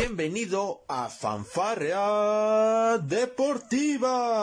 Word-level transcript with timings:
Bienvenido 0.00 0.84
a 0.86 1.08
Fanfarrea 1.08 2.98
Deportiva. 2.98 4.38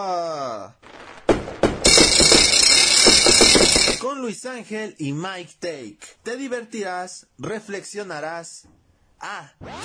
Con 4.01 4.19
Luis 4.19 4.45
Ángel 4.45 4.97
y 4.99 5.13
Mike 5.13 5.53
Take. 5.61 5.99
Te 6.23 6.35
divertirás, 6.35 7.27
reflexionarás. 7.37 8.67
Ah. 9.21 9.53
También 9.59 9.79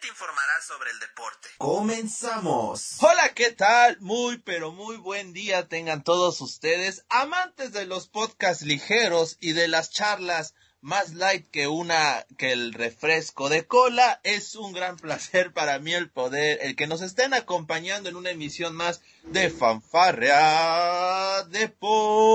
te 0.00 0.06
informarás 0.06 0.64
sobre 0.64 0.92
el 0.92 1.00
deporte. 1.00 1.48
Comenzamos. 1.58 2.98
Hola, 3.00 3.34
¿qué 3.34 3.50
tal? 3.50 3.98
Muy, 3.98 4.38
pero 4.38 4.70
muy 4.70 4.96
buen 4.96 5.32
día 5.32 5.66
tengan 5.66 6.04
todos 6.04 6.40
ustedes, 6.40 7.04
amantes 7.08 7.72
de 7.72 7.86
los 7.86 8.06
podcasts 8.06 8.62
ligeros 8.62 9.38
y 9.40 9.54
de 9.54 9.66
las 9.66 9.90
charlas 9.90 10.54
más 10.82 11.14
light 11.14 11.48
que 11.50 11.68
una 11.68 12.26
que 12.36 12.52
el 12.52 12.74
refresco 12.74 13.48
de 13.48 13.66
cola. 13.66 14.20
Es 14.24 14.56
un 14.56 14.72
gran 14.72 14.96
placer 14.96 15.52
para 15.52 15.78
mí 15.78 15.94
el 15.94 16.10
poder, 16.10 16.58
el 16.62 16.76
que 16.76 16.86
nos 16.86 17.00
estén 17.00 17.32
acompañando 17.32 18.10
en 18.10 18.16
una 18.16 18.30
emisión 18.30 18.74
más 18.74 19.00
de 19.22 19.48
Fanfarrea 19.48 21.44
Deportiva. 21.44 22.28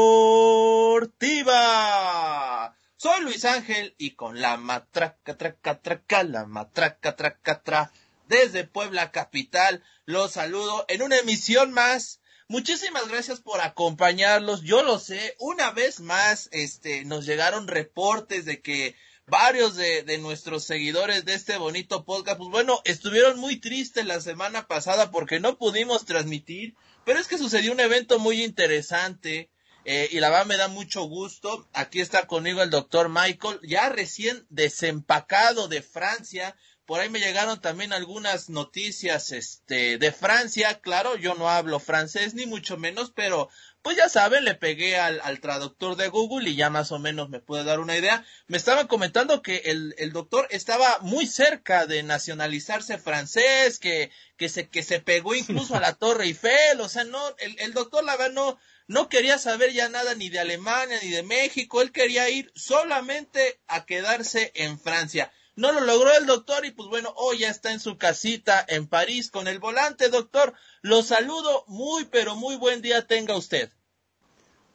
Soy 2.96 3.22
Luis 3.22 3.46
Ángel 3.46 3.94
y 4.00 4.12
con 4.12 4.42
la 4.42 4.58
matraca, 4.58 5.38
traca, 5.38 5.80
traca, 5.80 6.24
la 6.24 6.46
matraca, 6.46 7.16
traca, 7.16 7.62
tra, 7.62 7.92
desde 8.28 8.64
Puebla 8.64 9.12
Capital, 9.12 9.84
los 10.06 10.32
saludo 10.32 10.86
en 10.88 11.04
una 11.04 11.18
emisión 11.18 11.72
más 11.74 12.22
Muchísimas 12.50 13.10
gracias 13.10 13.42
por 13.42 13.60
acompañarlos. 13.60 14.62
Yo 14.62 14.82
lo 14.82 15.00
sé, 15.00 15.36
una 15.38 15.72
vez 15.72 16.00
más, 16.00 16.48
este, 16.54 17.04
nos 17.04 17.26
llegaron 17.26 17.68
reportes 17.68 18.46
de 18.46 18.62
que 18.62 18.96
varios 19.26 19.76
de, 19.76 20.18
nuestros 20.20 20.64
seguidores 20.64 21.26
de 21.26 21.34
este 21.34 21.58
bonito 21.58 22.06
podcast, 22.06 22.38
pues 22.38 22.50
bueno, 22.50 22.82
estuvieron 22.86 23.38
muy 23.38 23.58
tristes 23.58 24.06
la 24.06 24.22
semana 24.22 24.66
pasada 24.66 25.12
porque 25.12 25.42
no 25.42 25.58
pudimos 25.58 26.06
transmitir, 26.06 26.76
pero 27.04 27.20
es 27.20 27.28
que 27.28 27.38
sucedió 27.38 27.74
un 27.74 27.82
evento 27.82 28.18
muy 28.18 28.42
interesante. 28.42 29.50
Eh, 29.84 30.08
y 30.12 30.22
la 30.22 30.30
verdad 30.30 30.46
me 30.46 30.58
da 30.58 30.70
mucho 30.70 31.04
gusto. 31.04 31.68
Aquí 31.74 32.00
está 32.00 32.28
conmigo 32.28 32.62
el 32.62 32.70
doctor 32.70 33.10
Michael, 33.10 33.60
ya 33.64 33.90
recién 33.90 34.46
desempacado 34.50 35.68
de 35.68 35.82
Francia, 35.82 36.56
por 36.88 37.02
ahí 37.02 37.10
me 37.10 37.20
llegaron 37.20 37.60
también 37.60 37.92
algunas 37.92 38.50
noticias 38.50 39.34
este 39.34 39.98
de 39.98 40.12
Francia, 40.14 40.80
claro, 40.80 41.18
yo 41.18 41.36
no 41.36 41.50
hablo 41.50 41.82
francés 41.82 42.34
ni 42.34 42.46
mucho 42.46 42.78
menos, 42.78 43.12
pero 43.14 43.50
pues 43.82 43.98
ya 43.98 44.08
saben, 44.08 44.46
le 44.46 44.56
pegué 44.56 44.98
al, 44.98 45.20
al 45.22 45.42
traductor 45.42 45.98
de 45.98 46.08
Google 46.08 46.50
y 46.50 46.56
ya 46.56 46.70
más 46.70 46.94
o 46.94 46.98
menos 46.98 47.28
me 47.28 47.42
puede 47.42 47.66
dar 47.66 47.82
una 47.82 47.98
idea. 47.98 48.26
Me 48.48 48.56
estaban 48.56 48.88
comentando 48.88 49.42
que 49.42 49.64
el, 49.66 49.96
el 49.98 50.14
doctor 50.14 50.48
estaba 50.50 51.00
muy 51.02 51.28
cerca 51.28 51.86
de 51.86 52.04
nacionalizarse 52.04 52.98
francés, 52.98 53.80
que, 53.80 54.10
que 54.38 54.48
se, 54.48 54.70
que 54.70 54.82
se 54.82 55.02
pegó 55.02 55.36
incluso 55.36 55.76
a 55.76 55.82
la 55.82 55.94
Torre 56.00 56.24
Eiffel, 56.24 56.80
o 56.80 56.88
sea, 56.88 57.04
no, 57.04 57.22
el, 57.40 57.60
el 57.60 57.74
doctor 57.74 58.06
la 58.06 58.16
verdad 58.16 58.34
no, 58.34 58.58
no 58.88 59.10
quería 59.10 59.38
saber 59.40 59.74
ya 59.74 59.90
nada 59.90 60.16
ni 60.16 60.30
de 60.30 60.40
Alemania 60.40 61.00
ni 61.04 61.10
de 61.10 61.24
México, 61.24 61.82
él 61.82 61.92
quería 61.92 62.30
ir 62.30 62.50
solamente 62.56 63.60
a 63.68 63.86
quedarse 63.86 64.54
en 64.56 64.80
Francia. 64.80 65.34
No 65.58 65.72
lo 65.72 65.82
logró 65.82 66.16
el 66.16 66.28
doctor 66.28 66.66
y 66.66 66.72
pues 66.72 66.88
bueno, 66.88 67.12
hoy 67.16 67.40
ya 67.40 67.50
está 67.50 67.72
en 67.72 67.80
su 67.80 67.98
casita 67.98 68.64
en 68.68 68.86
París 68.86 69.32
con 69.32 69.48
el 69.48 69.58
volante, 69.58 70.10
doctor. 70.10 70.54
Lo 70.84 71.02
saludo, 71.02 71.64
muy 71.66 72.06
pero 72.06 72.36
muy 72.36 72.58
buen 72.58 72.84
día 72.84 73.08
tenga 73.08 73.36
usted. 73.36 73.72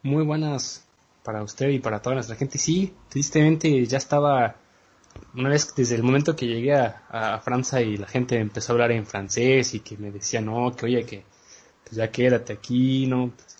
Muy 0.02 0.24
buenas 0.24 0.84
para 1.22 1.44
usted 1.44 1.68
y 1.68 1.78
para 1.78 2.02
toda 2.02 2.16
nuestra 2.16 2.34
gente. 2.34 2.58
Sí, 2.58 2.92
tristemente 3.08 3.86
ya 3.86 3.96
estaba, 3.96 4.56
una 5.34 5.50
vez 5.50 5.72
desde 5.76 5.94
el 5.94 6.02
momento 6.02 6.34
que 6.34 6.48
llegué 6.48 6.74
a, 6.74 7.04
a 7.10 7.40
Francia 7.40 7.80
y 7.80 7.96
la 7.96 8.08
gente 8.08 8.40
empezó 8.40 8.72
a 8.72 8.74
hablar 8.74 8.90
en 8.90 9.06
francés 9.06 9.74
y 9.74 9.80
que 9.80 9.96
me 9.96 10.10
decía, 10.10 10.40
no, 10.40 10.74
que 10.74 10.86
oye, 10.86 11.06
que 11.06 11.24
pues 11.84 11.94
ya 11.94 12.10
quédate 12.10 12.54
aquí, 12.54 13.06
no. 13.06 13.30
Pues, 13.30 13.56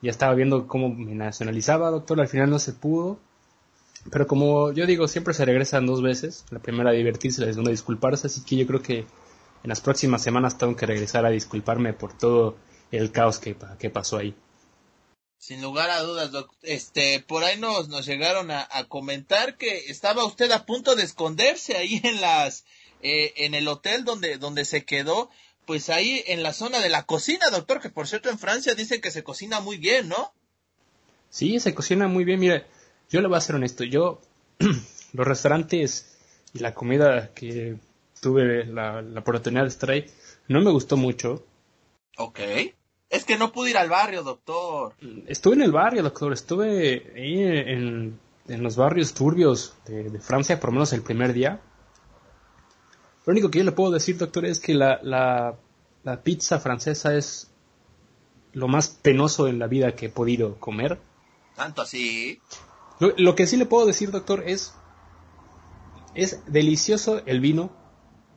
ya 0.00 0.10
estaba 0.10 0.32
viendo 0.32 0.66
cómo 0.66 0.88
me 0.88 1.14
nacionalizaba, 1.14 1.90
doctor, 1.90 2.22
al 2.22 2.28
final 2.28 2.48
no 2.48 2.58
se 2.58 2.72
pudo 2.72 3.18
pero 4.10 4.26
como 4.26 4.72
yo 4.72 4.86
digo, 4.86 5.08
siempre 5.08 5.34
se 5.34 5.44
regresan 5.44 5.86
dos 5.86 6.02
veces. 6.02 6.44
La 6.50 6.60
primera 6.60 6.90
a 6.90 6.94
divertirse, 6.94 7.40
la 7.40 7.48
segunda 7.48 7.70
a 7.70 7.72
disculparse. 7.72 8.26
Así 8.26 8.42
que 8.42 8.56
yo 8.56 8.66
creo 8.66 8.82
que 8.82 8.98
en 9.00 9.68
las 9.68 9.80
próximas 9.80 10.22
semanas 10.22 10.58
tengo 10.58 10.76
que 10.76 10.86
regresar 10.86 11.26
a 11.26 11.30
disculparme 11.30 11.92
por 11.92 12.16
todo 12.16 12.56
el 12.90 13.12
caos 13.12 13.38
que, 13.38 13.56
que 13.78 13.90
pasó 13.90 14.18
ahí. 14.18 14.34
Sin 15.38 15.62
lugar 15.62 15.90
a 15.90 16.02
dudas. 16.02 16.30
Este, 16.62 17.20
por 17.20 17.44
ahí 17.44 17.58
nos, 17.58 17.88
nos 17.88 18.06
llegaron 18.06 18.50
a, 18.50 18.66
a, 18.70 18.84
comentar 18.84 19.56
que 19.56 19.90
estaba 19.90 20.24
usted 20.24 20.50
a 20.50 20.66
punto 20.66 20.96
de 20.96 21.04
esconderse 21.04 21.76
ahí 21.76 22.00
en 22.04 22.20
las, 22.20 22.64
eh, 23.02 23.32
en 23.36 23.54
el 23.54 23.68
hotel 23.68 24.04
donde, 24.04 24.38
donde 24.38 24.64
se 24.64 24.84
quedó, 24.84 25.30
pues 25.66 25.90
ahí 25.90 26.24
en 26.26 26.42
la 26.42 26.52
zona 26.52 26.80
de 26.80 26.88
la 26.88 27.04
cocina, 27.04 27.50
doctor, 27.50 27.80
que 27.80 27.90
por 27.90 28.08
cierto 28.08 28.30
en 28.30 28.38
Francia 28.38 28.74
dicen 28.74 29.00
que 29.00 29.10
se 29.10 29.22
cocina 29.22 29.60
muy 29.60 29.76
bien, 29.76 30.08
¿no? 30.08 30.32
Sí, 31.30 31.60
se 31.60 31.74
cocina 31.74 32.08
muy 32.08 32.24
bien, 32.24 32.40
mire, 32.40 32.66
yo 33.10 33.20
le 33.20 33.28
voy 33.28 33.36
a 33.36 33.40
ser 33.40 33.56
honesto, 33.56 33.84
yo 33.84 34.20
los 35.12 35.26
restaurantes 35.26 36.16
y 36.52 36.60
la 36.60 36.74
comida 36.74 37.32
que 37.34 37.76
tuve 38.20 38.66
la, 38.66 39.02
la 39.02 39.20
oportunidad 39.20 39.62
de 39.62 39.68
estar 39.68 39.90
ahí 39.90 40.06
no 40.48 40.60
me 40.60 40.70
gustó 40.70 40.96
mucho. 40.96 41.44
Ok. 42.16 42.40
Es 43.10 43.24
que 43.24 43.38
no 43.38 43.52
pude 43.52 43.70
ir 43.70 43.78
al 43.78 43.88
barrio, 43.88 44.22
doctor. 44.22 44.94
Estuve 45.26 45.54
en 45.54 45.62
el 45.62 45.72
barrio, 45.72 46.02
doctor. 46.02 46.32
Estuve 46.32 47.12
ahí 47.16 47.42
en, 47.42 48.18
en 48.48 48.62
los 48.62 48.76
barrios 48.76 49.14
turbios 49.14 49.74
de, 49.86 50.10
de, 50.10 50.20
Francia, 50.20 50.60
por 50.60 50.70
lo 50.70 50.74
menos 50.74 50.92
el 50.92 51.02
primer 51.02 51.32
día. 51.32 51.60
Lo 53.24 53.32
único 53.32 53.50
que 53.50 53.58
yo 53.58 53.64
le 53.64 53.72
puedo 53.72 53.90
decir, 53.90 54.18
doctor, 54.18 54.44
es 54.44 54.58
que 54.58 54.74
la, 54.74 55.00
la, 55.02 55.56
la 56.02 56.22
pizza 56.22 56.58
francesa 56.58 57.14
es 57.14 57.50
lo 58.52 58.68
más 58.68 58.88
penoso 58.88 59.48
en 59.48 59.58
la 59.58 59.66
vida 59.66 59.94
que 59.94 60.06
he 60.06 60.10
podido 60.10 60.56
comer. 60.58 60.98
¿Tanto 61.54 61.82
así? 61.82 62.40
Lo, 63.00 63.14
lo, 63.16 63.34
que 63.34 63.46
sí 63.46 63.56
le 63.56 63.66
puedo 63.66 63.86
decir, 63.86 64.10
doctor, 64.10 64.42
es. 64.46 64.74
Es 66.14 66.42
delicioso 66.46 67.22
el 67.26 67.40
vino 67.40 67.70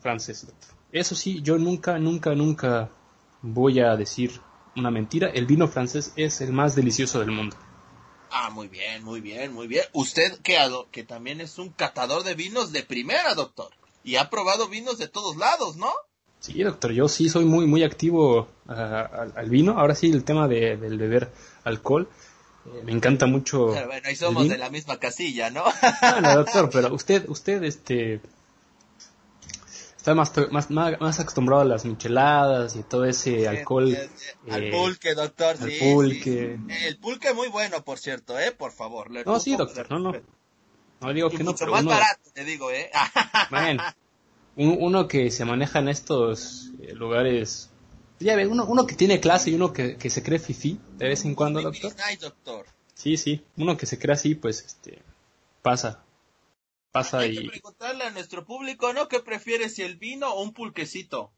francés, 0.01 0.45
doctor. 0.45 0.75
Eso 0.91 1.15
sí, 1.15 1.41
yo 1.41 1.57
nunca, 1.57 1.97
nunca, 1.97 2.35
nunca 2.35 2.91
voy 3.41 3.79
a 3.79 3.95
decir 3.95 4.39
una 4.75 4.91
mentira. 4.91 5.29
El 5.29 5.45
vino 5.45 5.67
francés 5.67 6.13
es 6.15 6.41
el 6.41 6.51
más 6.51 6.75
delicioso 6.75 7.19
del 7.19 7.31
mundo. 7.31 7.55
Ah, 8.29 8.49
muy 8.49 8.67
bien, 8.67 9.03
muy 9.03 9.19
bien, 9.19 9.53
muy 9.53 9.67
bien. 9.67 9.83
Usted 9.93 10.39
que, 10.41 10.57
que 10.91 11.03
también 11.03 11.41
es 11.41 11.57
un 11.59 11.69
catador 11.69 12.23
de 12.23 12.35
vinos 12.35 12.71
de 12.71 12.83
primera, 12.83 13.35
doctor. 13.35 13.69
Y 14.03 14.15
ha 14.15 14.29
probado 14.29 14.67
vinos 14.67 14.97
de 14.97 15.07
todos 15.07 15.35
lados, 15.37 15.75
¿no? 15.75 15.91
Sí, 16.39 16.63
doctor, 16.63 16.91
yo 16.91 17.07
sí 17.07 17.29
soy 17.29 17.45
muy, 17.45 17.67
muy 17.67 17.83
activo 17.83 18.47
uh, 18.67 18.71
al, 18.71 19.33
al, 19.35 19.49
vino. 19.49 19.77
Ahora 19.77 19.95
sí, 19.95 20.09
el 20.09 20.23
tema 20.23 20.47
de, 20.47 20.77
del 20.77 20.97
beber 20.97 21.31
alcohol. 21.63 22.09
Eh, 22.65 22.81
me 22.83 22.91
encanta 22.91 23.25
mucho. 23.25 23.71
Pero 23.73 23.87
bueno, 23.87 24.07
ahí 24.07 24.15
somos 24.15 24.47
de 24.47 24.57
la 24.57 24.69
misma 24.69 24.97
casilla, 24.99 25.49
¿no? 25.49 25.63
bueno, 26.01 26.35
doctor, 26.35 26.69
pero 26.71 26.93
usted, 26.93 27.27
usted, 27.27 27.63
este, 27.63 28.21
está 29.97 30.13
más, 30.13 30.31
más, 30.51 30.69
más, 30.69 31.19
acostumbrado 31.19 31.63
a 31.63 31.65
las 31.65 31.85
micheladas 31.85 32.75
y 32.75 32.83
todo 32.83 33.05
ese 33.05 33.39
sí, 33.39 33.45
alcohol. 33.45 33.97
al 34.49 34.63
eh, 34.63 34.71
pulque, 34.71 35.15
doctor, 35.15 35.57
al 35.59 35.71
sí. 35.71 35.79
pulque. 35.79 36.59
Sí. 36.67 36.73
El 36.85 36.97
pulque 36.97 37.33
muy 37.33 37.47
bueno, 37.47 37.83
por 37.83 37.97
cierto, 37.97 38.37
¿eh? 38.39 38.51
Por 38.51 38.71
favor. 38.71 39.09
no, 39.09 39.39
sí, 39.39 39.55
doctor, 39.55 39.89
no, 39.89 39.99
no. 39.99 40.13
No 41.01 41.13
digo 41.13 41.29
y 41.31 41.37
que 41.37 41.43
no, 41.43 41.51
mucho 41.51 41.65
pero 41.65 41.71
más 41.71 41.81
uno, 41.81 41.89
barato, 41.89 42.29
te 42.31 42.45
digo, 42.45 42.69
¿eh? 42.69 42.91
bueno, 43.49 43.83
uno 44.55 45.07
que 45.07 45.31
se 45.31 45.45
maneja 45.45 45.79
en 45.79 45.89
estos 45.89 46.69
eh, 46.79 46.93
lugares 46.93 47.70
ya 48.25 48.35
ve, 48.35 48.47
uno, 48.47 48.65
uno 48.65 48.85
que 48.85 48.95
tiene 48.95 49.19
clase 49.19 49.51
y 49.51 49.55
uno 49.55 49.73
que, 49.73 49.97
que 49.97 50.09
se 50.09 50.23
cree 50.23 50.39
fifi 50.39 50.79
de 50.97 51.07
vez 51.07 51.25
en 51.25 51.35
cuando, 51.35 51.61
doctor. 51.61 51.93
Ay, 52.05 52.17
doctor. 52.17 52.65
Sí, 52.93 53.17
sí, 53.17 53.43
uno 53.57 53.77
que 53.77 53.85
se 53.85 53.97
cree 53.97 54.13
así, 54.13 54.35
pues, 54.35 54.63
este, 54.63 55.01
pasa. 55.61 56.03
Pasa 56.91 57.19
Hay 57.19 57.31
y... 57.31 57.43
que 57.43 57.49
preguntarle 57.49 58.03
a 58.03 58.11
nuestro 58.11 58.45
público, 58.45 58.93
¿no? 58.93 59.07
¿Qué 59.07 59.21
prefiere, 59.21 59.69
si 59.69 59.81
el 59.81 59.95
vino 59.95 60.29
o 60.33 60.43
un 60.43 60.53
pulquecito? 60.53 61.31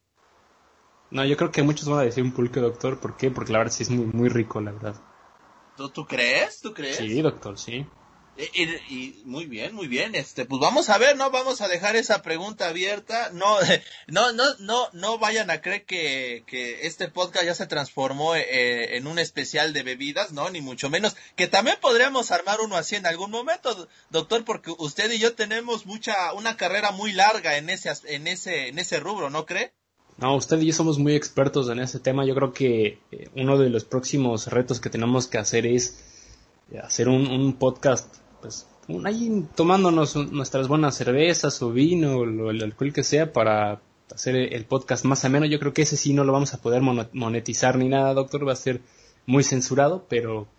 No, 1.11 1.23
yo 1.25 1.37
creo 1.37 1.51
que 1.51 1.61
muchos 1.61 1.87
van 1.87 1.99
a 1.99 2.03
decir 2.03 2.23
un 2.23 2.31
pulque, 2.31 2.59
doctor. 2.59 2.99
¿Por 2.99 3.17
qué? 3.17 3.29
Porque 3.29 3.53
la 3.53 3.59
verdad 3.59 3.71
sí 3.71 3.83
es 3.83 3.91
muy, 3.91 4.07
muy 4.07 4.29
rico, 4.29 4.59
la 4.61 4.71
verdad. 4.71 4.95
¿Tú, 5.77 5.89
¿Tú 5.89 6.05
crees? 6.05 6.59
¿Tú 6.59 6.73
crees? 6.73 6.97
Sí, 6.97 7.21
doctor, 7.21 7.59
sí. 7.59 7.85
Y, 8.35 8.63
y, 8.63 9.21
muy 9.25 9.45
bien, 9.45 9.75
muy 9.75 9.87
bien. 9.87 10.15
Este, 10.15 10.45
pues 10.45 10.59
vamos 10.59 10.89
a 10.89 10.97
ver, 10.97 11.15
¿no? 11.15 11.29
Vamos 11.29 11.61
a 11.61 11.67
dejar 11.67 11.95
esa 11.95 12.23
pregunta 12.23 12.67
abierta. 12.67 13.29
No, 13.31 13.57
no, 14.07 14.31
no, 14.33 14.43
no, 14.59 14.89
no 14.91 15.19
vayan 15.19 15.51
a 15.51 15.61
creer 15.61 15.85
que, 15.85 16.43
que 16.47 16.87
este 16.87 17.09
podcast 17.09 17.45
ya 17.45 17.53
se 17.53 17.67
transformó 17.67 18.35
eh, 18.35 18.97
en 18.97 19.05
un 19.05 19.19
especial 19.19 19.71
de 19.73 19.83
bebidas, 19.83 20.31
¿no? 20.31 20.49
Ni 20.49 20.61
mucho 20.61 20.89
menos. 20.89 21.15
Que 21.35 21.47
también 21.47 21.77
podríamos 21.79 22.31
armar 22.31 22.59
uno 22.61 22.75
así 22.75 22.95
en 22.95 23.05
algún 23.05 23.29
momento, 23.29 23.87
doctor, 24.09 24.43
porque 24.45 24.73
usted 24.79 25.11
y 25.11 25.19
yo 25.19 25.35
tenemos 25.35 25.85
mucha, 25.85 26.33
una 26.33 26.57
carrera 26.57 26.91
muy 26.91 27.13
larga 27.13 27.57
en 27.57 27.69
ese, 27.69 27.91
en 28.05 28.25
ese, 28.25 28.69
en 28.69 28.79
ese 28.79 28.99
rubro, 28.99 29.29
¿no 29.29 29.45
cree? 29.45 29.73
No, 30.17 30.35
usted 30.35 30.59
y 30.59 30.67
yo 30.67 30.73
somos 30.73 30.97
muy 30.97 31.15
expertos 31.15 31.69
en 31.69 31.79
ese 31.79 31.99
tema. 31.99 32.25
Yo 32.25 32.33
creo 32.33 32.51
que 32.51 32.99
eh, 33.11 33.29
uno 33.35 33.59
de 33.59 33.69
los 33.69 33.83
próximos 33.85 34.47
retos 34.47 34.79
que 34.79 34.89
tenemos 34.89 35.27
que 35.27 35.37
hacer 35.37 35.67
es 35.67 35.99
hacer 36.81 37.09
un, 37.09 37.27
un 37.27 37.53
podcast 37.53 38.22
pues 38.43 38.67
ahí 39.05 39.47
tomándonos 39.55 40.17
nuestras 40.17 40.67
buenas 40.67 40.95
cervezas 40.97 41.61
o 41.61 41.71
vino 41.71 42.17
o 42.17 42.51
el 42.51 42.61
alcohol 42.61 42.91
que 42.91 43.05
sea 43.05 43.31
para 43.31 43.81
hacer 44.13 44.35
el 44.35 44.65
podcast 44.65 45.05
más 45.05 45.23
ameno. 45.23 45.45
Yo 45.45 45.59
creo 45.59 45.73
que 45.73 45.83
ese 45.83 45.95
sí 45.95 46.13
no 46.13 46.25
lo 46.25 46.33
vamos 46.33 46.53
a 46.53 46.61
poder 46.61 46.81
monetizar 46.81 47.77
ni 47.77 47.87
nada, 47.87 48.13
doctor. 48.13 48.45
Va 48.45 48.51
a 48.51 48.57
ser 48.57 48.81
muy 49.25 49.45
censurado, 49.45 50.05
pero 50.09 50.49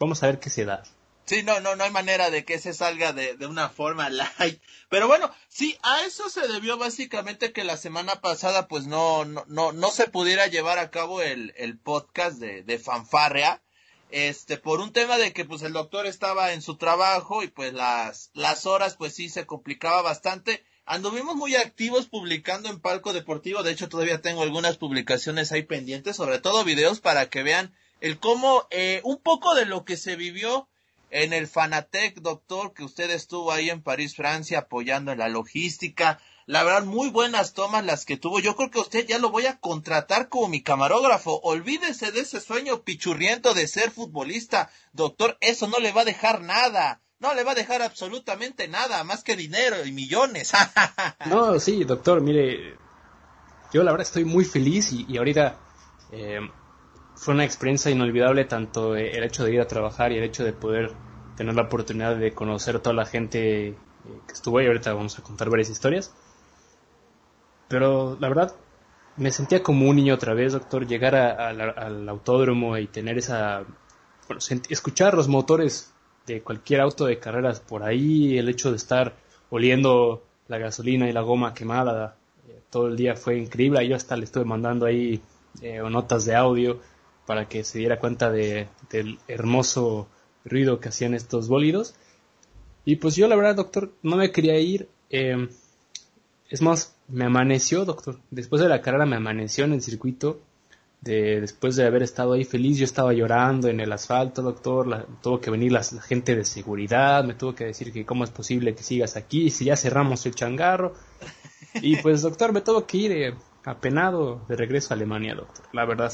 vamos 0.00 0.24
a 0.24 0.26
ver 0.26 0.40
qué 0.40 0.50
se 0.50 0.64
da. 0.64 0.82
Sí, 1.24 1.44
no, 1.44 1.60
no, 1.60 1.76
no 1.76 1.84
hay 1.84 1.92
manera 1.92 2.30
de 2.30 2.44
que 2.44 2.58
se 2.58 2.74
salga 2.74 3.12
de, 3.12 3.36
de, 3.36 3.46
una 3.46 3.68
forma 3.68 4.10
light. 4.38 4.60
Pero 4.88 5.06
bueno, 5.06 5.30
sí, 5.48 5.78
a 5.82 6.00
eso 6.02 6.28
se 6.30 6.48
debió 6.48 6.78
básicamente 6.78 7.52
que 7.52 7.62
la 7.62 7.76
semana 7.76 8.16
pasada 8.20 8.66
pues 8.66 8.88
no, 8.88 9.24
no, 9.24 9.44
no, 9.46 9.70
no 9.70 9.90
se 9.90 10.08
pudiera 10.08 10.48
llevar 10.48 10.80
a 10.80 10.90
cabo 10.90 11.22
el, 11.22 11.54
el 11.56 11.78
podcast 11.78 12.40
de, 12.40 12.64
de 12.64 12.78
Fanfarrea. 12.80 13.62
Este, 14.10 14.56
por 14.56 14.80
un 14.80 14.92
tema 14.92 15.18
de 15.18 15.32
que 15.32 15.44
pues 15.44 15.62
el 15.62 15.74
doctor 15.74 16.06
estaba 16.06 16.52
en 16.52 16.62
su 16.62 16.76
trabajo 16.76 17.42
y 17.42 17.48
pues 17.48 17.74
las, 17.74 18.30
las 18.32 18.64
horas 18.64 18.96
pues 18.96 19.14
sí 19.14 19.28
se 19.28 19.46
complicaba 19.46 20.00
bastante. 20.02 20.64
Anduvimos 20.86 21.36
muy 21.36 21.54
activos 21.54 22.06
publicando 22.06 22.70
en 22.70 22.80
Palco 22.80 23.12
Deportivo, 23.12 23.62
de 23.62 23.72
hecho 23.72 23.90
todavía 23.90 24.22
tengo 24.22 24.42
algunas 24.42 24.78
publicaciones 24.78 25.52
ahí 25.52 25.62
pendientes, 25.62 26.16
sobre 26.16 26.38
todo 26.38 26.64
videos 26.64 27.00
para 27.00 27.28
que 27.28 27.42
vean 27.42 27.74
el 28.00 28.18
cómo, 28.18 28.66
eh, 28.70 29.02
un 29.04 29.18
poco 29.18 29.54
de 29.54 29.66
lo 29.66 29.84
que 29.84 29.98
se 29.98 30.16
vivió 30.16 30.66
en 31.10 31.32
el 31.32 31.46
Fanatec, 31.46 32.20
doctor, 32.20 32.72
que 32.74 32.84
usted 32.84 33.10
estuvo 33.10 33.52
ahí 33.52 33.70
en 33.70 33.82
París, 33.82 34.14
Francia, 34.14 34.60
apoyando 34.60 35.12
en 35.12 35.18
la 35.18 35.28
logística. 35.28 36.20
La 36.48 36.64
verdad, 36.64 36.84
muy 36.84 37.10
buenas 37.10 37.52
tomas 37.52 37.84
las 37.84 38.06
que 38.06 38.16
tuvo. 38.16 38.40
Yo 38.40 38.56
creo 38.56 38.70
que 38.70 38.78
usted 38.78 39.06
ya 39.06 39.18
lo 39.18 39.28
voy 39.28 39.44
a 39.44 39.60
contratar 39.60 40.30
como 40.30 40.48
mi 40.48 40.62
camarógrafo. 40.62 41.38
Olvídese 41.42 42.10
de 42.10 42.20
ese 42.20 42.40
sueño 42.40 42.84
pichurriento 42.84 43.52
de 43.52 43.68
ser 43.68 43.90
futbolista. 43.90 44.70
Doctor, 44.94 45.36
eso 45.42 45.68
no 45.68 45.78
le 45.78 45.92
va 45.92 46.00
a 46.00 46.06
dejar 46.06 46.40
nada. 46.40 47.02
No 47.18 47.34
le 47.34 47.44
va 47.44 47.52
a 47.52 47.54
dejar 47.54 47.82
absolutamente 47.82 48.66
nada, 48.66 49.04
más 49.04 49.22
que 49.22 49.36
dinero 49.36 49.84
y 49.84 49.92
millones. 49.92 50.52
no, 51.26 51.60
sí, 51.60 51.84
doctor, 51.84 52.22
mire, 52.22 52.78
yo 53.70 53.82
la 53.82 53.90
verdad 53.90 54.06
estoy 54.06 54.24
muy 54.24 54.46
feliz 54.46 54.90
y, 54.90 55.18
ahorita 55.18 55.60
eh, 56.12 56.40
fue 57.14 57.34
una 57.34 57.44
experiencia 57.44 57.90
inolvidable 57.90 58.46
tanto 58.46 58.96
el 58.96 59.22
hecho 59.22 59.44
de 59.44 59.52
ir 59.52 59.60
a 59.60 59.68
trabajar 59.68 60.12
y 60.12 60.16
el 60.16 60.24
hecho 60.24 60.44
de 60.44 60.54
poder 60.54 60.94
tener 61.36 61.54
la 61.54 61.64
oportunidad 61.64 62.16
de 62.16 62.32
conocer 62.32 62.76
a 62.76 62.78
toda 62.82 62.96
la 62.96 63.04
gente 63.04 63.68
eh, 63.68 63.76
que 64.26 64.32
estuvo 64.32 64.56
ahí. 64.56 64.66
Ahorita 64.66 64.94
vamos 64.94 65.18
a 65.18 65.22
contar 65.22 65.50
varias 65.50 65.68
historias. 65.68 66.14
Pero 67.68 68.16
la 68.20 68.28
verdad, 68.28 68.54
me 69.16 69.30
sentía 69.30 69.62
como 69.62 69.88
un 69.88 69.96
niño 69.96 70.14
otra 70.14 70.34
vez, 70.34 70.52
doctor, 70.52 70.86
llegar 70.86 71.14
al 71.14 72.08
autódromo 72.08 72.76
y 72.78 72.86
tener 72.86 73.18
esa... 73.18 73.64
Bueno, 74.26 74.40
escuchar 74.68 75.14
los 75.14 75.28
motores 75.28 75.92
de 76.26 76.42
cualquier 76.42 76.80
auto 76.80 77.06
de 77.06 77.18
carreras 77.18 77.60
por 77.60 77.82
ahí, 77.82 78.38
el 78.38 78.48
hecho 78.48 78.70
de 78.70 78.76
estar 78.76 79.16
oliendo 79.50 80.22
la 80.46 80.58
gasolina 80.58 81.08
y 81.08 81.12
la 81.12 81.22
goma 81.22 81.54
quemada 81.54 82.16
eh, 82.48 82.60
todo 82.70 82.88
el 82.88 82.96
día 82.96 83.16
fue 83.16 83.38
increíble. 83.38 83.86
Yo 83.88 83.96
hasta 83.96 84.16
le 84.16 84.24
estuve 84.24 84.44
mandando 84.44 84.86
ahí 84.86 85.20
eh, 85.62 85.80
notas 85.90 86.24
de 86.24 86.34
audio 86.34 86.80
para 87.26 87.48
que 87.48 87.64
se 87.64 87.78
diera 87.78 87.98
cuenta 87.98 88.30
de, 88.30 88.68
del 88.90 89.18
hermoso 89.28 90.08
ruido 90.44 90.80
que 90.80 90.88
hacían 90.88 91.14
estos 91.14 91.48
bólidos. 91.48 91.94
Y 92.84 92.96
pues 92.96 93.16
yo 93.16 93.28
la 93.28 93.36
verdad, 93.36 93.56
doctor, 93.56 93.92
no 94.02 94.16
me 94.16 94.30
quería 94.30 94.58
ir. 94.58 94.88
Eh, 95.10 95.48
es 96.48 96.62
más, 96.62 96.97
me 97.08 97.24
amaneció, 97.24 97.84
doctor. 97.84 98.18
Después 98.30 98.62
de 98.62 98.68
la 98.68 98.82
carrera 98.82 99.06
me 99.06 99.16
amaneció 99.16 99.64
en 99.64 99.72
el 99.72 99.82
circuito. 99.82 100.40
De, 101.00 101.40
después 101.40 101.76
de 101.76 101.86
haber 101.86 102.02
estado 102.02 102.32
ahí 102.32 102.44
feliz, 102.44 102.76
yo 102.76 102.84
estaba 102.84 103.12
llorando 103.12 103.68
en 103.68 103.78
el 103.78 103.92
asfalto, 103.92 104.42
doctor. 104.42 105.06
tuvo 105.22 105.40
que 105.40 105.50
venir 105.50 105.70
la, 105.70 105.84
gente 105.84 106.34
de 106.34 106.44
seguridad, 106.44 107.22
me 107.22 107.34
tuvo 107.34 107.54
que 107.54 107.66
decir 107.66 107.92
que 107.92 108.04
cómo 108.04 108.24
es 108.24 108.30
posible 108.30 108.74
que 108.74 108.82
sigas 108.82 109.16
aquí, 109.16 109.50
si 109.50 109.66
ya 109.66 109.76
cerramos 109.76 110.26
el 110.26 110.34
changarro. 110.34 110.94
Y 111.74 111.96
pues, 111.96 112.22
doctor, 112.22 112.52
me 112.52 112.62
tuvo 112.62 112.84
que 112.86 112.96
ir 112.96 113.12
eh, 113.12 113.34
apenado 113.64 114.44
de 114.48 114.56
regreso 114.56 114.92
a 114.92 114.96
Alemania, 114.96 115.34
doctor. 115.34 115.66
La 115.72 115.84
verdad. 115.84 116.12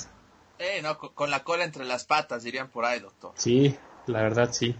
Eh, 0.59 0.81
no, 0.83 0.99
con, 0.99 1.31
la 1.31 1.43
cola 1.45 1.65
entre 1.65 1.85
las 1.85 2.05
patas, 2.05 2.43
dirían 2.45 2.69
por 2.69 2.85
ahí, 2.85 3.01
doctor. 3.01 3.33
Sí, 3.37 3.77
la 4.07 4.23
verdad, 4.23 4.51
sí. 4.53 4.77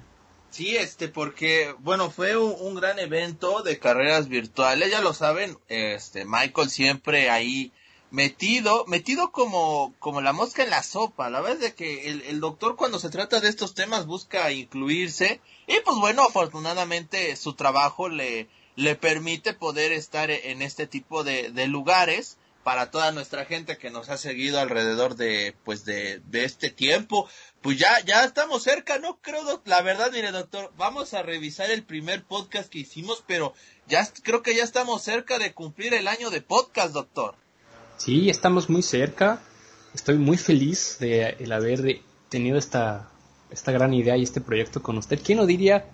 Sí, 0.55 0.77
este, 0.77 1.09
porque, 1.09 1.75
bueno, 1.81 2.13
fue 2.13 2.37
un, 2.37 2.77
gran 2.77 3.01
evento 3.01 3.65
de 3.65 3.81
carreras 3.81 4.29
virtuales, 4.29 4.89
ya 4.89 5.01
lo 5.01 5.13
saben, 5.13 5.59
este, 5.67 6.25
Michael 6.25 6.71
siempre 6.71 7.29
ahí 7.29 7.73
metido, 8.13 8.85
metido 8.87 9.33
como, 9.33 9.93
como 9.99 10.21
la 10.21 10.33
mosca 10.33 10.63
en 10.63 10.71
la 10.71 10.85
sopa, 10.85 11.29
la 11.29 11.41
verdad 11.41 11.65
es 11.65 11.75
que 11.75 12.09
el, 12.09 12.39
doctor 12.39 12.77
cuando 12.77 13.01
se 13.01 13.11
trata 13.11 13.41
de 13.41 13.49
estos 13.49 13.75
temas 13.75 14.07
busca 14.07 14.53
incluirse, 14.53 15.41
y 15.67 15.81
pues 15.81 15.97
bueno, 15.97 16.23
afortunadamente 16.23 17.35
su 17.35 17.55
trabajo 17.55 18.09
le, 18.09 18.47
le 18.77 18.95
permite 18.95 19.55
poder 19.55 19.91
estar 19.91 20.31
en 20.31 20.63
este 20.63 20.87
tipo 20.87 21.25
de 21.25 21.67
lugares, 21.67 22.39
para 22.65 22.91
toda 22.91 23.13
nuestra 23.13 23.45
gente 23.45 23.77
que 23.77 23.91
nos 23.91 24.09
ha 24.09 24.17
seguido 24.17 24.59
alrededor 24.59 25.15
de 25.15 25.55
pues 25.65 25.85
de, 25.85 26.21
de 26.27 26.45
este 26.45 26.71
tiempo. 26.71 27.29
Pues 27.61 27.79
ya 27.79 28.01
ya 28.05 28.25
estamos 28.25 28.63
cerca 28.63 28.99
no 28.99 29.19
creo 29.21 29.63
la 29.67 29.83
verdad 29.83 30.11
mire 30.13 30.33
doctor 30.33 30.73
vamos 30.77 31.15
a 31.15 31.23
revisar 31.23 31.71
el 31.71 31.85
primer 31.85 32.25
podcast 32.25 32.69
que 32.69 32.81
hicimos 32.81 33.23
pero 33.27 33.55
ya 33.87 34.07
creo 34.23 34.43
que 34.43 34.57
ya 34.57 34.65
estamos 34.65 35.03
cerca 35.03 35.39
de 35.39 35.53
cumplir 35.53 35.95
el 35.95 36.09
año 36.09 36.31
de 36.31 36.41
podcast 36.41 36.95
doctor. 36.95 37.37
Sí 37.99 38.31
estamos 38.31 38.69
muy 38.69 38.83
cerca. 38.83 39.41
Estoy 39.95 40.19
muy 40.19 40.39
feliz 40.39 40.97
de 40.99 41.37
el 41.39 41.53
haber 41.53 42.01
tenido 42.31 42.59
esta 42.59 43.11
esta 43.51 43.71
gran 43.71 43.95
idea 43.95 44.17
y 44.17 44.23
este 44.23 44.41
proyecto 44.41 44.83
con 44.83 44.99
usted. 44.99 45.21
Quién 45.23 45.39
lo 45.39 45.47
diría 45.47 45.85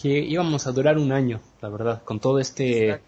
que 0.00 0.18
íbamos 0.18 0.66
a 0.66 0.72
durar 0.72 0.98
un 0.98 1.12
año, 1.12 1.40
la 1.60 1.68
verdad, 1.68 2.02
con 2.02 2.18
todo 2.18 2.38
este 2.38 3.00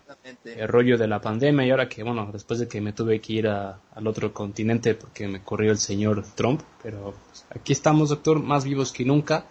rollo 0.67 0.97
de 0.97 1.09
la 1.09 1.21
pandemia 1.21 1.67
y 1.67 1.71
ahora 1.71 1.89
que, 1.89 2.03
bueno, 2.03 2.31
después 2.33 2.61
de 2.61 2.69
que 2.69 2.81
me 2.81 2.93
tuve 2.93 3.21
que 3.21 3.33
ir 3.35 3.49
al 3.49 4.07
otro 4.07 4.33
continente 4.33 4.95
porque 4.95 5.27
me 5.27 5.43
corrió 5.43 5.73
el 5.73 5.79
señor 5.79 6.25
Trump, 6.35 6.63
pero 6.83 7.15
pues, 7.27 7.45
aquí 7.51 7.73
estamos, 7.73 8.11
doctor, 8.11 8.41
más 8.41 8.65
vivos 8.65 8.93
que 8.93 9.05
nunca. 9.05 9.47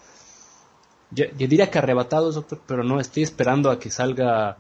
Yo, 1.11 1.25
diría 1.35 1.69
que 1.69 1.77
arrebatados, 1.77 2.35
doctor, 2.35 2.61
pero 2.65 2.83
no, 2.83 2.99
estoy 2.99 3.23
esperando 3.23 3.69
a 3.69 3.79
que 3.79 3.91
salga 3.91 4.57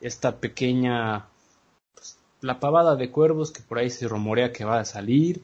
esta 0.00 0.36
pequeña, 0.36 1.26
pues, 1.94 2.18
la 2.40 2.58
pavada 2.58 2.96
de 2.96 3.10
cuervos 3.10 3.52
que 3.52 3.62
por 3.62 3.78
ahí 3.78 3.90
se 3.90 4.08
rumorea 4.08 4.52
que 4.52 4.64
va 4.64 4.80
a 4.80 4.84
salir 4.84 5.42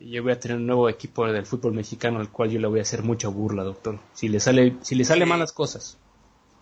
yo 0.00 0.22
voy 0.22 0.32
a 0.32 0.40
tener 0.40 0.56
un 0.56 0.66
nuevo 0.66 0.88
equipo 0.88 1.26
del 1.26 1.46
fútbol 1.46 1.74
mexicano 1.74 2.20
al 2.20 2.30
cual 2.30 2.50
yo 2.50 2.58
le 2.58 2.66
voy 2.66 2.78
a 2.78 2.82
hacer 2.82 3.02
mucha 3.02 3.28
burla, 3.28 3.62
doctor. 3.62 4.00
Si 4.14 4.28
le 4.28 4.40
sale, 4.40 4.76
si 4.82 4.94
le 4.94 5.04
sale 5.04 5.26
malas 5.26 5.52
cosas. 5.52 5.98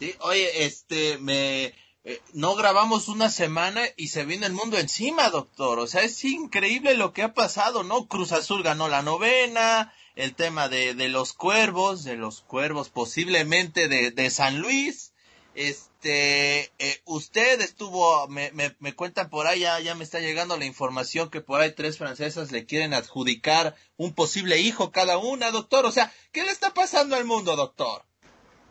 Sí, 0.01 0.15
oye, 0.21 0.65
este, 0.65 1.19
me, 1.19 1.73
eh, 2.05 2.21
no 2.33 2.55
grabamos 2.55 3.09
una 3.09 3.31
semana 3.31 3.83
y 3.97 4.09
se 4.09 4.25
viene 4.25 4.47
el 4.47 4.53
mundo 4.53 4.79
encima, 4.79 5.31
doctor. 5.31 5.79
O 5.79 5.87
sea, 5.87 6.03
es 6.03 6.25
increíble 6.25 6.97
lo 6.97 7.13
que 7.13 7.23
ha 7.23 7.35
pasado, 7.35 7.83
¿no? 7.83 8.07
Cruz 8.07 8.33
Azul 8.33 8.63
ganó 8.63 8.89
la 8.89 9.03
novena, 9.03 9.93
el 10.17 10.35
tema 10.35 10.69
de, 10.69 10.95
de 10.95 11.09
los 11.09 11.33
cuervos, 11.33 12.05
de 12.05 12.17
los 12.17 12.41
cuervos 12.41 12.89
posiblemente 12.89 13.89
de, 13.89 14.11
de 14.11 14.31
San 14.31 14.61
Luis. 14.61 15.13
Este, 15.55 15.88
eh, 16.05 16.71
usted 17.05 17.61
estuvo, 17.61 18.29
me, 18.29 18.51
me, 18.53 18.75
me, 18.79 18.95
cuentan 18.95 19.29
por 19.29 19.47
ahí, 19.47 19.61
ya, 19.61 19.81
ya 19.81 19.95
me 19.95 20.05
está 20.05 20.21
llegando 20.21 20.57
la 20.57 20.65
información 20.65 21.31
que 21.31 21.41
por 21.41 21.61
ahí 21.61 21.73
tres 21.73 21.99
francesas 21.99 22.53
le 22.53 22.67
quieren 22.67 22.95
adjudicar 22.95 23.75
un 23.97 24.15
posible 24.15 24.59
hijo 24.59 24.93
cada 24.93 25.19
una, 25.19 25.51
doctor. 25.51 25.87
O 25.87 25.93
sea, 25.93 26.13
¿qué 26.33 26.45
le 26.45 26.51
está 26.51 26.73
pasando 26.73 27.17
al 27.17 27.25
mundo, 27.25 27.57
doctor? 27.57 28.05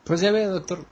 Pues 0.03 0.21
ya 0.21 0.31
ve, 0.31 0.45
doctor, 0.45 0.85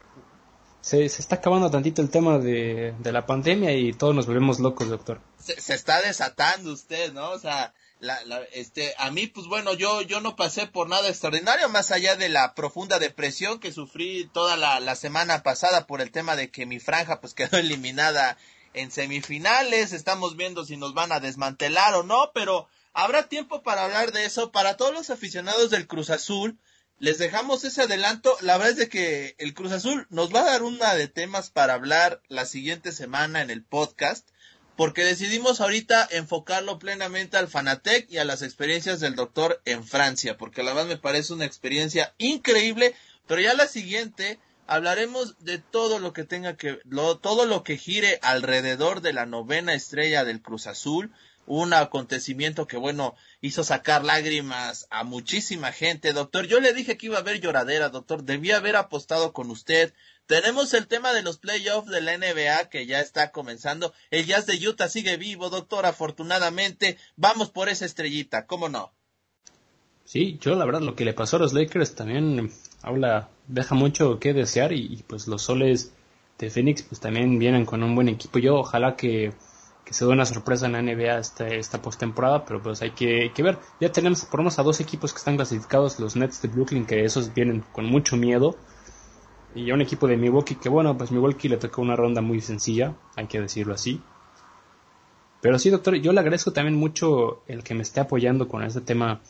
se, 0.82 1.08
se 1.10 1.22
está 1.22 1.38
acabando 1.38 1.72
tantito 1.72 2.02
el 2.02 2.10
tema 2.10 2.38
de, 2.38 2.94
de, 3.00 3.12
la 3.12 3.26
pandemia 3.26 3.74
y 3.74 3.94
todos 3.94 4.14
nos 4.14 4.28
volvemos 4.28 4.60
locos, 4.60 4.90
doctor. 4.90 5.22
Se, 5.40 5.60
se 5.60 5.74
está 5.74 6.02
desatando 6.02 6.74
usted, 6.74 7.14
¿no? 7.14 7.32
O 7.32 7.40
sea, 7.40 7.74
la, 8.00 8.24
la, 8.26 8.42
este, 8.54 8.94
a 8.98 9.10
mí, 9.12 9.28
pues 9.28 9.48
bueno, 9.48 9.74
yo, 9.74 10.02
yo 10.02 10.20
no 10.22 10.36
pasé 10.36 10.68
por 10.68 10.90
nada 10.90 11.08
extraordinario, 11.10 11.70
más 11.70 11.92
allá 11.92 12.16
de 12.16 12.30
la 12.30 12.54
profunda 12.54 13.00
depresión 13.00 13.60
que 13.60 13.72
sufrí 13.72 14.30
toda 14.34 14.58
la, 14.58 14.80
la 14.80 14.96
semana 14.96 15.44
pasada 15.44 15.88
por 15.88 16.02
el 16.02 16.12
tema 16.12 16.36
de 16.36 16.52
que 16.52 16.66
mi 16.66 16.80
franja 16.80 17.22
pues 17.22 17.34
quedó 17.36 17.58
eliminada 17.58 18.38
en 18.74 18.92
semifinales, 18.92 19.94
estamos 19.94 20.36
viendo 20.36 20.66
si 20.66 20.78
nos 20.78 20.94
van 20.94 21.12
a 21.12 21.20
desmantelar 21.20 21.96
o 21.96 22.04
no, 22.04 22.32
pero 22.34 22.68
habrá 22.94 23.30
tiempo 23.30 23.64
para 23.64 23.86
hablar 23.86 24.12
de 24.12 24.26
eso. 24.26 24.52
Para 24.52 24.76
todos 24.76 24.94
los 24.94 25.10
aficionados 25.10 25.70
del 25.70 25.88
Cruz 25.88 26.10
Azul, 26.10 26.60
les 27.00 27.18
dejamos 27.18 27.64
ese 27.64 27.84
adelanto. 27.84 28.36
La 28.42 28.58
verdad 28.58 28.74
es 28.74 28.78
de 28.78 28.90
que 28.90 29.36
el 29.38 29.54
Cruz 29.54 29.72
Azul 29.72 30.08
nos 30.10 30.34
va 30.34 30.42
a 30.42 30.52
dar 30.52 30.64
una 30.64 30.94
de 30.96 31.08
temas 31.08 31.50
para 31.50 31.74
hablar 31.74 32.22
la 32.28 32.46
siguiente 32.46 32.92
semana 32.92 33.42
en 33.42 33.50
el 33.50 33.64
podcast 33.64 34.28
porque 34.76 35.04
decidimos 35.04 35.62
ahorita 35.62 36.08
enfocarlo 36.12 36.80
plenamente 36.80 37.38
al 37.38 37.48
Fanatec 37.48 38.10
y 38.12 38.18
a 38.18 38.26
las 38.26 38.42
experiencias 38.42 39.00
del 39.00 39.16
doctor 39.16 39.62
en 39.66 39.86
Francia, 39.86 40.38
porque 40.38 40.64
la 40.64 40.74
verdad 40.74 40.90
me 40.90 40.98
parece 40.98 41.34
una 41.34 41.46
experiencia 41.46 42.14
increíble, 42.18 42.94
pero 43.28 43.42
ya 43.42 43.54
la 43.54 43.68
siguiente 43.68 44.40
hablaremos 44.68 45.36
de 45.40 45.60
todo 45.60 46.00
lo 46.00 46.14
que 46.14 46.24
tenga 46.24 46.58
que, 46.58 46.80
lo, 46.84 47.18
todo 47.18 47.46
lo 47.46 47.64
que 47.64 47.78
gire 47.78 48.20
alrededor 48.22 49.02
de 49.02 49.14
la 49.14 49.26
novena 49.26 49.74
estrella 49.74 50.26
del 50.26 50.42
Cruz 50.42 50.68
Azul, 50.68 51.12
un 51.48 51.74
acontecimiento 51.74 52.68
que 52.68 52.78
bueno, 52.78 53.16
hizo 53.42 53.64
sacar 53.64 54.04
lágrimas 54.04 54.88
a 54.90 55.04
muchísima 55.04 55.72
gente, 55.72 56.14
doctor. 56.14 56.48
Yo 56.48 56.60
le 56.60 56.74
dije 56.74 56.98
que 56.98 57.06
iba 57.06 57.18
a 57.18 57.22
haber 57.22 57.40
lloradera, 57.40 57.90
doctor. 57.90 58.24
Debía 58.24 58.58
haber 58.58 58.76
apostado 58.76 59.32
con 59.32 59.52
usted. 59.52 59.94
Tenemos 60.28 60.74
el 60.74 60.88
tema 60.88 61.14
de 61.14 61.22
los 61.22 61.38
playoffs 61.38 61.90
de 61.90 62.02
la 62.02 62.18
NBA 62.18 62.70
que 62.70 62.88
ya 62.88 63.00
está 63.00 63.32
comenzando. 63.32 63.94
El 64.10 64.26
Jazz 64.26 64.48
de 64.48 64.68
Utah 64.68 64.90
sigue 64.90 65.18
vivo, 65.18 65.52
doctor, 65.52 65.86
afortunadamente. 65.86 66.98
Vamos 67.16 67.52
por 67.52 67.70
esa 67.70 67.86
estrellita, 67.86 68.48
¿cómo 68.48 68.68
no? 68.68 68.92
Sí, 70.04 70.38
yo 70.42 70.56
la 70.56 70.66
verdad 70.66 70.82
lo 70.82 70.96
que 70.96 71.06
le 71.06 71.14
pasó 71.14 71.36
a 71.36 71.40
los 71.40 71.54
Lakers 71.54 71.94
también 71.96 72.52
habla, 72.82 73.30
deja 73.48 73.76
mucho 73.76 74.20
que 74.20 74.34
desear 74.34 74.72
y, 74.72 75.04
pues 75.08 75.28
los 75.28 75.44
soles 75.44 75.94
de 76.40 76.50
Phoenix 76.50 76.84
pues 76.84 77.00
también 77.00 77.40
vienen 77.40 77.66
con 77.66 77.84
un 77.84 77.94
buen 77.94 78.10
equipo. 78.10 78.40
Yo 78.40 78.56
ojalá 78.56 78.96
que, 78.96 79.34
se 79.90 80.06
dé 80.06 80.12
una 80.12 80.26
sorpresa 80.26 80.66
en 80.66 80.72
la 80.72 80.82
NBA 80.82 81.20
esta, 81.20 81.48
esta 81.48 81.84
postemporada, 81.84 82.46
pero 82.46 82.64
pues 82.64 82.82
hay 82.82 82.92
que, 82.92 83.32
ver. 83.40 83.60
Ya 83.80 83.92
tenemos 83.92 84.26
por 84.26 84.42
a 84.42 84.64
dos 84.64 84.80
equipos 84.80 85.14
que 85.14 85.20
están 85.20 85.36
clasificados, 85.36 86.00
los 86.00 86.16
Nets 86.16 86.42
de 86.42 86.48
Brooklyn, 86.48 86.88
que 86.88 87.06
esos 87.06 87.32
vienen 87.32 87.64
con 87.72 87.86
mucho 87.86 88.18
miedo. 88.18 88.58
Y 89.56 89.72
a 89.72 89.74
un 89.74 89.82
equipo 89.82 90.08
de 90.08 90.18
Milwaukee 90.18 90.56
que 90.56 90.70
bueno, 90.70 90.98
pues 90.98 91.12
Milwaukee 91.12 91.48
le 91.48 91.58
tocó 91.58 91.82
una 91.82 91.96
ronda 91.96 92.22
muy 92.22 92.42
sencilla, 92.42 92.94
hay 93.16 93.28
que 93.28 93.40
decirlo 93.40 93.74
así. 93.74 94.02
Pero 95.42 95.58
sí, 95.58 95.70
doctor, 95.70 95.96
yo 95.96 96.12
le 96.12 96.20
agradezco 96.20 96.52
también 96.52 96.76
mucho 96.76 97.44
el 97.48 97.64
que 97.64 97.74
me 97.74 97.84
esté 97.84 98.02
apoyando 98.02 98.48
con 98.48 98.64
este 98.64 98.82
tema 98.82 99.22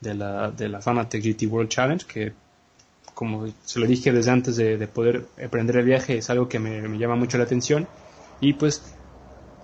de 0.00 0.14
la, 0.14 0.50
de 0.50 0.68
la 0.68 0.80
Fanatec 0.80 1.22
GT 1.22 1.46
World 1.46 1.70
Challenge, 1.70 2.06
que 2.06 2.32
como 3.14 3.46
se 3.64 3.78
lo 3.78 3.86
dije 3.86 4.12
desde 4.12 4.30
antes 4.30 4.56
de, 4.56 4.86
poder 4.88 5.26
emprender 5.36 5.76
el 5.76 5.84
viaje, 5.84 6.16
es 6.16 6.30
algo 6.30 6.48
que 6.48 6.58
me, 6.58 6.98
llama 6.98 7.16
mucho 7.16 7.38
la 7.38 7.44
atención. 7.44 7.86
Y 8.40 8.54
pues, 8.54 8.94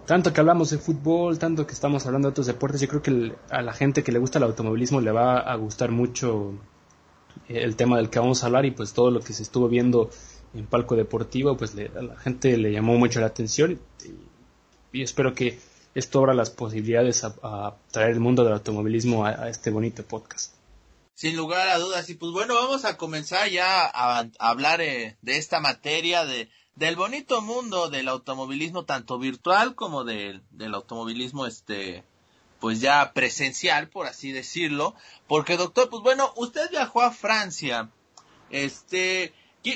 tanto 0.06 0.32
que 0.32 0.40
hablamos 0.40 0.70
de 0.70 0.78
fútbol, 0.78 1.38
tanto 1.38 1.66
que 1.66 1.72
estamos 1.72 2.04
hablando 2.06 2.28
de 2.28 2.32
otros 2.32 2.46
deportes, 2.46 2.80
yo 2.82 2.88
creo 2.88 3.02
que 3.02 3.32
a 3.50 3.62
la 3.62 3.72
gente 3.72 4.02
que 4.02 4.12
le 4.12 4.18
gusta 4.18 4.38
el 4.38 4.44
automovilismo 4.44 5.00
le 5.00 5.10
va 5.10 5.38
a 5.38 5.56
gustar 5.56 5.90
mucho 5.90 6.52
el 7.48 7.76
tema 7.76 7.96
del 7.96 8.10
que 8.10 8.18
vamos 8.18 8.42
a 8.42 8.46
hablar 8.46 8.64
y 8.64 8.70
pues 8.70 8.92
todo 8.92 9.10
lo 9.10 9.20
que 9.20 9.32
se 9.32 9.42
estuvo 9.42 9.68
viendo 9.68 10.10
en 10.54 10.66
palco 10.66 10.96
deportivo, 10.96 11.56
pues 11.56 11.74
a 11.74 12.02
la 12.02 12.16
gente 12.16 12.56
le 12.56 12.72
llamó 12.72 12.96
mucho 12.98 13.20
la 13.20 13.26
atención 13.26 13.80
y, 14.92 15.02
espero 15.02 15.34
que 15.34 15.58
esto 15.94 16.20
abra 16.20 16.32
las 16.34 16.50
posibilidades 16.50 17.24
a, 17.24 17.76
traer 17.90 18.12
el 18.12 18.20
mundo 18.20 18.44
del 18.44 18.54
automovilismo 18.54 19.26
a 19.26 19.48
este 19.48 19.70
bonito 19.70 20.02
podcast. 20.02 20.56
Sin 21.16 21.34
lugar 21.34 21.66
a 21.68 21.78
dudas. 21.78 22.10
Y 22.10 22.14
pues 22.14 22.30
bueno, 22.32 22.54
vamos 22.54 22.84
a 22.84 22.98
comenzar 22.98 23.48
ya 23.48 23.86
a, 23.86 24.28
hablar 24.38 24.82
eh, 24.82 25.16
de 25.22 25.38
esta 25.38 25.60
materia, 25.60 26.26
de, 26.26 26.50
del 26.74 26.94
bonito 26.94 27.40
mundo 27.40 27.88
del 27.88 28.08
automovilismo, 28.08 28.84
tanto 28.84 29.18
virtual 29.18 29.74
como 29.74 30.04
del 30.04 30.42
automovilismo, 30.74 31.46
este, 31.46 32.04
pues 32.66 32.80
ya 32.80 33.12
presencial, 33.12 33.88
por 33.88 34.08
así 34.08 34.32
decirlo. 34.32 34.96
Porque 35.28 35.56
doctor, 35.56 35.88
pues 35.88 36.02
bueno, 36.02 36.32
usted 36.34 36.68
viajó 36.68 37.00
a 37.00 37.12
Francia. 37.12 37.90
Este, 38.50 39.32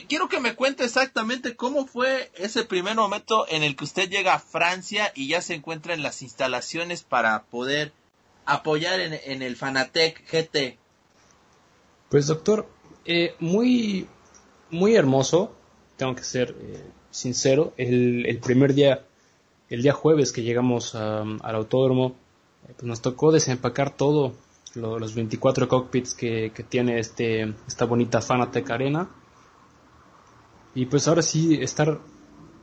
quiero 0.09 0.29
que 0.29 0.41
me 0.41 0.57
cuente 0.57 0.83
exactamente 0.83 1.55
cómo 1.55 1.87
fue 1.87 2.33
ese 2.35 2.65
primer 2.65 2.97
momento 2.97 3.47
en 3.49 3.63
el 3.63 3.77
que 3.77 3.85
usted 3.85 4.11
llega 4.11 4.35
a 4.35 4.41
Francia 4.41 5.13
y 5.15 5.29
ya 5.29 5.41
se 5.41 5.55
encuentra 5.55 5.95
en 5.95 6.03
las 6.03 6.21
instalaciones 6.21 7.05
para 7.05 7.45
poder 7.45 7.93
apoyar 8.45 8.99
en, 8.99 9.41
el 9.43 9.55
Fanatec 9.55 10.29
GT. 10.29 10.77
Pues 12.09 12.27
doctor, 12.27 12.69
eh, 13.05 13.37
muy, 13.39 14.09
muy 14.69 14.97
hermoso, 14.97 15.55
tengo 15.97 16.17
que 16.17 16.25
ser 16.25 16.57
eh, 16.61 16.85
sincero, 17.13 17.73
el, 17.77 18.41
primer 18.43 18.75
día, 18.75 19.05
el 19.69 19.81
día 19.81 19.93
jueves 19.93 20.33
que 20.33 20.43
llegamos 20.43 20.97
al 20.97 21.55
autódromo, 21.55 22.17
pues 22.67 22.83
nos 22.83 23.01
tocó 23.01 23.33
desempacar 23.33 23.97
todo, 23.97 24.35
los 24.75 25.15
24 25.15 25.69
cockpits 25.69 26.15
que, 26.15 26.53
tiene 26.69 26.99
este, 26.99 27.55
esta 27.67 27.85
bonita 27.85 28.21
Fanatec 28.21 28.71
Arena. 28.71 29.09
Y 30.75 30.87
pues 30.87 31.09
ahora 31.09 31.23
sí, 31.23 31.59
estar 31.61 31.99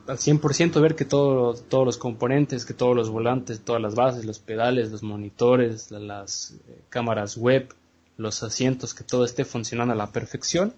al 0.06 0.16
100% 0.16 0.80
ver 0.80 0.96
que 0.96 1.04
todos 1.04 1.62
los 1.70 1.98
componentes, 1.98 2.64
que 2.64 2.72
todos 2.72 2.96
los 2.96 3.10
volantes, 3.10 3.60
todas 3.60 3.82
las 3.82 3.94
bases, 3.94 4.24
los 4.24 4.38
pedales, 4.38 4.90
los 4.90 5.02
monitores, 5.02 5.90
las 5.90 6.54
cámaras 6.88 7.36
web, 7.36 7.74
los 8.16 8.42
asientos, 8.42 8.94
que 8.94 9.04
todo 9.04 9.24
esté 9.24 9.44
funcionando 9.44 9.92
a 9.92 9.96
la 9.96 10.10
perfección. 10.10 10.72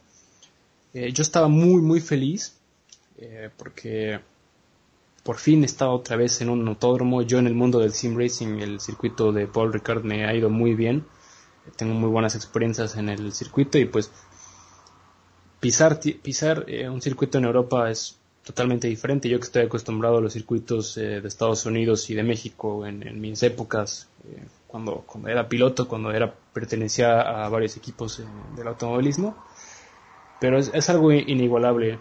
Eh, 0.93 1.13
yo 1.13 1.23
estaba 1.23 1.47
muy, 1.47 1.81
muy 1.81 2.01
feliz 2.01 2.57
eh, 3.19 3.51
porque 3.57 4.19
por 5.23 5.37
fin 5.37 5.65
estaba 5.65 5.93
otra 5.93 6.17
vez 6.17 6.41
en 6.41 6.51
un 6.51 6.67
autódromo. 6.69 7.23
Yo 7.23 7.39
en 7.39 7.47
el 7.47 7.55
mundo 7.55 7.79
del 7.79 7.93
sim 7.93 8.17
racing, 8.17 8.61
el 8.61 8.81
circuito 8.81 9.33
de 9.33 9.47
Paul 9.47 9.73
Ricard 9.73 10.05
me 10.05 10.27
ha 10.27 10.35
ido 10.35 10.51
muy 10.51 10.75
bien. 10.75 11.07
Tengo 11.77 11.95
muy 11.95 12.09
buenas 12.09 12.35
experiencias 12.35 12.97
en 12.97 13.09
el 13.09 13.33
circuito 13.33 13.79
y 13.79 13.85
pues 13.85 14.11
pisar, 15.61 16.01
pisar 16.23 16.65
eh, 16.69 16.89
un 16.89 17.03
circuito 17.03 17.39
en 17.39 17.45
Europa 17.45 17.91
es 17.91 18.19
totalmente 18.45 18.89
diferente. 18.89 19.29
Yo 19.29 19.39
que 19.39 19.45
estoy 19.45 19.63
acostumbrado 19.63 20.19
a 20.19 20.21
los 20.21 20.33
circuitos 20.33 20.95
de 20.95 21.19
Estados 21.19 21.67
Unidos 21.67 22.09
y 22.11 22.15
de 22.15 22.23
México 22.23 22.87
en, 22.87 23.07
en 23.07 23.21
mis 23.21 23.43
épocas 23.43 24.09
cuando, 24.67 25.03
cuando 25.07 25.29
era 25.29 25.49
piloto, 25.49 25.89
cuando 25.89 26.13
era 26.13 26.33
pertenecía 26.53 27.21
a 27.21 27.49
varios 27.49 27.77
equipos 27.77 28.23
del 28.57 28.69
automovilismo. 28.69 29.37
Pero 30.41 30.59
es, 30.59 30.89
algo 30.89 31.13
inigualable 31.13 31.99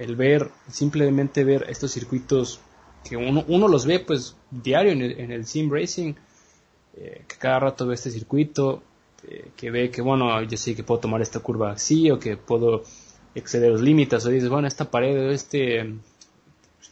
el 0.00 0.16
ver, 0.16 0.50
simplemente 0.70 1.44
ver 1.44 1.66
estos 1.68 1.92
circuitos 1.92 2.58
que 3.04 3.18
uno, 3.18 3.44
uno 3.48 3.68
los 3.68 3.84
ve 3.84 4.00
pues 4.00 4.34
diario 4.50 4.92
en 4.92 5.30
el, 5.30 5.46
sim 5.46 5.70
racing, 5.70 6.14
eh, 6.96 7.24
que 7.28 7.36
cada 7.36 7.60
rato 7.60 7.86
ve 7.86 7.94
este 7.94 8.10
circuito, 8.10 8.82
eh, 9.28 9.50
que 9.54 9.70
ve 9.70 9.90
que 9.90 10.00
bueno, 10.00 10.42
yo 10.42 10.56
sé 10.56 10.74
que 10.74 10.82
puedo 10.82 11.00
tomar 11.00 11.20
esta 11.20 11.40
curva 11.40 11.72
así 11.72 12.10
o 12.10 12.18
que 12.18 12.38
puedo 12.38 12.82
exceder 13.34 13.70
los 13.70 13.82
límites 13.82 14.24
o 14.24 14.30
dices, 14.30 14.48
bueno, 14.48 14.66
esta 14.66 14.90
pared, 14.90 15.32
este, 15.32 15.94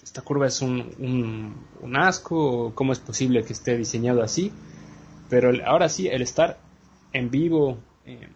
esta 0.02 0.20
curva 0.20 0.46
es 0.46 0.60
un, 0.60 0.94
un, 0.98 1.56
un 1.80 1.96
asco, 1.96 2.72
¿cómo 2.74 2.92
es 2.92 2.98
posible 2.98 3.42
que 3.42 3.54
esté 3.54 3.78
diseñado 3.78 4.22
así? 4.22 4.52
Pero 5.30 5.50
ahora 5.66 5.88
sí, 5.88 6.08
el 6.08 6.20
estar 6.20 6.58
en 7.14 7.30
vivo, 7.30 7.78
eh, 8.04 8.28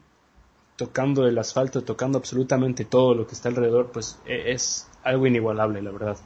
tocando 0.77 1.27
el 1.27 1.39
asfalto, 1.39 1.83
tocando 1.83 2.19
absolutamente 2.19 2.85
todo 2.85 3.15
lo 3.15 3.27
que 3.27 3.35
está 3.35 3.49
alrededor, 3.49 3.93
pues 3.93 4.19
e, 4.27 4.53
es 4.53 4.89
algo 5.03 5.27
inigualable, 5.27 5.83
la 5.83 5.91
verdad. 5.91 6.19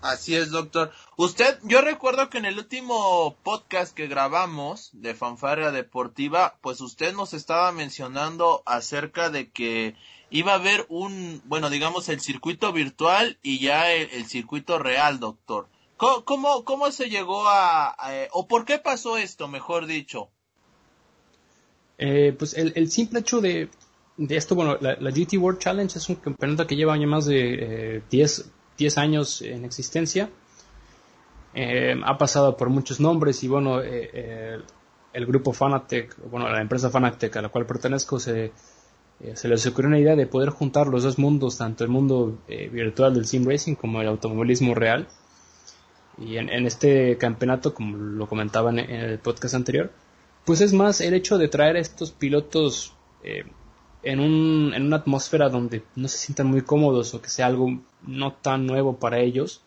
Así 0.00 0.36
es, 0.36 0.50
doctor. 0.50 0.92
Usted, 1.16 1.58
yo 1.64 1.80
recuerdo 1.80 2.30
que 2.30 2.38
en 2.38 2.44
el 2.44 2.58
último 2.58 3.36
podcast 3.42 3.94
que 3.94 4.06
grabamos 4.06 4.90
de 4.92 5.14
Fanfarria 5.14 5.72
Deportiva, 5.72 6.56
pues 6.60 6.80
usted 6.80 7.14
nos 7.14 7.34
estaba 7.34 7.72
mencionando 7.72 8.62
acerca 8.64 9.28
de 9.28 9.50
que 9.50 9.96
iba 10.30 10.52
a 10.52 10.56
haber 10.56 10.86
un, 10.88 11.42
bueno, 11.46 11.68
digamos 11.68 12.08
el 12.08 12.20
circuito 12.20 12.72
virtual 12.72 13.38
y 13.42 13.58
ya 13.58 13.92
el 13.92 14.26
circuito 14.26 14.78
real, 14.78 15.18
doctor. 15.18 15.68
¿Cómo, 15.98 16.64
cómo, 16.64 16.92
se 16.92 17.10
llegó 17.10 17.48
a, 17.48 17.96
o 18.30 18.46
por 18.46 18.64
qué 18.64 18.78
pasó 18.78 19.18
esto, 19.18 19.48
mejor 19.48 19.86
dicho? 19.86 20.30
Eh, 21.98 22.34
pues 22.38 22.54
el, 22.54 22.90
simple 22.90 23.20
hecho 23.20 23.40
de, 23.40 23.68
esto, 24.28 24.54
bueno, 24.54 24.78
la, 24.80 24.94
GT 25.10 25.36
World 25.36 25.58
Challenge 25.58 25.98
es 25.98 26.08
un 26.08 26.16
campeonato 26.16 26.66
que 26.66 26.76
lleva 26.76 26.96
ya 26.96 27.06
más 27.06 27.26
de 27.26 28.02
10 28.10 28.50
eh, 28.78 28.88
años 28.96 29.42
en 29.42 29.64
existencia. 29.64 30.30
ha 31.54 32.18
pasado 32.18 32.56
por 32.56 32.70
muchos 32.70 33.00
nombres 33.00 33.42
y 33.42 33.48
bueno, 33.48 33.80
el 33.80 35.26
grupo 35.26 35.52
Fanatec, 35.52 36.16
bueno, 36.30 36.48
la 36.48 36.60
empresa 36.60 36.90
Fanatec 36.90 37.36
a 37.36 37.42
la 37.42 37.48
cual 37.48 37.66
pertenezco 37.66 38.20
se, 38.20 38.52
se 39.34 39.48
les 39.48 39.66
ocurrió 39.66 39.88
una 39.88 39.98
idea 39.98 40.14
de 40.14 40.26
poder 40.26 40.50
juntar 40.50 40.86
los 40.86 41.02
dos 41.02 41.18
mundos, 41.18 41.58
tanto 41.58 41.82
el 41.82 41.90
mundo 41.90 42.38
virtual 42.46 43.14
del 43.14 43.26
sim 43.26 43.44
racing 43.44 43.74
como 43.74 44.00
el 44.00 44.06
automovilismo 44.06 44.74
real 44.74 45.08
y 46.20 46.36
en, 46.36 46.66
este 46.66 47.16
campeonato, 47.16 47.74
como 47.74 47.96
lo 47.96 48.26
comentaba 48.26 48.70
en, 48.70 48.78
el 48.78 49.18
podcast 49.18 49.54
anterior, 49.54 49.92
pues 50.48 50.62
es 50.62 50.72
más 50.72 51.02
el 51.02 51.12
hecho 51.12 51.36
de 51.36 51.48
traer 51.48 51.76
a 51.76 51.80
estos 51.80 52.10
pilotos 52.10 52.94
eh, 53.22 53.44
en, 54.02 54.18
un, 54.18 54.72
en 54.74 54.86
una 54.86 54.96
atmósfera 54.96 55.50
donde 55.50 55.82
no 55.94 56.08
se 56.08 56.16
sientan 56.16 56.46
muy 56.46 56.62
cómodos 56.62 57.12
o 57.12 57.20
que 57.20 57.28
sea 57.28 57.44
algo 57.44 57.78
no 58.06 58.32
tan 58.32 58.66
nuevo 58.66 58.96
para 58.96 59.18
ellos. 59.18 59.60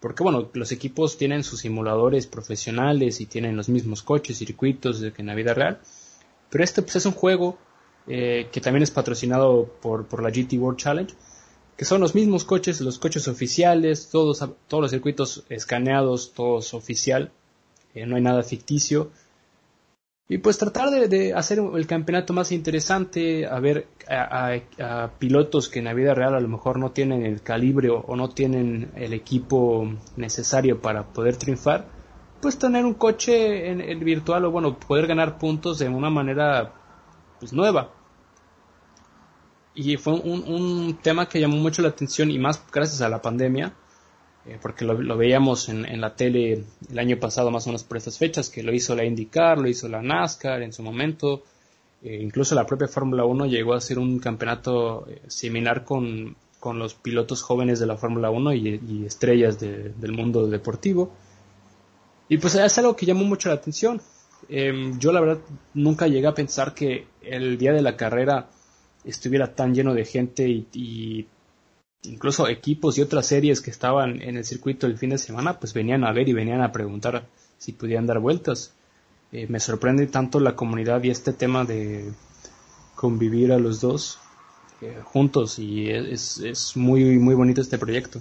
Porque 0.00 0.22
bueno, 0.22 0.50
los 0.52 0.70
equipos 0.70 1.16
tienen 1.16 1.44
sus 1.44 1.60
simuladores 1.60 2.26
profesionales 2.26 3.22
y 3.22 3.24
tienen 3.24 3.56
los 3.56 3.70
mismos 3.70 4.02
coches, 4.02 4.36
circuitos 4.36 5.00
que 5.00 5.22
en 5.22 5.28
la 5.28 5.34
vida 5.34 5.54
real. 5.54 5.80
Pero 6.50 6.62
este 6.62 6.82
pues, 6.82 6.96
es 6.96 7.06
un 7.06 7.12
juego 7.12 7.56
eh, 8.06 8.50
que 8.52 8.60
también 8.60 8.82
es 8.82 8.90
patrocinado 8.90 9.64
por, 9.80 10.08
por 10.08 10.22
la 10.22 10.28
GT 10.28 10.58
World 10.58 10.78
Challenge 10.78 11.14
que 11.74 11.86
son 11.86 12.02
los 12.02 12.14
mismos 12.14 12.44
coches, 12.44 12.82
los 12.82 12.98
coches 12.98 13.28
oficiales, 13.28 14.10
todos, 14.10 14.44
todos 14.66 14.82
los 14.82 14.90
circuitos 14.90 15.44
escaneados, 15.48 16.34
todos 16.34 16.74
oficial, 16.74 17.32
eh, 17.94 18.04
no 18.04 18.16
hay 18.16 18.22
nada 18.22 18.42
ficticio. 18.42 19.10
Y 20.30 20.38
pues 20.38 20.58
tratar 20.58 20.90
de, 20.90 21.32
hacer 21.32 21.58
el 21.58 21.86
campeonato 21.86 22.34
más 22.34 22.52
interesante, 22.52 23.46
a 23.46 23.58
ver 23.60 23.88
a, 24.06 25.10
pilotos 25.18 25.70
que 25.70 25.78
en 25.78 25.86
la 25.86 25.94
vida 25.94 26.12
real 26.12 26.34
a 26.34 26.40
lo 26.40 26.48
mejor 26.48 26.78
no 26.78 26.90
tienen 26.90 27.24
el 27.24 27.40
calibre 27.40 27.88
o, 27.88 28.14
no 28.14 28.28
tienen 28.28 28.92
el 28.94 29.14
equipo 29.14 29.90
necesario 30.16 30.82
para 30.82 31.06
poder 31.14 31.38
triunfar, 31.38 31.86
pues 32.42 32.58
tener 32.58 32.84
un 32.84 32.94
coche 32.94 33.70
en 33.70 33.80
el 33.80 34.04
virtual 34.04 34.44
o 34.44 34.50
bueno, 34.50 34.78
poder 34.78 35.06
ganar 35.06 35.38
puntos 35.38 35.78
de 35.78 35.88
una 35.88 36.10
manera 36.10 36.74
pues 37.40 37.54
nueva. 37.54 37.90
Y 39.74 39.96
fue 39.96 40.12
un, 40.12 40.44
un 40.46 40.98
tema 41.02 41.26
que 41.26 41.40
llamó 41.40 41.56
mucho 41.56 41.80
la 41.80 41.88
atención 41.88 42.30
y 42.30 42.38
más 42.38 42.62
gracias 42.70 43.00
a 43.00 43.08
la 43.08 43.22
pandemia, 43.22 43.72
eh, 44.48 44.58
porque 44.60 44.84
lo, 44.84 44.94
lo 44.94 45.16
veíamos 45.16 45.68
en, 45.68 45.84
en, 45.84 46.00
la 46.00 46.16
tele 46.16 46.64
el 46.90 46.98
año 46.98 47.18
pasado 47.18 47.50
más 47.50 47.66
o 47.66 47.70
menos 47.70 47.84
por 47.84 47.96
estas 47.96 48.18
fechas, 48.18 48.50
que 48.50 48.62
lo 48.62 48.74
hizo 48.74 48.94
la 48.94 49.04
IndyCar, 49.04 49.58
lo 49.58 49.68
hizo 49.68 49.88
la 49.88 50.02
NASCAR 50.02 50.62
en 50.62 50.72
su 50.72 50.82
momento, 50.82 51.44
eh, 52.02 52.18
incluso 52.22 52.54
la 52.54 52.66
propia 52.66 52.86
Fórmula 52.86 53.24
1 53.24 53.46
llegó 53.46 53.74
a 53.74 53.80
ser 53.80 53.98
un 53.98 54.18
campeonato 54.20 55.06
eh, 55.08 55.20
similar 55.26 55.84
con, 55.84 56.36
con, 56.60 56.78
los 56.78 56.94
pilotos 56.94 57.42
jóvenes 57.42 57.80
de 57.80 57.86
la 57.86 57.96
Fórmula 57.96 58.30
1 58.30 58.54
y, 58.54 59.04
estrellas 59.04 59.58
de, 59.58 59.90
del 59.90 60.12
mundo 60.12 60.46
deportivo. 60.46 61.12
Y 62.28 62.38
pues 62.38 62.54
es 62.54 62.78
algo 62.78 62.94
que 62.94 63.06
llamó 63.06 63.24
mucho 63.24 63.48
la 63.48 63.56
atención. 63.56 64.00
Eh, 64.48 64.92
yo 64.98 65.12
la 65.12 65.20
verdad 65.20 65.38
nunca 65.74 66.06
llegué 66.06 66.26
a 66.28 66.34
pensar 66.34 66.74
que 66.74 67.06
el 67.22 67.58
día 67.58 67.72
de 67.72 67.82
la 67.82 67.96
carrera 67.96 68.48
estuviera 69.04 69.54
tan 69.54 69.74
lleno 69.74 69.94
de 69.94 70.04
gente 70.04 70.48
y, 70.48 71.26
incluso 72.04 72.48
equipos 72.48 72.96
y 72.98 73.02
otras 73.02 73.26
series 73.26 73.60
que 73.60 73.70
estaban 73.70 74.22
en 74.22 74.36
el 74.36 74.44
circuito 74.44 74.86
el 74.86 74.98
fin 74.98 75.10
de 75.10 75.18
semana 75.18 75.58
pues 75.58 75.74
venían 75.74 76.04
a 76.04 76.12
ver 76.12 76.28
y 76.28 76.32
venían 76.32 76.62
a 76.62 76.72
preguntar 76.72 77.26
si 77.58 77.72
podían 77.72 78.06
dar 78.06 78.20
vueltas. 78.20 78.72
Eh, 79.32 79.46
me 79.48 79.60
sorprende 79.60 80.06
tanto 80.06 80.40
la 80.40 80.56
comunidad 80.56 81.02
y 81.02 81.10
este 81.10 81.32
tema 81.32 81.64
de 81.64 82.12
convivir 82.94 83.52
a 83.52 83.58
los 83.58 83.80
dos 83.80 84.18
eh, 84.80 85.00
juntos 85.04 85.58
y 85.58 85.90
es, 85.90 86.38
es, 86.38 86.76
muy 86.76 87.18
muy 87.18 87.34
bonito 87.34 87.60
este 87.60 87.78
proyecto. 87.78 88.20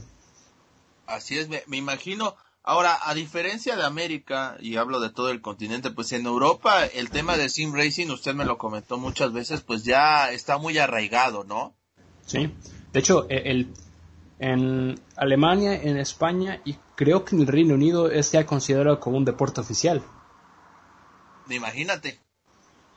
Así 1.06 1.38
es, 1.38 1.48
me, 1.48 1.64
me 1.68 1.78
imagino 1.78 2.36
Ahora, 2.70 3.00
a 3.02 3.14
diferencia 3.14 3.78
de 3.78 3.86
América, 3.86 4.58
y 4.60 4.76
hablo 4.76 5.00
de 5.00 5.10
todo 5.10 5.30
el 5.30 5.40
continente, 5.40 5.90
pues 5.90 6.12
en 6.12 6.26
Europa 6.26 6.86
el 6.86 7.10
tema 7.10 7.38
de 7.38 7.48
sim 7.48 7.74
racing, 7.74 8.10
usted 8.10 8.36
me 8.36 8.44
lo 8.44 8.58
comentó 8.58 8.98
muchas 8.98 9.32
veces, 9.32 9.62
pues 9.62 9.86
ya 9.86 10.34
está 10.34 10.58
muy 10.58 10.78
arraigado, 10.78 11.46
¿no? 11.46 11.74
Sí, 12.26 12.52
de 12.98 13.02
hecho, 13.02 13.28
e, 13.30 13.52
el, 13.52 13.68
en 14.40 15.00
Alemania, 15.16 15.76
en 15.76 15.98
España 15.98 16.62
y 16.66 16.78
creo 16.96 17.24
que 17.24 17.36
en 17.36 17.42
el 17.42 17.48
Reino 17.48 17.76
Unido 17.76 18.10
es 18.10 18.32
ya 18.32 18.48
considerado 18.48 19.00
como 19.00 19.18
un 19.18 19.24
deporte 19.24 19.62
oficial. 19.62 20.02
Imagínate. 21.48 22.18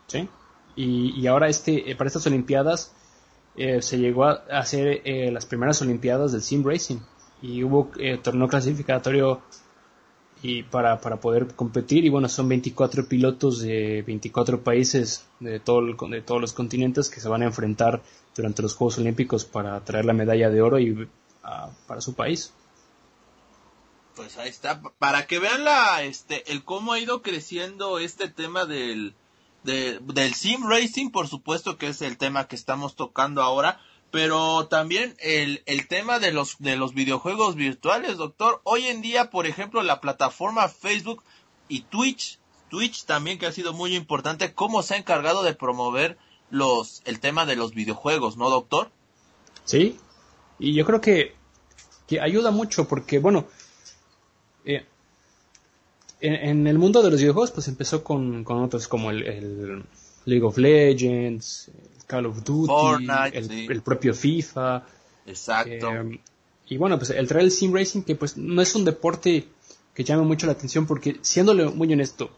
Sí, 0.07 0.27
y, 0.75 1.21
y 1.21 1.27
ahora 1.27 1.51
este, 1.51 1.95
para 1.97 2.09
estas 2.09 2.27
Olimpiadas 2.27 2.95
eh, 3.57 3.83
se 3.83 3.99
llegó 3.99 4.25
a 4.25 4.43
hacer 4.53 5.03
eh, 5.05 5.31
las 5.31 5.45
primeras 5.45 5.83
Olimpiadas 5.83 6.33
del 6.33 6.41
sim 6.41 6.65
racing 6.65 7.01
y 7.43 7.63
hubo 7.63 7.91
eh, 7.99 8.17
torneo 8.17 8.49
clasificatorio 8.49 9.43
y 10.43 10.63
para, 10.63 10.99
para 11.03 11.21
poder 11.21 11.49
competir 11.55 12.07
y 12.07 12.09
bueno 12.09 12.31
son 12.31 12.49
24 12.49 13.07
pilotos 13.07 13.61
de 13.61 14.03
24 14.07 14.63
países 14.63 15.27
de, 15.41 15.61
todo 15.61 15.81
el, 15.81 15.95
de 16.11 16.23
todos 16.23 16.41
los 16.41 16.55
continentes 16.55 17.11
que 17.11 17.21
se 17.21 17.29
van 17.29 17.43
a 17.43 17.45
enfrentar 17.45 18.01
durante 18.35 18.63
los 18.63 18.75
Juegos 18.75 18.99
Olímpicos 18.99 19.45
para 19.45 19.83
traer 19.85 20.05
la 20.05 20.13
medalla 20.13 20.51
de 20.51 20.63
oro 20.63 20.79
y 20.79 20.93
uh, 20.93 21.09
para 21.87 22.01
su 22.01 22.15
país 22.15 22.53
pues 24.15 24.37
ahí 24.39 24.49
está 24.49 24.83
para 24.99 25.27
que 25.27 25.39
vean 25.39 25.65
la 25.65 26.03
este 26.03 26.53
el 26.53 26.65
cómo 26.65 26.93
ha 26.93 26.99
ido 26.99 27.23
creciendo 27.23 27.99
este 27.99 28.29
tema 28.29 28.65
del 28.65 29.15
de, 29.65 29.99
del 30.01 30.35
sim 30.35 30.69
racing 30.69 31.11
por 31.11 31.29
supuesto 31.29 31.79
que 31.79 31.89
es 31.89 32.03
el 32.03 32.19
tema 32.19 32.47
que 32.49 32.57
estamos 32.57 32.97
tocando 32.97 33.43
ahora 33.43 33.81
pero 34.11 34.67
también 34.67 35.17
el, 35.21 35.63
el 35.67 35.87
tema 35.87 36.19
de 36.19 36.33
los, 36.33 36.59
de 36.59 36.77
los 36.77 36.95
videojuegos 36.95 37.55
virtuales, 37.55 38.17
doctor. 38.17 38.61
Hoy 38.65 38.87
en 38.87 39.03
día, 39.03 39.31
por 39.31 39.47
ejemplo, 39.47 39.83
la 39.83 40.01
plataforma 40.01 40.69
Facebook 40.69 41.23
y 41.69 41.83
Twitch, 41.83 42.39
Twitch 42.69 43.05
también 43.05 43.39
que 43.39 43.47
ha 43.47 43.53
sido 43.53 43.73
muy 43.73 43.95
importante, 43.95 44.53
cómo 44.53 44.83
se 44.83 44.95
ha 44.95 44.99
encargado 44.99 45.43
de 45.43 45.55
promover 45.55 46.19
los, 46.51 47.03
el 47.05 47.21
tema 47.21 47.47
de 47.47 47.57
los 47.57 47.75
videojuegos, 47.75 48.37
¿no, 48.37 48.51
doctor? 48.51 48.91
Sí, 49.65 49.99
y 50.59 50.75
yo 50.75 50.85
creo 50.85 51.01
que, 51.01 51.35
que 52.07 52.21
ayuda 52.21 52.51
mucho 52.51 52.87
porque, 52.87 53.19
bueno, 53.19 53.47
eh, 54.65 54.85
en, 56.21 56.35
en, 56.35 56.67
el 56.67 56.79
mundo 56.79 57.03
de 57.03 57.11
los 57.11 57.21
videojuegos, 57.21 57.53
pues 57.53 57.69
empezó 57.69 58.05
con, 58.05 58.45
con 58.45 58.63
otros 58.63 58.89
como 58.89 59.11
el, 59.11 59.23
el 59.27 59.85
League 60.25 60.45
of 60.45 60.59
Legends, 60.59 61.71
Call 62.07 62.27
of 62.27 62.43
Duty, 62.45 62.67
Fortnite, 62.67 63.39
el, 63.39 63.49
sí. 63.49 63.67
el, 63.71 63.83
propio 63.83 64.13
FIFA. 64.13 64.85
Exacto. 65.27 65.93
Eh, 65.93 66.21
y 66.69 66.77
bueno, 66.77 66.99
pues 66.99 67.11
el 67.11 67.27
trail 67.27 67.51
sim 67.51 67.73
racing, 67.75 68.03
que 68.03 68.15
pues 68.15 68.37
no 68.37 68.61
es 68.61 68.75
un 68.75 68.85
deporte 68.85 69.49
que 69.95 70.05
llame 70.05 70.23
mucho 70.23 70.47
la 70.47 70.53
atención, 70.53 70.87
porque 70.87 71.19
siéndole 71.23 71.67
muy 71.67 71.93
honesto, 71.93 72.31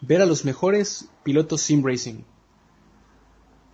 ver 0.00 0.22
a 0.22 0.26
los 0.26 0.44
mejores 0.44 1.08
pilotos 1.22 1.60
sim 1.60 1.84
racing 1.84 2.22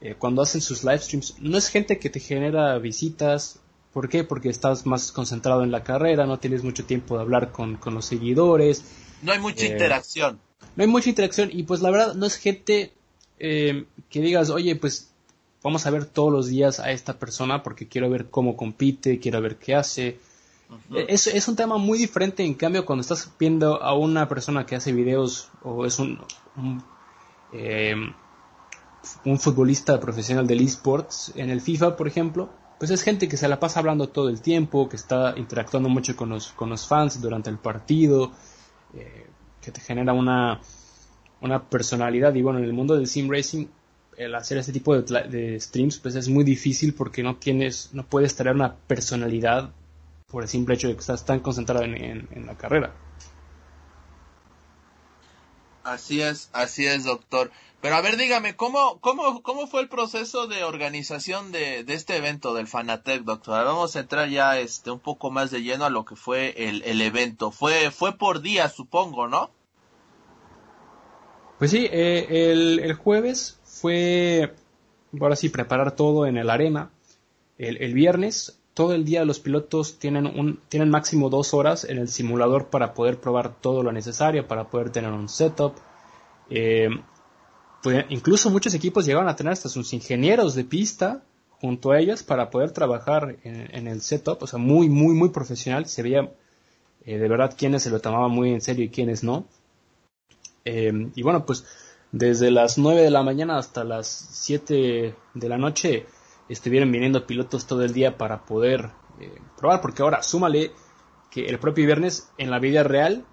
eh, 0.07 0.15
cuando 0.17 0.43
hacen 0.43 0.61
sus 0.61 0.85
live 0.85 1.01
streams, 1.01 1.35
no 1.41 1.59
es 1.59 1.69
gente 1.69 1.99
que 1.99 2.11
te 2.11 2.21
genera 2.21 2.79
visitas. 2.79 3.59
¿Por 3.93 4.09
qué? 4.09 4.23
Porque 4.23 4.49
estás 4.49 4.87
más 4.87 5.11
concentrado 5.11 5.65
en 5.65 5.73
la 5.73 5.83
carrera, 5.83 6.27
no 6.27 6.39
tienes 6.39 6.63
mucho 6.63 6.85
tiempo 6.85 7.17
de 7.17 7.23
hablar 7.23 7.51
con, 7.51 7.77
con 7.77 7.95
los 7.95 8.05
seguidores. 8.07 8.85
No 9.23 9.33
hay 9.33 9.41
mucha 9.41 9.65
eh, 9.65 9.71
interacción. 9.73 10.39
No 10.77 10.85
hay 10.85 10.89
mucha 10.89 11.09
interacción 11.09 11.51
y 11.53 11.65
pues 11.65 11.81
la 11.81 11.91
verdad 11.91 12.15
no 12.15 12.25
es 12.25 12.37
gente 12.37 12.93
eh, 13.41 13.87
que 14.09 14.21
digas, 14.21 14.51
oye, 14.51 14.77
pues 14.77 15.11
vamos 15.65 15.87
a 15.87 15.91
ver 15.91 16.05
todos 16.05 16.33
los 16.33 16.47
días 16.47 16.79
a 16.79 16.93
esta 16.93 17.19
persona 17.19 17.65
porque 17.65 17.89
quiero 17.89 18.09
ver 18.09 18.31
cómo 18.31 18.57
compite, 18.57 19.19
quiero 19.19 19.41
ver 19.41 19.57
qué 19.57 19.75
hace. 19.75 20.21
Es, 20.95 21.27
es, 21.27 21.49
un 21.49 21.57
tema 21.57 21.79
muy 21.79 21.99
diferente, 21.99 22.45
en 22.45 22.55
cambio, 22.55 22.85
cuando 22.85 23.01
estás 23.01 23.33
viendo 23.41 23.83
a 23.83 23.97
una 23.97 24.29
persona 24.29 24.67
que 24.67 24.77
hace 24.77 24.93
videos 24.93 25.49
o 25.63 25.85
es 25.85 25.99
un, 25.99 26.21
un, 26.57 26.83
eh, 27.53 27.95
un 29.25 29.39
futbolista 29.39 29.99
profesional 30.01 30.47
del 30.47 30.61
esports 30.61 31.33
en 31.37 31.51
el 31.51 31.61
FIFA, 31.61 31.97
por 31.97 32.09
ejemplo, 32.09 32.51
pues 32.79 32.91
es 32.91 33.03
gente 33.03 33.29
que 33.29 33.37
se 33.37 33.49
la 33.49 33.59
pasa 33.59 33.81
hablando 33.81 34.09
todo 34.09 34.29
el 34.29 34.41
tiempo, 34.41 34.89
que 34.89 34.97
está 34.97 35.35
interactuando 35.37 35.89
mucho 35.89 36.15
con 36.17 36.29
los, 36.29 36.53
con 36.53 36.69
los 36.69 36.87
fans 36.87 37.21
durante 37.21 37.49
el 37.51 37.59
partido, 37.59 38.33
eh, 38.95 39.27
que 39.61 39.71
te 39.71 39.81
genera 39.81 40.13
una, 40.13 40.61
una 41.41 41.69
personalidad. 41.69 42.35
Y 42.35 42.43
bueno 42.43 42.59
en 42.59 42.67
el 42.67 42.73
mundo 42.73 42.97
del 42.97 43.07
sim 43.07 43.31
racing 43.31 43.67
el 44.17 44.35
hacer 44.35 44.59
este 44.59 44.73
tipo 44.73 44.99
de, 44.99 45.61
streams 45.61 45.99
pues 45.99 46.15
es 46.15 46.29
muy 46.29 46.45
difícil 46.45 46.95
porque 46.95 47.23
no 47.23 47.37
tienes 47.37 47.91
no 47.93 48.07
puedes 48.07 48.35
traer 48.35 48.57
una 48.57 48.75
personalidad 48.75 49.71
por 50.29 50.43
el 50.43 50.49
simple 50.49 50.75
hecho 50.75 50.89
de 50.89 50.95
que 50.95 51.01
estás 51.01 51.25
tan 51.25 51.41
concentrado 51.41 51.85
en, 51.85 51.95
en, 51.95 52.29
en, 52.33 52.47
la 52.47 52.57
carrera. 52.57 52.95
Así 55.85 56.21
es 56.21 56.51
así 56.53 56.87
es 56.87 57.05
doctor 57.05 57.51
pero 57.87 57.99
a 57.99 58.01
ver 58.01 58.17
dígame 58.17 58.57
cómo 58.57 58.99
cómo 58.99 59.45
cómo 59.45 59.69
fue 59.69 59.81
el 59.81 59.89
proceso 59.89 60.49
de 60.49 60.65
organización 60.65 61.53
de, 61.53 61.85
de 61.85 61.95
este 61.95 62.17
evento 62.17 62.53
del 62.53 62.67
Fanatec 62.67 63.23
doctor 63.23 63.65
vamos 63.65 63.95
a 63.95 64.01
entrar 64.01 64.29
ya 64.29 64.59
este 64.59 64.91
un 64.91 64.99
poco 64.99 65.31
más 65.31 65.53
de 65.53 65.63
lleno 65.63 65.85
a 65.85 65.91
lo 65.91 66.05
que 66.05 66.17
fue 66.17 66.53
el, 66.69 66.83
el 66.83 67.01
evento 67.01 67.53
fue 67.53 67.93
fue 67.93 68.19
por 68.19 68.43
día 68.43 68.69
supongo 68.71 69.29
no 69.29 69.53
pues 71.61 71.71
sí, 71.71 71.87
eh, 71.89 72.51
el, 72.51 72.81
el, 72.81 72.95
jueves 72.95 73.61
fue, 73.63 74.53
ahora 75.21 75.37
sí, 75.37 75.49
preparar 75.49 75.93
todo 75.93 76.27
en 76.27 76.37
el 76.37 76.51
arena. 76.51 76.91
El, 77.57 77.79
el, 77.79 77.95
viernes, 77.95 78.61
todo 78.75 78.93
el 78.93 79.07
día 79.07 79.25
los 79.25 79.41
pilotos 79.41 79.99
tienen, 79.99 80.27
un, 80.27 80.61
tienen 80.69 80.91
máximo 80.91 81.31
dos 81.31 81.55
horas 81.55 81.85
en 81.85 81.97
el 81.97 82.09
simulador 82.09 82.67
para 82.67 82.93
poder 82.93 83.21
probar 83.23 83.59
todo 83.59 83.83
lo 83.83 83.91
necesario, 83.91 84.47
para 84.47 84.69
poder 84.69 84.91
tener 84.91 85.13
un 85.13 85.31
setup. 85.31 85.77
Eh, 86.51 86.91
incluso 88.09 88.51
muchos 88.51 88.75
equipos 88.75 89.07
llegaban 89.07 89.29
a 89.29 89.37
tener 89.37 89.53
hasta 89.53 89.69
sus 89.69 89.93
ingenieros 89.93 90.55
de 90.55 90.65
pista 90.65 91.23
junto 91.61 91.91
a 91.91 91.99
ellos 91.99 92.23
para 92.23 92.51
poder 92.51 92.71
trabajar 92.73 93.37
en, 93.43 93.87
el 93.87 94.01
setup, 94.01 94.43
o 94.43 94.47
sea, 94.47 94.59
muy, 94.59 94.89
muy, 94.89 95.15
muy 95.15 95.31
profesional. 95.31 95.87
Se 95.87 96.03
veía 96.03 96.31
eh, 97.05 97.19
de 97.19 97.29
verdad 97.29 97.55
quiénes 97.57 97.83
se 97.83 97.91
lo 97.91 98.01
tomaban 98.01 98.31
muy 98.31 98.53
en 98.53 98.61
serio 98.61 98.85
y 98.85 98.91
quiénes 98.91 99.23
no. 99.25 99.47
Eh, 100.65 101.11
y 101.15 101.23
bueno, 101.23 101.47
pues 101.47 101.65
desde 102.13 102.51
las 102.51 102.79
9 102.79 103.03
de 103.03 103.11
la 103.11 103.23
mañana 103.23 103.59
hasta 103.59 103.85
las 103.85 104.07
7 104.07 105.15
de 105.35 105.49
la 105.49 105.59
noche 105.59 106.07
estuvieron 106.49 106.93
viniendo 106.93 107.27
pilotos 107.27 107.67
todo 107.67 107.83
el 107.83 107.93
día 107.93 108.17
para 108.17 108.45
poder 108.45 108.91
eh, 109.21 109.33
probar, 109.59 109.81
porque 109.81 110.03
ahora 110.03 110.23
súmale 110.23 110.73
que 111.31 111.47
el 111.47 111.59
propio 111.59 111.87
viernes 111.87 112.31
en 112.39 112.51
la 112.51 112.59
vida 112.59 112.83
real 112.83 113.25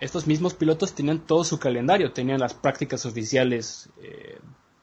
estos 0.00 0.26
mismos 0.26 0.54
pilotos 0.54 0.94
tenían 0.94 1.20
todo 1.20 1.44
su 1.44 1.58
calendario, 1.58 2.12
tenían 2.12 2.40
las 2.40 2.54
prácticas 2.54 3.06
oficiales 3.06 3.90
eh, 4.02 4.38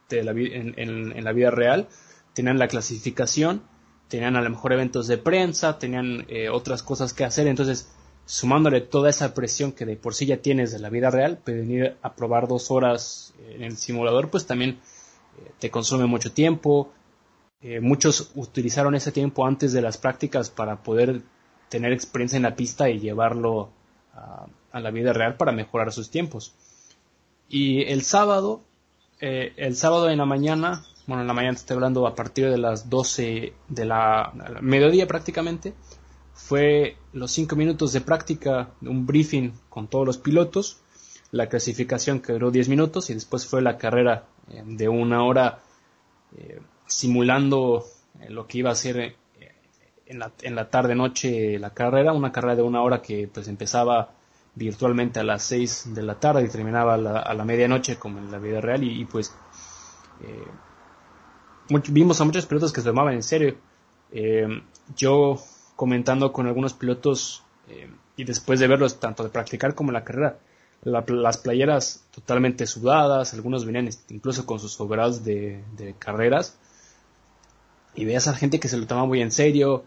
de 0.08 0.24
la, 0.24 0.32
en, 0.32 0.74
en, 0.78 1.24
la 1.24 1.32
vida 1.32 1.50
real, 1.50 1.88
tenían 2.34 2.58
la 2.58 2.68
clasificación, 2.68 3.62
tenían 4.08 4.36
a 4.36 4.42
lo 4.42 4.50
mejor 4.50 4.72
eventos 4.72 5.06
de 5.06 5.18
prensa, 5.18 5.78
tenían 5.78 6.26
eh, 6.28 6.48
otras 6.48 6.82
cosas 6.82 7.12
que 7.12 7.24
hacer, 7.24 7.46
entonces 7.46 7.90
sumándole 8.24 8.80
toda 8.80 9.10
esa 9.10 9.34
presión 9.34 9.72
que 9.72 9.84
de 9.84 9.96
por 9.96 10.14
sí 10.14 10.26
ya 10.26 10.38
tienes 10.38 10.72
de 10.72 10.78
la 10.78 10.90
vida 10.90 11.10
real, 11.10 11.38
pues 11.44 11.56
venir 11.56 11.96
a 12.02 12.14
probar 12.14 12.48
dos 12.48 12.70
horas 12.70 13.34
en 13.48 13.62
el 13.62 13.76
simulador, 13.76 14.30
pues 14.30 14.46
también 14.46 14.78
eh, 15.38 15.50
te 15.58 15.70
consume 15.70 16.06
mucho 16.06 16.32
tiempo. 16.32 16.92
Eh, 17.60 17.80
muchos 17.80 18.32
utilizaron 18.34 18.94
ese 18.94 19.12
tiempo 19.12 19.46
antes 19.46 19.72
de 19.72 19.82
las 19.82 19.98
prácticas 19.98 20.50
para 20.50 20.82
poder 20.82 21.22
tener 21.68 21.92
experiencia 21.92 22.36
en 22.36 22.42
la 22.42 22.56
pista 22.56 22.90
y 22.90 22.98
llevarlo 22.98 23.70
a, 24.14 24.46
a 24.72 24.80
la 24.80 24.90
vida 24.90 25.12
real 25.12 25.36
para 25.36 25.52
mejorar 25.52 25.92
sus 25.92 26.10
tiempos. 26.10 26.54
Y 27.48 27.82
el 27.82 28.02
sábado, 28.02 28.62
eh, 29.20 29.52
el 29.56 29.76
sábado 29.76 30.10
en 30.10 30.18
la 30.18 30.24
mañana, 30.24 30.84
bueno, 31.06 31.22
en 31.22 31.28
la 31.28 31.34
mañana 31.34 31.54
estoy 31.54 31.74
hablando 31.74 32.06
a 32.06 32.14
partir 32.14 32.50
de 32.50 32.58
las 32.58 32.88
12 32.88 33.52
de 33.68 33.84
la, 33.84 34.32
mediodía 34.62 35.06
prácticamente, 35.06 35.74
fue 36.32 36.96
los 37.12 37.30
5 37.32 37.54
minutos 37.56 37.92
de 37.92 38.00
práctica, 38.00 38.70
un 38.80 39.06
briefing 39.06 39.52
con 39.68 39.88
todos 39.88 40.06
los 40.06 40.18
pilotos, 40.18 40.78
la 41.30 41.48
clasificación 41.48 42.20
que 42.20 42.32
duró 42.32 42.50
10 42.50 42.68
minutos 42.68 43.10
y 43.10 43.14
después 43.14 43.46
fue 43.46 43.62
la 43.62 43.76
carrera 43.76 44.26
eh, 44.50 44.62
de 44.64 44.88
una 44.88 45.24
hora 45.24 45.60
eh, 46.36 46.60
simulando 46.86 47.84
lo 48.28 48.46
que 48.46 48.58
iba 48.58 48.70
a 48.70 48.74
ser 48.74 49.16
en 50.06 50.18
la, 50.18 50.32
en 50.42 50.54
la 50.54 50.68
tarde 50.68 50.94
noche 50.94 51.58
la 51.58 51.70
carrera, 51.70 52.12
una 52.12 52.32
carrera 52.32 52.56
de 52.56 52.62
una 52.62 52.82
hora 52.82 53.00
que 53.00 53.28
pues 53.32 53.48
empezaba 53.48 54.12
virtualmente 54.54 55.20
a 55.20 55.24
las 55.24 55.42
6 55.44 55.94
de 55.94 56.02
la 56.02 56.20
tarde 56.20 56.44
y 56.44 56.48
terminaba 56.48 56.94
a 56.94 56.98
la, 56.98 57.18
a 57.18 57.34
la 57.34 57.44
medianoche 57.44 57.96
como 57.96 58.18
en 58.18 58.30
la 58.30 58.38
vida 58.38 58.60
real 58.60 58.84
y, 58.84 59.04
pues 59.04 59.34
eh, 60.22 60.46
vimos 61.88 62.20
a 62.20 62.24
muchos 62.24 62.46
pilotos 62.46 62.72
que 62.72 62.80
se 62.80 62.88
tomaban 62.88 63.14
en 63.14 63.22
serio. 63.22 63.56
Eh, 64.12 64.46
yo 64.96 65.38
comentando 65.74 66.32
con 66.32 66.46
algunos 66.46 66.74
pilotos 66.74 67.42
eh, 67.68 67.90
y 68.16 68.24
después 68.24 68.60
de 68.60 68.68
verlos 68.68 69.00
tanto 69.00 69.24
de 69.24 69.30
practicar 69.30 69.74
como 69.74 69.90
en 69.90 69.94
la 69.94 70.04
carrera, 70.04 70.38
las 70.82 71.38
playeras 71.38 72.04
totalmente 72.12 72.66
sudadas, 72.66 73.34
algunos 73.34 73.64
venían 73.64 73.88
incluso 74.08 74.44
con 74.44 74.58
sus 74.58 74.78
overalls 74.80 75.24
de, 75.24 75.94
carreras 75.98 76.58
y 77.94 78.04
veías 78.04 78.26
a 78.26 78.34
gente 78.34 78.58
que 78.58 78.68
se 78.68 78.76
lo 78.76 78.86
tomaba 78.86 79.06
muy 79.06 79.22
en 79.22 79.30
serio. 79.30 79.84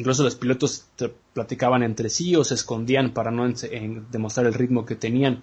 Incluso 0.00 0.22
los 0.22 0.34
pilotos 0.34 0.86
platicaban 1.34 1.82
entre 1.82 2.08
sí 2.08 2.34
o 2.34 2.42
se 2.42 2.54
escondían 2.54 3.12
para 3.12 3.30
no 3.30 3.46
demostrar 4.10 4.46
el 4.46 4.54
ritmo 4.54 4.86
que 4.86 4.96
tenían. 4.96 5.42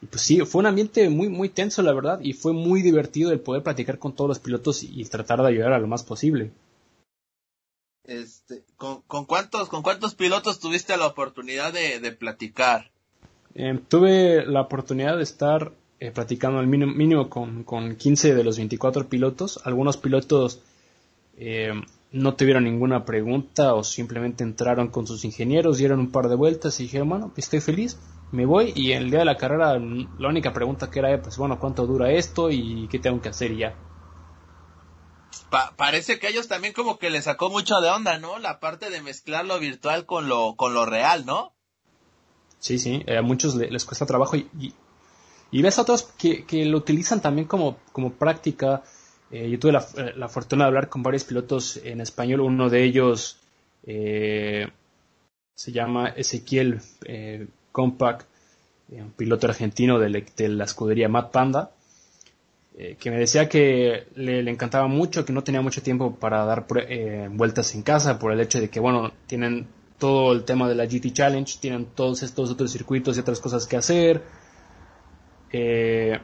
Y 0.00 0.06
pues 0.06 0.22
sí, 0.22 0.38
fue 0.42 0.60
un 0.60 0.66
ambiente 0.66 1.10
muy, 1.10 1.28
muy 1.28 1.48
tenso, 1.48 1.82
la 1.82 1.92
verdad, 1.92 2.20
y 2.22 2.34
fue 2.34 2.52
muy 2.52 2.82
divertido 2.82 3.32
el 3.32 3.40
poder 3.40 3.64
platicar 3.64 3.98
con 3.98 4.14
todos 4.14 4.28
los 4.28 4.38
pilotos 4.38 4.84
y, 4.84 5.04
tratar 5.06 5.42
de 5.42 5.48
ayudar 5.48 5.72
a 5.72 5.80
lo 5.80 5.88
más 5.88 6.04
posible. 6.04 6.52
Este, 8.04 8.62
¿con, 8.76 9.02
cuántos, 9.26 9.68
¿Con 9.68 9.82
cuántos 9.82 10.14
pilotos 10.14 10.60
tuviste 10.60 10.96
la 10.96 11.08
oportunidad 11.08 11.72
de, 11.72 12.12
platicar? 12.12 12.92
Em, 13.56 13.80
tuve 13.88 14.46
la 14.46 14.60
oportunidad 14.60 15.16
de 15.16 15.24
estar 15.24 15.72
eh, 15.98 16.12
platicando 16.12 16.60
al 16.60 16.68
mínimo, 16.68 17.28
con, 17.28 17.64
con, 17.64 17.96
15 17.96 18.36
de 18.36 18.44
los 18.44 18.56
24 18.56 19.08
pilotos. 19.08 19.60
Algunos 19.64 19.96
pilotos 19.96 20.62
em, 21.36 21.82
no 22.12 22.34
tuvieron 22.34 22.64
ninguna 22.64 23.04
pregunta 23.04 23.74
o 23.74 23.84
simplemente 23.84 24.42
entraron 24.42 24.88
con 24.88 25.06
sus 25.06 25.24
ingenieros, 25.24 25.78
dieron 25.78 26.00
un 26.00 26.10
par 26.10 26.28
de 26.28 26.34
vueltas 26.34 26.80
y 26.80 26.84
dijeron, 26.84 27.08
bueno, 27.08 27.32
estoy 27.36 27.60
feliz, 27.60 27.98
me 28.32 28.46
voy 28.46 28.72
y 28.74 28.92
el 28.92 29.10
día 29.10 29.20
de 29.20 29.24
la 29.24 29.36
carrera 29.36 29.78
la 29.78 30.28
única 30.28 30.52
pregunta 30.52 30.90
que 30.90 30.98
era, 30.98 31.20
pues 31.22 31.36
bueno, 31.36 31.58
¿cuánto 31.58 31.86
dura 31.86 32.10
esto 32.10 32.50
y 32.50 32.88
qué 32.88 32.98
tengo 32.98 33.20
que 33.20 33.28
hacer 33.28 33.52
y 33.52 33.58
ya? 33.58 33.74
parece 35.76 36.18
que 36.18 36.28
a 36.28 36.30
ellos 36.30 36.48
también 36.48 36.72
como 36.72 36.98
que 36.98 37.10
les 37.10 37.24
sacó 37.24 37.50
mucho 37.50 37.80
de 37.80 37.90
onda, 37.90 38.18
¿no? 38.18 38.38
La 38.38 38.60
parte 38.60 38.88
de 38.88 39.02
mezclar 39.02 39.44
lo 39.44 39.58
virtual 39.58 40.06
con 40.06 40.28
lo, 40.28 40.54
con 40.54 40.74
lo 40.74 40.86
real, 40.86 41.26
¿no? 41.26 41.52
Sí, 42.60 42.78
sí, 42.78 43.04
a 43.08 43.22
muchos 43.22 43.54
les, 43.54 43.84
cuesta 43.84 44.06
trabajo 44.06 44.36
y, 44.36 44.74
y, 45.50 45.62
ves 45.62 45.78
a 45.78 45.82
otros 45.82 46.04
que, 46.18 46.44
que 46.44 46.64
lo 46.66 46.78
utilizan 46.78 47.20
también 47.20 47.48
como, 47.48 47.78
como 47.92 48.12
práctica 48.12 48.82
eh, 49.30 49.48
yo 49.48 49.58
tuve 49.58 49.72
eh, 49.76 50.12
la, 50.16 50.28
fortuna 50.28 50.64
de 50.64 50.68
hablar 50.68 50.88
con 50.88 51.02
varios 51.02 51.24
pilotos 51.24 51.80
en 51.84 52.00
español. 52.00 52.40
Uno 52.40 52.68
de 52.68 52.82
ellos 52.82 53.38
eh, 53.86 54.68
se 55.54 55.72
llama 55.72 56.08
Ezequiel 56.08 56.80
Compact, 57.72 58.26
un 58.90 59.12
piloto 59.12 59.46
argentino 59.46 59.98
de, 59.98 60.48
la 60.48 60.64
escudería 60.64 61.08
Mad 61.08 61.30
Panda, 61.30 61.70
que 62.98 63.10
me 63.10 63.18
decía 63.18 63.48
que 63.48 64.06
le, 64.14 64.40
encantaba 64.50 64.88
mucho, 64.88 65.24
que 65.24 65.34
no 65.34 65.44
tenía 65.44 65.60
mucho 65.60 65.82
tiempo 65.82 66.14
para 66.14 66.44
dar 66.46 66.66
vueltas 67.30 67.74
en 67.74 67.82
casa 67.82 68.18
por 68.18 68.32
el 68.32 68.40
hecho 68.40 68.58
de 68.58 68.70
que, 68.70 68.80
bueno, 68.80 69.12
tienen 69.26 69.68
todo 69.98 70.32
el 70.32 70.44
tema 70.44 70.68
de 70.68 70.74
la 70.74 70.86
GT 70.86 71.12
Challenge, 71.12 71.58
tienen 71.60 71.86
todos 71.94 72.22
estos 72.22 72.50
otros 72.50 72.72
circuitos 72.72 73.16
y 73.16 73.20
otras 73.20 73.38
cosas 73.38 73.66
que 73.66 73.76
hacer. 73.76 74.22
Eh, 75.52 76.18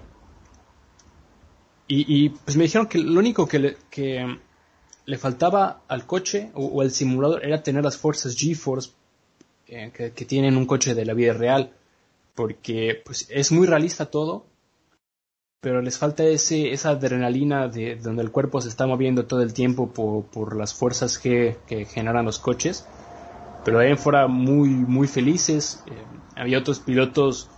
y, 1.88 2.30
pues 2.30 2.56
me 2.56 2.64
dijeron 2.64 2.88
que 2.88 2.98
lo 2.98 3.20
único 3.20 3.46
que 3.46 3.58
le, 3.58 3.76
que 3.90 4.38
le 5.04 5.18
faltaba 5.18 5.82
al 5.86 6.04
coche 6.04 6.50
o, 6.54 6.80
al 6.80 6.90
simulador 6.90 7.44
era 7.44 7.62
tener 7.62 7.84
las 7.84 7.96
fuerzas 7.96 8.36
GeForce 8.36 8.90
eh, 9.68 9.92
que, 9.94 10.24
tienen 10.24 10.56
un 10.56 10.66
coche 10.66 10.94
de 10.94 11.04
la 11.04 11.14
vida 11.14 11.32
real. 11.32 11.72
Porque 12.34 13.00
pues 13.04 13.28
es 13.30 13.52
muy 13.52 13.66
realista 13.66 14.06
todo, 14.06 14.44
pero 15.60 15.80
les 15.80 15.96
falta 15.96 16.24
ese, 16.24 16.72
esa 16.72 16.90
adrenalina 16.90 17.68
de 17.68 17.96
donde 17.96 18.22
el 18.22 18.30
cuerpo 18.30 18.60
se 18.60 18.68
está 18.68 18.86
moviendo 18.86 19.26
todo 19.26 19.42
el 19.42 19.54
tiempo 19.54 19.90
por, 19.90 20.56
las 20.56 20.74
fuerzas 20.74 21.18
que, 21.18 21.56
generan 21.88 22.26
los 22.26 22.38
coches. 22.38 22.86
Pero 23.64 23.78
ahí 23.78 23.96
fuera 23.96 24.26
muy, 24.26 24.68
muy 24.68 25.06
felices. 25.06 25.82
Eh, 25.86 26.04
había 26.34 26.58
otros 26.58 26.80
pilotos 26.80 27.48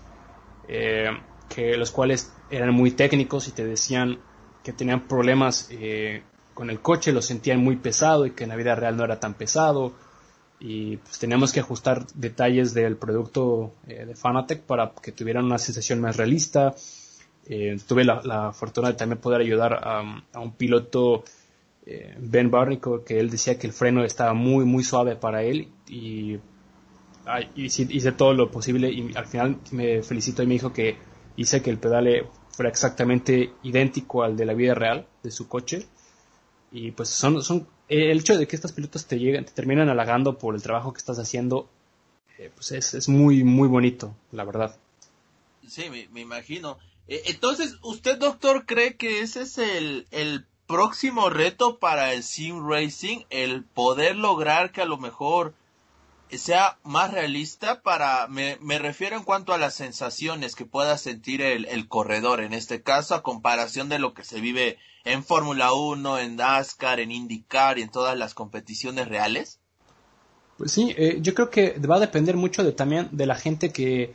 eh, 0.69 1.11
que 1.49 1.77
los 1.77 1.91
cuales 1.91 2.33
eran 2.51 2.73
muy 2.75 2.91
técnicos 2.93 3.49
y 3.49 3.53
te 3.53 3.65
decían 3.65 4.19
que 4.63 4.73
tenían 4.73 5.07
problemas 5.07 5.69
eh, 5.71 6.23
con 6.55 6.71
el 6.71 6.81
coche, 6.81 7.13
lo 7.13 7.23
sentían 7.23 7.63
muy 7.63 7.77
pesado 7.77 8.27
y 8.27 8.33
que 8.33 8.45
en 8.45 8.51
la 8.51 8.57
vida 8.57 8.75
real 8.75 8.97
no 8.97 9.05
era 9.05 9.21
tan 9.21 9.35
pesado 9.35 9.93
y 10.61 10.97
pues 10.97 11.19
teníamos 11.19 11.53
que 11.53 11.61
ajustar 11.61 12.07
detalles 12.15 12.75
del 12.75 12.97
producto 12.97 13.73
eh, 13.87 14.05
de 14.05 14.15
Fanatec 14.15 14.63
para 14.63 14.93
que 15.03 15.13
tuvieran 15.13 15.45
una 15.45 15.59
sensación 15.59 16.01
más 16.01 16.17
realista. 16.17 16.75
Eh, 17.47 17.79
tuve 17.87 18.05
la, 18.05 18.53
fortuna 18.53 18.89
de 18.89 18.95
también 18.95 19.21
poder 19.21 19.41
ayudar 19.41 19.81
a, 19.83 20.41
un 20.41 20.53
piloto, 20.53 21.25
Ben 22.19 22.51
Barnico, 22.51 23.03
que 23.03 23.19
él 23.19 23.31
decía 23.31 23.59
que 23.59 23.67
el 23.67 23.73
freno 23.73 24.05
estaba 24.05 24.35
muy, 24.35 24.67
muy 24.67 24.85
suave 24.85 25.17
para 25.17 25.43
él 25.43 25.69
y, 25.87 26.39
hice 27.57 28.13
todo 28.13 28.35
lo 28.35 28.51
posible 28.51 28.91
y 28.91 29.15
al 29.15 29.27
final 29.27 29.59
me 29.71 30.03
felicito 30.03 30.43
y 30.43 30.47
me 30.47 30.55
dijo 30.55 30.73
que 30.73 30.97
hice 31.39 31.63
que 31.63 31.71
el 31.71 31.79
pedale 31.79 32.27
fuera 32.51 32.69
exactamente 32.69 33.53
idéntico 33.63 34.25
al 34.25 34.37
de 34.37 34.45
la 34.45 34.53
vida 34.53 34.75
real 34.75 35.07
de 35.23 35.31
su 35.31 35.49
coche. 35.49 35.87
Y 36.73 36.91
pues 36.91 37.09
son, 37.09 37.43
son 37.43 37.67
el 37.89 38.19
hecho 38.19 38.37
de 38.37 38.47
que 38.47 38.57
estos 38.57 38.73
pilotos 38.73 39.07
te 39.07 39.19
lleguen, 39.19 39.45
te 39.45 39.53
terminan 39.53 39.89
halagando 39.89 40.37
por 40.37 40.55
el 40.55 40.63
trabajo 40.63 40.93
que 40.93 40.99
estás 40.99 41.19
haciendo, 41.19 41.71
eh, 42.37 42.51
pues 42.55 42.73
es, 42.73 42.93
es, 42.95 43.09
muy, 43.09 43.45
muy 43.45 43.69
bonito, 43.69 44.15
la 44.33 44.45
verdad. 44.45 44.77
Sí, 45.67 45.85
me, 45.89 46.21
imagino. 46.21 46.79
E, 47.07 47.23
entonces, 47.27 47.77
¿usted, 47.83 48.19
doctor, 48.19 48.67
cree 48.67 48.97
que 48.97 49.21
ese 49.21 49.43
es 49.43 49.59
el, 49.59 50.07
el 50.11 50.45
próximo 50.67 51.31
reto 51.31 51.79
para 51.79 52.13
el 52.13 52.25
sim 52.25 52.69
racing? 52.69 53.21
El 53.31 53.63
poder 53.63 54.17
lograr 54.17 54.73
que 54.73 54.83
a 54.83 54.87
lo 54.87 54.99
mejor 54.99 55.55
sea 56.37 56.79
más 56.83 57.11
realista 57.11 57.81
para, 57.81 58.27
me, 58.29 58.59
me, 58.61 58.79
refiero 58.79 59.17
en 59.17 59.23
cuanto 59.23 59.55
a 59.55 59.59
las 59.59 59.75
sensaciones 59.75 60.55
que 60.55 60.67
pueda 60.67 60.99
sentir 60.99 61.41
el, 61.41 61.65
el, 61.67 61.89
corredor, 61.89 62.43
en 62.43 62.53
este 62.53 62.83
caso, 62.83 63.15
a 63.15 63.23
comparación 63.23 63.89
de 63.89 63.99
lo 63.99 64.13
que 64.13 64.25
se 64.25 64.41
vive 64.41 64.77
en 65.05 65.25
Fórmula 65.25 65.73
1, 65.73 66.19
en 66.19 66.37
NASCAR, 66.37 67.01
en 67.01 67.13
IndyCar 67.13 67.79
y 67.79 67.83
en 67.83 67.91
todas 67.91 68.19
las 68.19 68.35
competiciones 68.35 69.09
reales? 69.09 69.59
Pues 70.59 70.73
sí, 70.73 70.95
eh, 70.99 71.19
yo 71.23 71.35
creo 71.35 71.51
que 71.51 71.79
va 71.79 71.97
a 71.97 72.01
depender 72.01 72.37
mucho 72.37 72.65
de, 72.65 72.73
también 72.73 73.09
de 73.13 73.27
la 73.27 73.37
gente 73.37 73.71
que, 73.71 74.15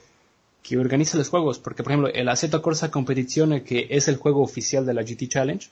que 0.61 0.77
organiza 0.77 1.17
los 1.17 1.29
juegos, 1.29 1.57
porque 1.57 1.83
por 1.83 1.93
ejemplo 1.93 2.13
el 2.13 2.29
Assetto 2.29 2.61
Corsa 2.61 2.91
Competizione, 2.91 3.63
que 3.63 3.87
es 3.89 4.07
el 4.07 4.17
juego 4.17 4.43
oficial 4.43 4.85
de 4.85 4.93
la 4.93 5.03
GT 5.03 5.29
Challenge, 5.29 5.69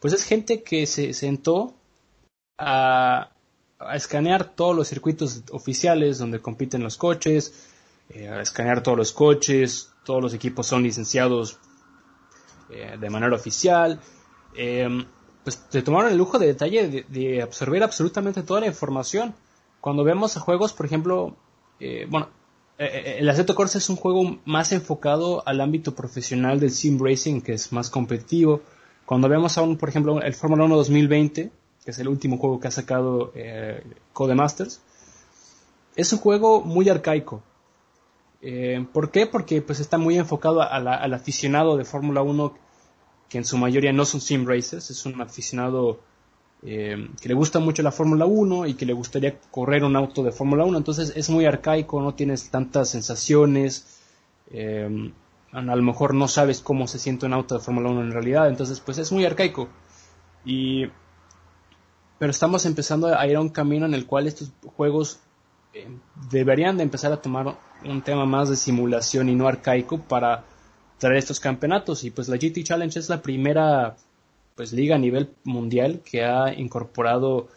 pues 0.00 0.12
es 0.12 0.24
gente 0.24 0.62
que 0.62 0.86
se 0.86 1.14
sentó 1.14 1.74
a, 2.58 3.30
a 3.78 3.96
escanear 3.96 4.44
todos 4.44 4.74
los 4.74 4.88
circuitos 4.88 5.44
oficiales 5.52 6.18
donde 6.18 6.40
compiten 6.40 6.82
los 6.82 6.96
coches, 6.96 7.68
eh, 8.10 8.28
a 8.28 8.40
escanear 8.40 8.82
todos 8.82 8.98
los 8.98 9.12
coches, 9.12 9.92
todos 10.04 10.22
los 10.22 10.34
equipos 10.34 10.66
son 10.66 10.82
licenciados 10.82 11.58
eh, 12.70 12.96
de 12.98 13.10
manera 13.10 13.36
oficial. 13.36 14.00
Em, 14.56 15.04
pues 15.44 15.64
se 15.68 15.82
tomaron 15.82 16.10
el 16.10 16.18
lujo 16.18 16.38
de 16.38 16.46
detalle 16.46 17.06
de, 17.08 17.42
absorber 17.42 17.82
absolutamente 17.82 18.42
toda 18.42 18.60
la 18.60 18.66
información. 18.66 19.34
Cuando 19.80 20.02
vemos 20.04 20.36
a 20.36 20.40
juegos, 20.40 20.72
por 20.72 20.86
ejemplo, 20.86 21.36
eh, 21.78 22.06
bueno, 22.08 22.28
el 22.78 23.28
Assetto 23.28 23.56
Corsa 23.56 23.78
es 23.78 23.88
un 23.88 23.96
juego 23.96 24.38
más 24.44 24.72
enfocado 24.72 25.42
al 25.46 25.60
ámbito 25.60 25.96
profesional 25.96 26.60
del 26.60 26.70
sim 26.70 26.98
racing, 27.00 27.40
que 27.40 27.54
es 27.54 27.72
más 27.72 27.90
competitivo. 27.90 28.62
Cuando 29.04 29.28
vemos 29.28 29.58
a 29.58 29.62
un, 29.62 29.76
por 29.76 29.88
ejemplo, 29.88 30.20
el 30.20 30.34
Fórmula 30.34 30.64
1 30.64 30.76
2020, 30.76 31.50
que 31.88 31.92
es 31.92 31.98
el 32.00 32.08
último 32.08 32.36
juego 32.36 32.60
que 32.60 32.68
ha 32.68 32.70
sacado 32.70 33.32
eh, 33.34 33.82
Codemasters, 34.12 34.82
es 35.96 36.12
un 36.12 36.18
juego 36.18 36.60
muy 36.60 36.86
arcaico. 36.90 37.42
Eh, 38.42 38.84
¿Por 38.92 39.10
qué? 39.10 39.24
Porque 39.24 39.62
pues 39.62 39.80
está 39.80 39.96
muy 39.96 40.18
enfocado 40.18 40.60
al 40.60 41.14
aficionado 41.14 41.78
de 41.78 41.86
Fórmula 41.86 42.20
1 42.20 42.54
que 43.30 43.38
en 43.38 43.46
su 43.46 43.56
mayoría 43.56 43.90
no 43.94 44.04
son 44.04 44.20
sim 44.20 44.46
racers, 44.46 44.90
es 44.90 45.06
un 45.06 45.18
aficionado 45.22 46.00
eh, 46.62 47.08
que 47.22 47.28
le 47.30 47.34
gusta 47.34 47.58
mucho 47.58 47.82
la 47.82 47.90
Fórmula 47.90 48.26
1 48.26 48.66
y 48.66 48.74
que 48.74 48.84
le 48.84 48.92
gustaría 48.92 49.40
correr 49.50 49.82
un 49.82 49.96
auto 49.96 50.22
de 50.22 50.30
Fórmula 50.30 50.66
1. 50.66 50.76
Entonces 50.76 51.14
es 51.16 51.30
muy 51.30 51.46
arcaico, 51.46 52.02
no 52.02 52.12
tienes 52.12 52.50
tantas 52.50 52.90
sensaciones. 52.90 53.98
Eh, 54.50 55.10
a 55.52 55.62
lo 55.62 55.82
mejor 55.82 56.12
no 56.12 56.28
sabes 56.28 56.60
cómo 56.60 56.86
se 56.86 56.98
siente 56.98 57.24
un 57.24 57.32
auto 57.32 57.54
de 57.54 57.64
Fórmula 57.64 57.88
1 57.88 58.02
en 58.02 58.12
realidad. 58.12 58.46
Entonces 58.48 58.78
pues 58.78 58.98
es 58.98 59.10
muy 59.10 59.24
arcaico. 59.24 59.70
Y, 60.44 60.88
pero 62.18 62.30
estamos 62.30 62.66
empezando 62.66 63.16
a 63.16 63.26
ir 63.26 63.36
a 63.36 63.40
un 63.40 63.50
camino 63.50 63.86
en 63.86 63.94
el 63.94 64.06
cual 64.06 64.26
estos 64.26 64.50
juegos 64.76 65.20
eh, 65.72 65.86
deberían 66.30 66.76
de 66.76 66.82
empezar 66.82 67.12
a 67.12 67.22
tomar 67.22 67.58
un 67.84 68.02
tema 68.02 68.26
más 68.26 68.48
de 68.48 68.56
simulación 68.56 69.28
y 69.28 69.34
no 69.34 69.46
arcaico 69.46 69.98
para 70.00 70.44
traer 70.98 71.18
estos 71.18 71.38
campeonatos. 71.38 72.04
Y 72.04 72.10
pues 72.10 72.28
la 72.28 72.36
GT 72.36 72.64
Challenge 72.64 72.98
es 72.98 73.08
la 73.08 73.22
primera 73.22 73.96
pues 74.56 74.72
liga 74.72 74.96
a 74.96 74.98
nivel 74.98 75.30
mundial 75.44 76.02
que 76.04 76.24
ha 76.24 76.52
incorporado 76.52 77.48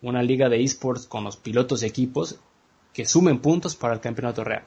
una 0.00 0.24
liga 0.24 0.48
de 0.48 0.62
esports 0.62 1.06
con 1.06 1.22
los 1.22 1.36
pilotos 1.36 1.82
y 1.82 1.86
equipos 1.86 2.40
que 2.92 3.06
sumen 3.06 3.38
puntos 3.38 3.76
para 3.76 3.94
el 3.94 4.00
campeonato 4.00 4.42
real. 4.42 4.64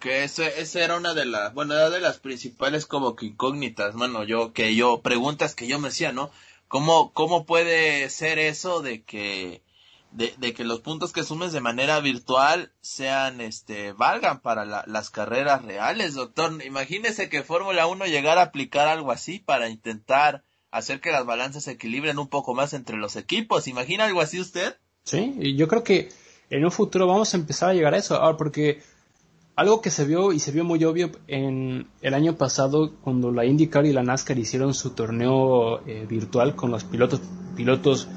Que 0.00 0.24
ese, 0.24 0.60
ese 0.60 0.82
era 0.82 0.96
una 0.96 1.14
de 1.14 1.26
las, 1.26 1.54
bueno, 1.54 1.74
de 1.74 2.00
las 2.00 2.18
principales 2.18 2.86
como 2.86 3.14
que 3.14 3.26
incógnitas, 3.26 3.94
mano, 3.94 4.24
yo, 4.24 4.52
que 4.52 4.74
yo, 4.74 5.02
preguntas 5.02 5.54
que 5.54 5.68
yo 5.68 5.78
me 5.78 5.88
hacía, 5.88 6.10
¿no? 6.10 6.30
¿Cómo, 6.70 7.12
cómo 7.14 7.46
puede 7.46 8.08
ser 8.10 8.38
eso 8.38 8.80
de 8.80 9.02
que, 9.02 9.64
de, 10.12 10.54
que 10.54 10.62
los 10.62 10.78
puntos 10.78 11.12
que 11.12 11.24
sumes 11.24 11.50
de 11.50 11.60
manera 11.60 11.98
virtual 11.98 12.72
sean, 12.80 13.40
este, 13.40 13.92
valgan 13.92 14.38
para 14.40 14.64
las 14.86 15.10
carreras 15.10 15.64
reales, 15.64 16.14
doctor. 16.14 16.64
Imagínese 16.64 17.28
que 17.28 17.42
Fórmula 17.42 17.88
1 17.88 18.06
llegara 18.06 18.42
a 18.42 18.44
aplicar 18.44 18.86
algo 18.86 19.10
así 19.10 19.40
para 19.40 19.68
intentar 19.68 20.44
hacer 20.70 21.00
que 21.00 21.10
las 21.10 21.26
balanzas 21.26 21.64
se 21.64 21.72
equilibren 21.72 22.20
un 22.20 22.28
poco 22.28 22.54
más 22.54 22.72
entre 22.72 22.98
los 22.98 23.16
equipos. 23.16 23.66
¿Imagina 23.66 24.04
algo 24.04 24.20
así 24.20 24.38
usted? 24.38 24.76
Sí, 25.02 25.56
yo 25.56 25.66
creo 25.66 25.82
que 25.82 26.10
en 26.50 26.64
un 26.64 26.70
futuro 26.70 27.08
vamos 27.08 27.34
a 27.34 27.36
empezar 27.36 27.70
a 27.70 27.74
llegar 27.74 27.94
a 27.94 27.98
eso. 27.98 28.14
Ahora, 28.14 28.36
porque 28.36 28.80
algo 29.60 29.82
que 29.82 29.90
se 29.90 30.06
vio 30.06 30.32
y 30.32 30.38
se 30.38 30.52
vio 30.52 30.64
muy 30.64 30.82
obvio 30.84 31.10
en 31.26 31.86
el 32.00 32.14
año 32.14 32.38
pasado 32.38 32.94
cuando 33.02 33.30
la 33.30 33.44
IndyCar 33.44 33.84
y 33.84 33.92
la 33.92 34.02
NASCAR 34.02 34.38
hicieron 34.38 34.72
su 34.72 34.92
torneo 34.92 35.86
eh, 35.86 36.06
virtual 36.08 36.56
con 36.56 36.70
los 36.70 36.84
pilotos 36.84 37.20
pilotos 37.54 38.08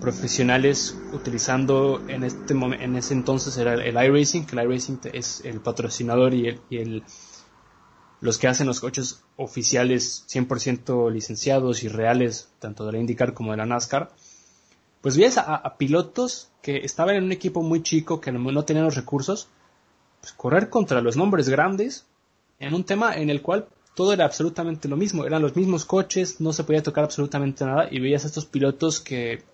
profesionales 0.00 0.96
utilizando 1.12 2.00
en 2.06 2.22
este 2.22 2.54
en 2.54 2.94
ese 2.94 3.14
entonces 3.14 3.56
era 3.56 3.74
el, 3.74 3.96
iRacing, 3.96 4.46
que 4.46 4.54
el 4.54 4.64
iRacing 4.64 5.00
es 5.12 5.44
el 5.44 5.60
patrocinador 5.60 6.34
y, 6.34 6.60
el, 6.70 7.02
los 8.20 8.38
que 8.38 8.46
hacen 8.46 8.68
los 8.68 8.78
coches 8.78 9.24
oficiales 9.36 10.24
100% 10.28 11.10
licenciados 11.10 11.82
y 11.82 11.88
reales, 11.88 12.48
tanto 12.60 12.86
de 12.86 12.92
la 12.92 12.98
IndyCar 12.98 13.34
como 13.34 13.50
de 13.50 13.56
la 13.56 13.66
NASCAR, 13.66 14.12
pues 15.00 15.16
ves 15.16 15.36
a, 15.36 15.76
pilotos 15.78 16.52
que 16.62 16.76
estaban 16.76 17.16
en 17.16 17.24
un 17.24 17.32
equipo 17.32 17.60
muy 17.60 17.82
chico, 17.82 18.20
que 18.20 18.30
no, 18.30 18.64
tenían 18.64 18.84
los 18.84 18.94
recursos, 18.94 19.48
pues 20.22 20.32
correr 20.32 20.70
contra 20.70 21.02
los 21.02 21.18
nombres 21.18 21.50
grandes 21.50 22.06
en 22.58 22.72
un 22.72 22.84
tema 22.84 23.14
en 23.16 23.28
el 23.28 23.42
cual 23.42 23.66
todo 23.94 24.14
era 24.14 24.24
absolutamente 24.24 24.88
lo 24.88 24.96
mismo, 24.96 25.26
eran 25.26 25.42
los 25.42 25.54
mismos 25.54 25.84
coches, 25.84 26.40
no 26.40 26.54
se 26.54 26.64
podía 26.64 26.82
tocar 26.82 27.04
absolutamente 27.04 27.66
nada 27.66 27.88
y 27.90 28.00
veías 28.00 28.24
a 28.24 28.28
estos 28.28 28.46
pilotos 28.46 29.00
que 29.00 29.44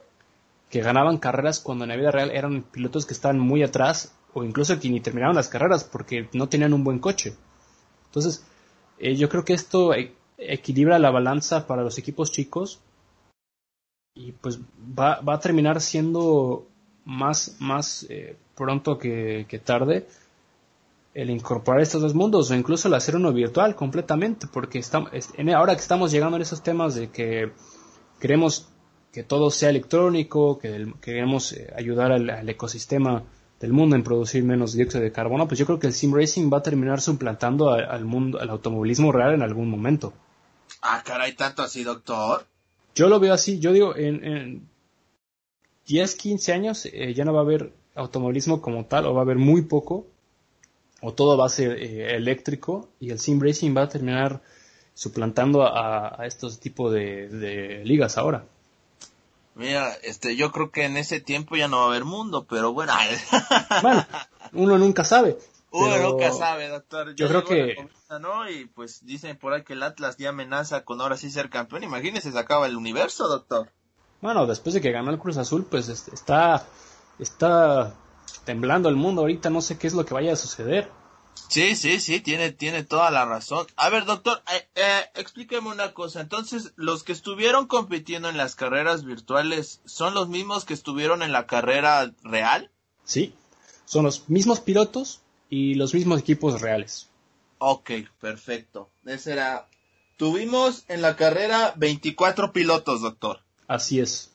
que 0.70 0.80
ganaban 0.80 1.18
carreras 1.18 1.60
cuando 1.60 1.84
en 1.84 1.90
la 1.90 1.96
vida 1.96 2.10
real 2.10 2.30
eran 2.30 2.62
pilotos 2.62 3.06
que 3.06 3.14
estaban 3.14 3.38
muy 3.38 3.62
atrás 3.62 4.14
o 4.34 4.44
incluso 4.44 4.78
que 4.78 4.90
ni 4.90 5.00
terminaban 5.00 5.36
las 5.36 5.48
carreras 5.48 5.84
porque 5.84 6.28
no 6.32 6.48
tenían 6.48 6.74
un 6.74 6.84
buen 6.84 6.98
coche. 6.98 7.34
Entonces, 8.06 8.44
eh, 8.98 9.16
yo 9.16 9.28
creo 9.28 9.44
que 9.44 9.54
esto 9.54 9.94
e-, 9.94 10.12
equilibra 10.36 10.98
la 10.98 11.10
balanza 11.10 11.66
para 11.66 11.82
los 11.82 11.98
equipos 11.98 12.30
chicos 12.30 12.80
y 14.14 14.32
pues 14.32 14.60
va, 14.60 15.20
va 15.20 15.34
a 15.34 15.40
terminar 15.40 15.80
siendo 15.80 16.66
más, 17.04 17.56
más 17.60 18.06
eh, 18.10 18.36
pronto 18.54 18.98
que, 18.98 19.62
tarde 19.64 20.06
el 21.14 21.30
incorporar 21.30 21.80
estos 21.80 22.02
dos 22.02 22.14
mundos 22.14 22.50
o 22.50 22.54
incluso 22.54 22.88
el 22.88 22.94
hacer 22.94 23.16
uno 23.16 23.32
virtual 23.32 23.74
completamente 23.74 24.46
porque 24.46 24.78
estamos, 24.78 25.10
ahora 25.54 25.74
que 25.74 25.80
estamos 25.80 26.12
llegando 26.12 26.36
a 26.36 26.40
esos 26.40 26.62
temas 26.62 26.94
de 26.94 27.10
que 27.10 27.52
queremos 28.20 28.68
que 29.12 29.22
todo 29.22 29.50
sea 29.50 29.70
electrónico, 29.70 30.58
que 30.58 30.92
queremos 31.00 31.52
eh, 31.52 31.72
ayudar 31.76 32.12
al, 32.12 32.48
ecosistema 32.48 33.24
del 33.58 33.72
mundo 33.72 33.96
en 33.96 34.04
producir 34.04 34.44
menos 34.44 34.74
dióxido 34.74 35.02
de 35.02 35.10
carbono, 35.10 35.48
pues 35.48 35.58
yo 35.58 35.66
creo 35.66 35.78
que 35.78 35.88
el 35.88 35.92
sim 35.92 36.14
racing 36.14 36.50
va 36.52 36.58
a 36.58 36.62
terminar 36.62 37.00
suplantando 37.00 37.70
al 37.70 38.04
mundo, 38.04 38.38
al 38.38 38.50
automovilismo 38.50 39.10
real 39.10 39.34
en 39.34 39.42
algún 39.42 39.68
momento. 39.68 40.12
Ah, 40.82 41.02
caray, 41.04 41.34
tanto 41.34 41.62
así, 41.62 41.82
doctor. 41.82 42.46
Yo 42.94 43.08
lo 43.08 43.18
veo 43.18 43.32
así, 43.32 43.58
yo 43.58 43.72
digo, 43.72 43.96
en, 43.96 44.24
en 44.24 44.68
10, 45.86 46.14
15 46.14 46.52
años 46.52 46.86
eh, 46.86 47.14
ya 47.14 47.24
no 47.24 47.32
va 47.32 47.40
a 47.40 47.42
haber 47.42 47.72
automovilismo 47.96 48.60
como 48.60 48.84
tal, 48.84 49.06
o 49.06 49.14
va 49.14 49.22
a 49.22 49.24
haber 49.24 49.38
muy 49.38 49.62
poco, 49.62 50.06
o 51.00 51.12
todo 51.14 51.36
va 51.36 51.46
a 51.46 51.50
ser 51.50 51.72
eh, 51.72 52.16
eléctrico, 52.16 52.88
y 53.00 53.10
el 53.10 53.18
sim 53.18 53.40
racing 53.40 53.76
va 53.76 53.82
a 53.82 53.88
terminar 53.88 54.42
suplantando 54.94 55.62
a, 55.62 56.26
estos 56.26 56.58
tipos 56.58 56.92
de 56.92 57.82
ligas 57.84 58.18
ahora. 58.18 58.44
Mira, 59.58 59.92
este, 60.04 60.36
yo 60.36 60.52
creo 60.52 60.70
que 60.70 60.84
en 60.84 60.96
ese 60.96 61.20
tiempo 61.20 61.56
ya 61.56 61.66
no 61.66 61.78
va 61.78 61.82
a 61.82 61.86
haber 61.88 62.04
mundo, 62.04 62.46
pero 62.48 62.72
bueno. 62.72 62.92
bueno, 63.82 64.06
uno 64.52 64.78
nunca 64.78 65.02
sabe. 65.02 65.36
Uno 65.72 65.98
nunca 65.98 66.30
sabe, 66.32 66.68
doctor. 66.68 67.16
Yo, 67.16 67.26
creo 67.26 67.44
que... 67.44 67.88
¿no? 68.20 68.48
Y 68.48 68.66
pues 68.66 69.04
dicen 69.04 69.36
por 69.36 69.52
ahí 69.52 69.64
que 69.64 69.72
el 69.72 69.82
Atlas 69.82 70.16
ya 70.16 70.28
amenaza 70.28 70.84
con 70.84 71.00
ahora 71.00 71.16
sí 71.16 71.28
ser 71.28 71.50
campeón. 71.50 71.82
Imagínese, 71.82 72.30
se 72.30 72.38
acaba 72.38 72.66
el 72.66 72.76
universo, 72.76 73.26
doctor. 73.26 73.72
Bueno, 74.20 74.46
después 74.46 74.74
de 74.74 74.80
que 74.80 74.92
ganó 74.92 75.10
el 75.10 75.18
Cruz 75.18 75.36
Azul, 75.38 75.66
pues 75.68 75.88
este, 75.88 76.14
está, 76.14 76.64
está 77.18 77.94
temblando 78.44 78.88
el 78.88 78.96
mundo 78.96 79.22
ahorita. 79.22 79.50
No 79.50 79.60
sé 79.60 79.78
qué 79.78 79.86
es 79.86 79.94
lo 79.94 80.04
que 80.04 80.14
vaya 80.14 80.32
a 80.32 80.36
suceder. 80.36 80.90
Sí, 81.48 81.76
sí, 81.76 82.00
sí, 82.00 82.20
tiene, 82.20 82.52
tiene 82.52 82.84
toda 82.84 83.10
la 83.10 83.24
razón. 83.24 83.66
A 83.76 83.88
ver, 83.88 84.04
doctor, 84.04 84.42
eh, 84.52 84.68
eh, 84.74 85.00
explíqueme 85.14 85.68
una 85.68 85.94
cosa. 85.94 86.20
Entonces, 86.20 86.72
los 86.76 87.04
que 87.04 87.12
estuvieron 87.12 87.66
compitiendo 87.66 88.28
en 88.28 88.36
las 88.36 88.54
carreras 88.54 89.04
virtuales 89.04 89.80
son 89.86 90.14
los 90.14 90.28
mismos 90.28 90.64
que 90.64 90.74
estuvieron 90.74 91.22
en 91.22 91.32
la 91.32 91.46
carrera 91.46 92.12
real? 92.22 92.70
Sí, 93.04 93.32
son 93.86 94.04
los 94.04 94.28
mismos 94.28 94.60
pilotos 94.60 95.20
y 95.48 95.74
los 95.74 95.94
mismos 95.94 96.20
equipos 96.20 96.60
reales. 96.60 97.08
Ok, 97.58 97.90
perfecto. 98.20 98.90
Ese 99.06 99.32
era. 99.32 99.68
Tuvimos 100.16 100.84
en 100.88 101.00
la 101.00 101.16
carrera 101.16 101.72
24 101.76 102.52
pilotos, 102.52 103.00
doctor. 103.00 103.40
Así 103.68 104.00
es. 104.00 104.32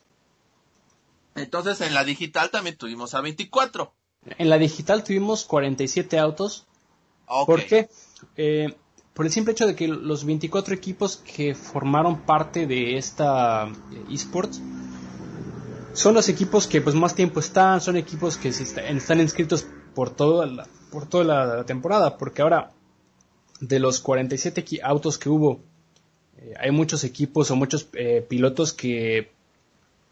Entonces, 1.36 1.82
en 1.82 1.94
la 1.94 2.04
digital 2.04 2.52
también 2.52 2.78
tuvimos 2.78 3.14
a 3.14 3.22
24. 3.22 3.94
En 4.38 4.50
la 4.50 4.58
digital 4.58 5.04
tuvimos 5.04 5.46
47 5.46 6.20
autos 6.20 6.66
¿Por 7.46 7.66
qué? 7.66 7.90
Eh, 8.38 8.74
por 9.14 9.26
el 9.26 9.32
simple 9.32 9.54
hecho 9.54 9.68
de 9.68 9.76
que 9.76 9.88
los 9.88 10.26
24 10.26 10.74
equipos 10.74 11.18
que 11.18 11.56
formaron 11.56 12.22
parte 12.22 12.66
de 12.66 12.98
esta 12.98 13.68
eh, 13.68 13.72
esports 14.12 14.62
son 15.94 16.16
los 16.16 16.28
equipos 16.30 16.68
que 16.68 16.82
pues 16.82 16.96
más 16.96 17.14
tiempo 17.14 17.40
están, 17.40 17.80
son 17.80 17.98
equipos 17.98 18.38
que 18.38 18.50
están 18.50 19.20
inscritos 19.20 19.68
por 19.94 20.10
toda 20.10 20.48
la, 20.48 20.68
por 20.92 21.06
toda 21.06 21.24
la, 21.24 21.66
temporada, 21.66 22.18
porque 22.18 22.42
ahora 22.42 22.72
de 23.60 23.80
los 23.80 24.00
47 24.00 24.66
autos 24.82 25.20
que 25.20 25.30
hubo, 25.30 25.60
eh, 26.38 26.54
hay 26.60 26.72
muchos 26.72 27.04
equipos 27.04 27.52
o 27.52 27.56
muchos 27.56 27.88
pilotos 28.28 28.74
que 28.74 29.32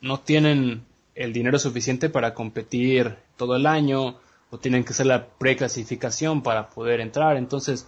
no 0.02 0.20
tienen 0.20 0.86
el 1.15 1.34
dinero 1.34 1.60
suficiente 1.60 2.10
para 2.10 2.34
competir 2.34 3.17
todo 3.38 3.56
el 3.56 3.65
año, 3.65 4.19
o 4.50 4.60
tienen 4.60 4.84
que 4.84 4.91
hacer 4.91 5.06
la 5.06 5.28
preclasificación 5.28 6.43
para 6.43 6.69
poder 6.69 7.00
entrar. 7.00 7.38
Entonces, 7.38 7.88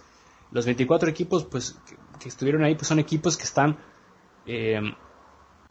los 0.50 0.64
24 0.64 1.08
equipos 1.10 1.44
pues, 1.44 1.76
que, 2.18 2.28
estuvieron 2.28 2.64
ahí 2.64 2.74
pues, 2.74 2.88
son 2.88 2.98
equipos 2.98 3.36
que 3.36 3.44
están 3.44 3.76
eh, 4.46 4.80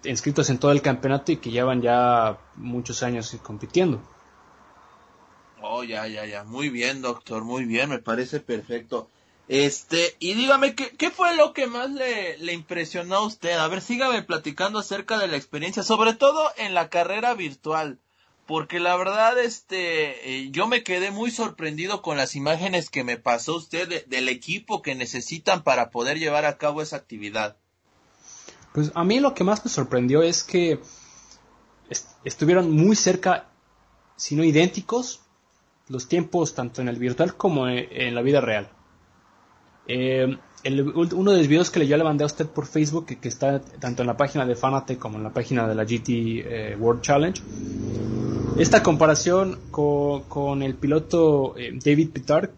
inscritos 0.03 0.49
en 0.49 0.59
todo 0.59 0.71
el 0.71 0.81
campeonato 0.81 1.31
y 1.31 1.37
que 1.37 1.49
llevan 1.49 1.81
ya 1.81 2.37
muchos 2.55 3.01
años 3.01 3.35
compitiendo. 3.41 4.01
Oh, 5.61 5.83
ya, 5.83 6.07
ya, 6.07 6.25
ya. 6.25 6.43
Muy 6.43 6.69
bien, 6.69 7.01
doctor, 7.01 7.43
muy 7.43 7.65
bien, 7.65 7.89
me 7.89 7.99
parece 7.99 8.39
perfecto. 8.39 9.09
Este, 9.47 10.15
y 10.19 10.35
dígame, 10.35 10.73
¿qué, 10.73 10.89
qué 10.91 11.11
fue 11.11 11.35
lo 11.35 11.53
que 11.53 11.67
más 11.67 11.91
le, 11.91 12.37
le, 12.37 12.53
impresionó 12.53 13.15
a 13.15 13.25
usted? 13.25 13.57
A 13.57 13.67
ver, 13.67 13.81
sígame 13.81 14.23
platicando 14.23 14.79
acerca 14.79 15.17
de 15.17 15.27
la 15.27 15.37
experiencia, 15.37 15.83
sobre 15.83 16.13
todo 16.13 16.49
en 16.57 16.73
la 16.73 16.89
carrera 16.89 17.33
virtual 17.33 17.99
porque 18.45 18.79
la 18.79 18.95
verdad, 18.97 19.39
este, 19.39 20.29
eh, 20.29 20.51
yo 20.51 20.67
me 20.67 20.83
quedé 20.83 21.11
muy 21.11 21.31
sorprendido 21.31 22.01
con 22.01 22.17
las 22.17 22.35
imágenes 22.35 22.89
que 22.89 23.03
me 23.03 23.17
pasó 23.17 23.55
usted 23.55 24.05
del 24.07 24.29
equipo 24.29 24.81
que 24.81 24.95
necesitan 24.95 25.63
para 25.63 25.89
poder 25.89 26.19
llevar 26.19 26.45
a 26.45 26.57
cabo 26.57 26.81
esa 26.81 26.97
actividad. 26.97 27.57
Pues 28.73 28.91
a 28.95 29.03
mí 29.03 29.19
lo 29.19 29.33
que 29.33 29.43
más 29.43 29.63
me 29.63 29.71
sorprendió 29.71 30.23
es 30.23 30.43
que 30.43 30.79
estuvieron 32.23 32.71
muy 32.71 32.95
cerca, 32.95 33.49
si 34.17 34.35
no 34.35 34.43
idénticos, 34.43 35.21
los 35.87 36.07
tiempos 36.07 36.53
tanto 36.55 36.81
en 36.81 36.89
el 36.89 36.97
virtual 36.97 37.37
como 37.37 37.67
en, 37.67 38.15
la 38.15 38.21
vida 38.21 38.41
real. 38.41 38.69
Eh, 39.87 40.37
uno 40.65 41.31
de 41.31 41.37
los 41.39 41.47
videos 41.47 41.69
que 41.69 41.85
yo 41.85 41.97
le 41.97 42.03
mandé 42.03 42.23
a 42.23 42.27
usted 42.27 42.47
por 42.47 42.65
Facebook, 42.65 43.05
que, 43.05 43.27
está 43.27 43.59
tanto 43.59 44.03
en 44.03 44.07
la 44.07 44.15
página 44.15 44.45
de 44.45 44.55
Fanate 44.55 44.97
como 44.97 45.17
en 45.17 45.23
la 45.23 45.33
página 45.33 45.67
de 45.67 45.75
la 45.75 45.83
GT 45.83 46.09
eh, 46.09 46.77
World 46.79 47.01
Challenge, 47.01 47.41
esta 48.57 48.81
comparación 48.81 49.59
con, 49.71 50.63
el 50.63 50.75
piloto 50.75 51.57
eh, 51.57 51.77
David 51.83 52.11
Pittard, 52.11 52.51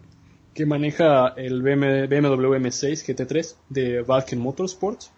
que 0.53 0.65
maneja 0.65 1.29
el 1.29 1.61
BMW 1.61 2.55
M6 2.55 3.03
GT3 3.05 3.55
de 3.69 4.01
Valken 4.01 4.39
Motorsports, 4.39 5.11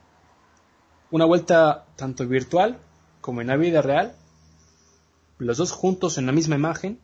una 1.12 1.26
vuelta 1.26 1.86
tanto 1.96 2.26
virtual 2.26 2.78
como 3.22 3.42
en 3.42 3.48
la 3.48 3.58
vida 3.58 3.82
real, 3.82 4.16
los 5.40 5.58
dos 5.58 5.72
juntos 5.72 6.18
en 6.18 6.26
la 6.26 6.32
misma 6.32 6.56
imagen, 6.56 7.00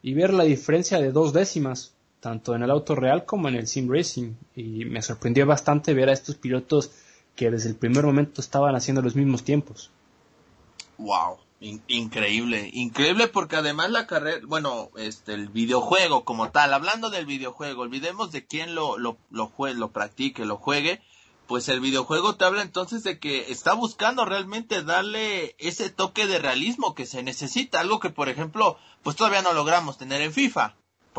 y 0.00 0.14
ver 0.14 0.32
la 0.32 0.44
diferencia 0.44 1.00
de 1.00 1.10
dos 1.10 1.32
décimas 1.32 1.97
tanto 2.20 2.54
en 2.54 2.62
el 2.62 2.70
auto 2.70 2.94
real 2.94 3.24
como 3.24 3.48
en 3.48 3.54
el 3.54 3.66
sim 3.66 3.90
racing. 3.90 4.34
Y 4.54 4.84
me 4.84 5.02
sorprendió 5.02 5.46
bastante 5.46 5.94
ver 5.94 6.08
a 6.08 6.12
estos 6.12 6.36
pilotos 6.36 6.90
que 7.36 7.50
desde 7.50 7.70
el 7.70 7.76
primer 7.76 8.04
momento 8.04 8.40
estaban 8.40 8.74
haciendo 8.74 9.02
los 9.02 9.14
mismos 9.14 9.44
tiempos. 9.44 9.90
Wow, 10.98 11.38
increíble, 11.60 12.70
increíble 12.72 13.28
porque 13.28 13.54
además 13.54 13.90
la 13.90 14.08
carrera, 14.08 14.40
bueno, 14.44 14.90
este 14.96 15.34
el 15.34 15.48
videojuego 15.48 16.24
como 16.24 16.50
tal, 16.50 16.74
hablando 16.74 17.10
del 17.10 17.26
videojuego, 17.26 17.82
olvidemos 17.82 18.32
de 18.32 18.44
quién 18.44 18.74
lo 18.74 18.98
lo 18.98 19.16
lo 19.30 19.52
lo 19.56 19.92
practique, 19.92 20.44
lo 20.44 20.56
juegue, 20.56 21.00
pues 21.46 21.68
el 21.68 21.78
videojuego 21.78 22.34
te 22.34 22.44
habla 22.44 22.62
entonces 22.62 23.04
de 23.04 23.20
que 23.20 23.52
está 23.52 23.74
buscando 23.74 24.24
realmente 24.24 24.82
darle 24.82 25.54
ese 25.58 25.90
toque 25.90 26.26
de 26.26 26.40
realismo 26.40 26.96
que 26.96 27.06
se 27.06 27.22
necesita, 27.22 27.78
algo 27.78 28.00
que 28.00 28.10
por 28.10 28.28
ejemplo, 28.28 28.76
pues 29.04 29.14
todavía 29.14 29.42
no 29.42 29.52
logramos 29.52 29.98
tener 29.98 30.20
en 30.20 30.32
FIFA 30.32 30.74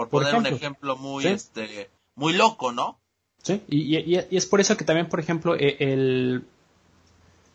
por, 0.07 0.23
poner 0.23 0.35
un 0.35 0.45
ejemplo 0.45 0.95
muy, 0.95 1.25
este, 1.25 1.89
muy 2.15 2.33
loco, 2.33 2.71
¿no? 2.71 2.99
Sí, 3.41 3.61
y, 3.67 4.15
es 4.15 4.45
por 4.45 4.61
eso 4.61 4.77
que 4.77 4.85
también, 4.85 5.09
por 5.09 5.19
ejemplo, 5.19 5.55
e, 5.55 5.77
el, 5.79 6.45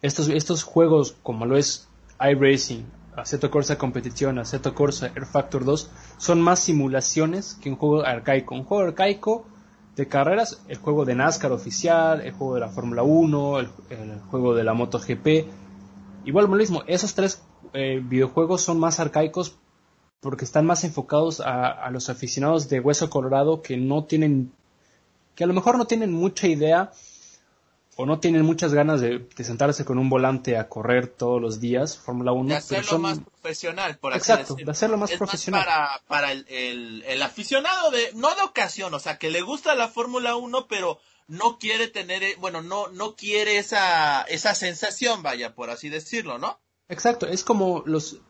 estos, 0.02 0.28
estos 0.28 0.62
juegos 0.62 1.16
como 1.22 1.46
lo 1.46 1.56
es 1.56 1.88
iRacing, 2.20 2.86
Assetto 3.16 3.50
Corsa 3.50 3.78
Competición, 3.78 4.38
Assetto 4.38 4.74
Corsa 4.74 5.06
Air 5.14 5.26
Factor 5.26 5.64
2, 5.64 5.90
son 6.18 6.42
más 6.42 6.60
simulaciones 6.60 7.54
que 7.62 7.70
un 7.70 7.76
juego 7.76 8.04
arcaico. 8.04 8.54
Un 8.54 8.64
juego 8.64 8.84
arcaico 8.84 9.46
de 9.96 10.08
carreras, 10.08 10.62
el 10.68 10.78
juego 10.78 11.04
de 11.04 11.14
NASCAR 11.14 11.52
oficial, 11.52 12.20
el 12.20 12.32
juego 12.32 12.54
de 12.54 12.60
la 12.60 12.68
Fórmula 12.68 13.02
1, 13.02 13.60
el, 13.60 13.68
juego 14.30 14.54
de 14.54 14.64
la 14.64 14.74
MotoGP. 14.74 15.26
Igual 16.24 16.46
lo 16.46 16.56
mismo, 16.56 16.82
esos 16.86 17.14
tres 17.14 17.42
eh, 17.72 18.00
videojuegos 18.02 18.62
son 18.62 18.80
más 18.80 18.98
arcaicos 18.98 19.56
porque 20.24 20.46
están 20.46 20.64
más 20.64 20.84
enfocados 20.84 21.40
a, 21.44 21.90
los 21.90 22.08
aficionados 22.08 22.70
de 22.70 22.80
Hueso 22.80 23.10
Colorado 23.10 23.60
que 23.60 23.76
no 23.76 24.04
tienen, 24.04 24.54
que 25.34 25.44
a 25.44 25.46
lo 25.46 25.52
mejor 25.52 25.76
no 25.76 25.86
tienen 25.86 26.12
mucha 26.12 26.46
idea 26.46 26.92
o 27.96 28.06
no 28.06 28.20
tienen 28.20 28.42
muchas 28.42 28.72
ganas 28.72 29.02
de, 29.02 29.28
sentarse 29.44 29.84
con 29.84 29.98
un 29.98 30.08
volante 30.08 30.56
a 30.56 30.66
correr 30.66 31.08
todos 31.08 31.42
los 31.42 31.60
días, 31.60 31.98
Fórmula 31.98 32.32
1. 32.32 32.48
De 32.48 32.56
hacerlo 32.56 32.98
más 32.98 33.20
profesional, 33.20 33.98
por 33.98 34.14
así 34.14 34.32
Exacto, 34.32 34.54
de 34.54 34.70
hacerlo 34.70 34.96
más 34.96 35.12
profesional. 35.12 35.62
para, 35.62 36.00
para 36.08 36.32
el, 36.32 37.04
el, 37.06 37.22
aficionado 37.22 37.90
de, 37.90 38.10
no 38.14 38.34
de 38.34 38.42
ocasión, 38.44 38.94
o 38.94 39.00
sea, 39.00 39.18
que 39.18 39.30
le 39.30 39.42
gusta 39.42 39.74
la 39.74 39.88
Fórmula 39.88 40.36
1, 40.36 40.68
pero 40.68 41.00
no 41.28 41.58
quiere 41.58 41.88
tener, 41.88 42.22
bueno, 42.38 42.62
no, 42.62 42.88
no 42.88 43.14
quiere 43.14 43.58
esa, 43.58 44.22
esa 44.22 44.54
sensación, 44.54 45.22
vaya, 45.22 45.54
por 45.54 45.68
así 45.68 45.90
decirlo, 45.90 46.38
¿no? 46.38 46.58
Exacto, 46.88 47.26
es 47.26 47.44
como 47.44 47.82
los, 47.84 48.20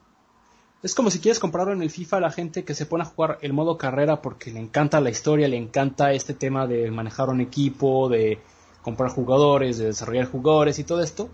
es 0.84 0.94
como 0.94 1.10
si 1.10 1.18
quieres 1.18 1.38
comprarlo 1.38 1.72
en 1.72 1.82
el 1.82 1.88
FIFA 1.88 2.18
a 2.18 2.20
la 2.20 2.30
gente 2.30 2.62
que 2.62 2.74
se 2.74 2.84
pone 2.84 3.04
a 3.04 3.06
jugar 3.06 3.38
el 3.40 3.54
modo 3.54 3.78
carrera 3.78 4.20
porque 4.20 4.52
le 4.52 4.60
encanta 4.60 5.00
la 5.00 5.08
historia, 5.08 5.48
le 5.48 5.56
encanta 5.56 6.12
este 6.12 6.34
tema 6.34 6.66
de 6.66 6.90
manejar 6.90 7.30
un 7.30 7.40
equipo, 7.40 8.10
de 8.10 8.38
comprar 8.82 9.10
jugadores, 9.10 9.78
de 9.78 9.86
desarrollar 9.86 10.26
jugadores 10.26 10.78
y 10.78 10.84
todo 10.84 11.02
esto. 11.02 11.30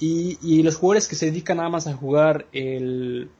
Y, 0.00 0.62
los 0.62 0.76
jugadores 0.76 1.08
que 1.08 1.16
se 1.16 1.26
dedican 1.26 1.58
nada 1.58 1.68
más 1.68 1.86
a 1.88 1.92
jugar 1.92 2.46
el, 2.52 3.30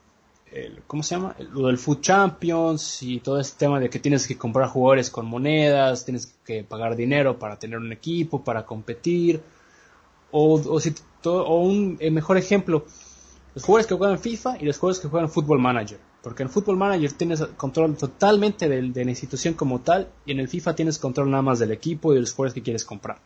¿cómo 0.86 1.02
se 1.02 1.14
llama? 1.14 1.34
Lo 1.52 1.68
del 1.68 1.78
Food 1.78 2.00
Champions 2.00 3.02
y 3.02 3.20
todo 3.20 3.40
este 3.40 3.58
tema 3.58 3.80
de 3.80 3.88
que 3.88 3.98
tienes 3.98 4.26
que 4.26 4.36
comprar 4.36 4.68
jugadores 4.68 5.08
con 5.08 5.24
monedas, 5.24 6.04
tienes 6.04 6.36
que 6.44 6.64
pagar 6.64 6.96
dinero 6.96 7.38
para 7.38 7.58
tener 7.58 7.78
un 7.78 7.92
equipo, 7.92 8.44
para 8.44 8.66
competir. 8.66 9.40
O, 10.32 10.54
o, 10.54 10.80
si, 10.80 10.92
o 11.24 11.60
un 11.60 11.96
mejor 12.10 12.36
ejemplo, 12.36 12.84
los 13.58 13.64
jugadores 13.64 13.88
que 13.88 13.94
juegan 13.96 14.20
FIFA 14.20 14.58
y 14.60 14.66
los 14.66 14.78
jugadores 14.78 15.02
que 15.02 15.08
juegan 15.08 15.28
Football 15.28 15.58
Manager. 15.58 15.98
Porque 16.22 16.44
en 16.44 16.48
Football 16.48 16.76
Manager 16.76 17.12
tienes 17.12 17.42
control 17.56 17.96
totalmente 17.96 18.68
de, 18.68 19.04
la 19.04 19.10
institución 19.10 19.54
como 19.54 19.80
tal 19.80 20.12
y 20.24 20.30
en 20.30 20.38
el 20.38 20.48
FIFA 20.48 20.76
tienes 20.76 20.96
control 21.00 21.28
nada 21.28 21.42
más 21.42 21.58
del 21.58 21.72
equipo 21.72 22.12
y 22.12 22.14
de 22.14 22.20
los 22.20 22.32
jugadores 22.32 22.54
que 22.54 22.62
quieres 22.62 22.84
comprar. 22.84 23.20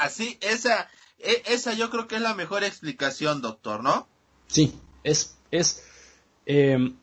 Así, 0.00 0.38
esa, 0.40 0.90
e, 1.20 1.44
esa 1.46 1.74
yo 1.74 1.88
creo 1.88 2.08
que 2.08 2.16
es 2.16 2.20
la 2.20 2.34
mejor 2.34 2.64
explicación, 2.64 3.40
doctor, 3.40 3.84
¿no? 3.84 4.08
Sí, 4.48 4.74
es, 5.04 5.36
es, 5.52 5.84
em, 6.46 6.96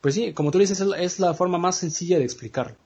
pues 0.00 0.16
sí, 0.16 0.32
como 0.32 0.50
tú 0.50 0.58
dices, 0.58 0.80
es 0.80 1.20
la, 1.20 1.34
forma 1.34 1.58
más 1.58 1.78
sencilla 1.78 2.18
de 2.18 2.24
explicarlo. 2.24 2.76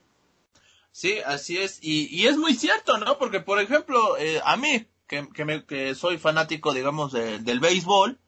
Sí, 0.91 1.17
así 1.25 1.57
es, 1.57 1.79
y, 1.81 2.15
y 2.15 2.27
es 2.27 2.37
muy 2.37 2.53
cierto, 2.53 2.99
¿no? 2.99 3.17
Porque, 3.17 3.39
por 3.39 3.59
ejemplo, 3.59 4.17
eh, 4.17 4.39
a 4.45 4.55
mí, 4.55 4.87
que, 5.09 5.45
me, 5.45 5.65
que 5.65 5.95
soy 5.95 6.17
fanático, 6.19 6.73
digamos, 6.73 7.11
del 7.11 7.59
béisbol, 7.59 8.19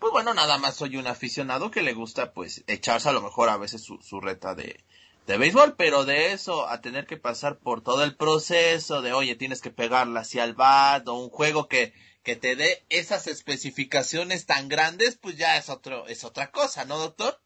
pues 0.00 0.12
bueno, 0.12 0.34
nada 0.34 0.58
más 0.58 0.74
soy 0.74 0.96
un 0.96 1.06
aficionado 1.06 1.70
que 1.70 1.82
le 1.82 1.94
gusta, 1.94 2.32
pues, 2.32 2.64
echarse 2.66 3.08
a 3.08 3.12
lo 3.12 3.22
mejor 3.22 3.48
a 3.48 3.56
veces 3.56 3.82
su, 3.82 3.98
su 4.02 4.20
reta 4.20 4.54
de, 4.54 4.84
de 5.26 5.38
béisbol, 5.38 5.76
pero 5.76 6.04
de 6.04 6.32
eso 6.32 6.68
a 6.68 6.80
tener 6.80 7.06
que 7.06 7.16
pasar 7.16 7.58
por 7.58 7.80
todo 7.80 8.02
el 8.02 8.16
proceso 8.16 9.02
de, 9.02 9.12
oye, 9.12 9.36
tienes 9.36 9.62
que 9.62 9.70
pegarla 9.70 10.20
hacia 10.20 10.44
el 10.44 10.54
bat 10.54 11.06
o 11.08 11.14
un 11.14 11.30
juego 11.30 11.68
que, 11.68 11.94
que 12.24 12.34
te 12.34 12.56
dé 12.56 12.84
esas 12.88 13.28
especificaciones 13.28 14.46
tan 14.46 14.68
grandes, 14.68 15.16
pues 15.16 15.36
ya 15.36 15.56
es 15.56 15.70
otro, 15.70 16.08
es 16.08 16.24
otra 16.24 16.50
cosa, 16.50 16.84
¿no, 16.84 16.98
doctor? 16.98 17.40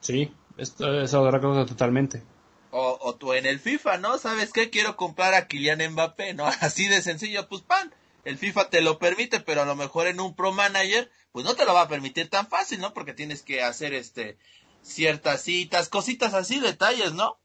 Sí, 0.00 0.30
es, 0.58 0.74
es 0.78 1.14
otra 1.14 1.40
cosa 1.40 1.64
totalmente. 1.64 2.22
O, 2.70 2.98
o 3.00 3.14
tú 3.14 3.32
en 3.32 3.46
el 3.46 3.60
FIFA, 3.60 3.96
¿no? 3.96 4.18
¿Sabes 4.18 4.52
qué? 4.52 4.68
Quiero 4.68 4.96
comprar 4.96 5.32
a 5.32 5.48
Kylian 5.48 5.92
Mbappé, 5.92 6.34
¿no? 6.34 6.46
Así 6.60 6.86
de 6.86 7.00
sencillo, 7.00 7.48
pues 7.48 7.62
pan 7.62 7.92
el 8.26 8.38
FIFA 8.38 8.70
te 8.70 8.80
lo 8.80 8.98
permite, 8.98 9.38
pero 9.38 9.62
a 9.62 9.64
lo 9.64 9.76
mejor 9.76 10.08
en 10.08 10.18
un 10.18 10.34
Pro 10.34 10.50
Manager, 10.50 11.08
pues 11.30 11.44
no 11.46 11.54
te 11.54 11.64
lo 11.64 11.74
va 11.74 11.82
a 11.82 11.88
permitir 11.88 12.28
tan 12.28 12.48
fácil, 12.48 12.80
¿no? 12.80 12.92
Porque 12.92 13.14
tienes 13.14 13.42
que 13.42 13.62
hacer 13.62 13.94
este 13.94 14.36
ciertas 14.82 15.42
citas, 15.42 15.88
cositas 15.88 16.34
así, 16.34 16.58
detalles, 16.58 17.12
¿no? 17.12 17.38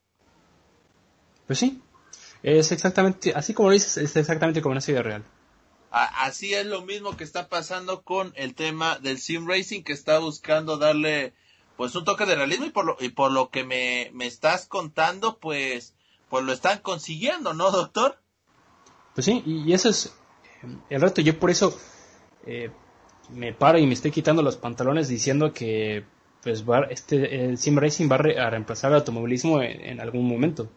Pues 1.46 1.60
sí, 1.60 1.80
es 2.42 2.72
exactamente, 2.72 3.32
así 3.36 3.54
como 3.54 3.70
lo 3.70 3.74
dices, 3.74 3.98
es 3.98 4.16
exactamente 4.16 4.64
como 4.64 4.72
una 4.72 4.82
serie 4.82 5.04
real. 5.04 5.24
Así 5.92 6.56
es 6.56 6.66
lo 6.66 6.82
mismo 6.82 7.16
que 7.16 7.26
está 7.26 7.48
pasando 7.48 8.02
con 8.02 8.34
el 8.36 8.56
tema 8.56 8.98
del 8.98 9.20
sim 9.20 9.48
racing 9.48 9.84
que 9.84 9.94
está 9.94 10.18
buscando 10.18 10.78
darle 10.78 11.36
pues 11.78 11.94
un 11.94 12.06
toque 12.06 12.26
de 12.26 12.36
realismo 12.36 12.66
y 12.66 12.72
por 12.72 12.86
lo, 12.86 12.98
y 13.00 13.10
por 13.10 13.32
lo 13.32 13.52
que 13.52 13.64
me, 13.64 14.10
me 14.14 14.26
estás 14.26 14.66
contando 14.66 15.38
pues 15.38 15.94
pues 16.28 16.44
lo 16.44 16.54
están 16.54 16.80
consiguiendo, 16.80 17.54
¿no, 17.54 17.70
doctor? 17.70 18.20
Pues 19.14 19.26
sí, 19.26 19.44
y 19.46 19.74
eso 19.74 19.90
es 19.90 20.16
el 20.90 21.02
reto. 21.02 21.22
Yo 21.22 21.40
por 21.40 21.50
eso 21.50 21.78
eh, 22.46 22.72
me 23.30 23.54
paro 23.54 23.78
y 23.78 23.88
me 23.88 23.94
estoy 23.94 24.12
quitando 24.12 24.42
los 24.42 24.58
pantalones 24.58 25.08
diciendo 25.08 25.54
que 25.54 26.06
pues 26.42 26.68
va, 26.68 26.88
este 26.90 27.46
el 27.46 27.58
sim 27.58 27.78
racing 27.78 28.10
va 28.10 28.16
a, 28.16 28.50
reemplazar 28.50 28.92
el 28.92 28.98
automovilismo 28.98 29.62
en, 29.62 30.00
algún 30.00 30.28
momento. 30.28 30.70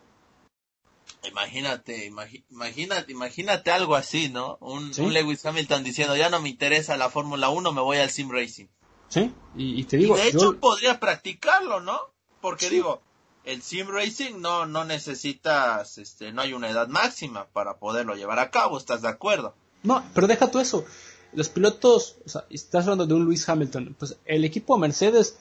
Imagínate, 1.27 2.05
imagínate, 2.51 3.11
imagínate 3.11 3.71
algo 3.71 3.95
así, 3.95 4.29
¿no? 4.29 4.59
Un, 4.61 4.93
Lewis 5.13 5.45
Hamilton 5.45 5.83
diciendo, 5.83 6.17
ya 6.17 6.29
no 6.29 6.41
me 6.41 6.51
interesa 6.51 6.99
la 6.99 7.09
Fórmula 7.09 7.49
1, 7.49 7.73
me 7.73 7.81
voy 7.81 7.97
al 7.97 8.11
sim 8.11 8.31
racing. 8.31 8.67
Sí, 9.09 9.33
y, 9.57 9.85
te 9.85 9.97
digo... 9.97 10.17
de 10.17 10.29
hecho 10.29 10.59
podría 10.61 11.01
practicarlo, 11.01 11.81
¿no? 11.81 11.99
Porque 12.43 12.69
digo, 12.69 13.01
el 13.45 13.63
sim 13.63 13.87
racing 13.89 14.41
no, 14.41 14.67
no 14.67 14.85
necesitas, 14.85 15.97
este, 15.97 16.33
no 16.33 16.43
hay 16.43 16.53
una 16.53 16.69
edad 16.69 16.89
máxima 16.89 17.47
para 17.47 17.79
poderlo 17.79 18.17
llevar 18.17 18.39
a 18.39 18.51
cabo, 18.51 18.77
¿estás 18.77 19.01
de 19.01 19.09
acuerdo? 19.09 19.55
No, 19.85 20.03
pero 20.15 20.27
deja 20.27 20.51
tú 20.51 20.59
eso. 20.59 20.85
Los 21.33 21.49
pilotos, 21.49 22.17
o 22.25 22.29
sea, 22.29 22.45
estás 22.51 22.85
hablando 22.85 23.07
de 23.07 23.15
un 23.15 23.25
Lewis 23.25 23.49
Hamilton, 23.49 23.95
pues 23.99 24.17
el 24.25 24.45
equipo 24.45 24.79
Mercedes 24.79 25.39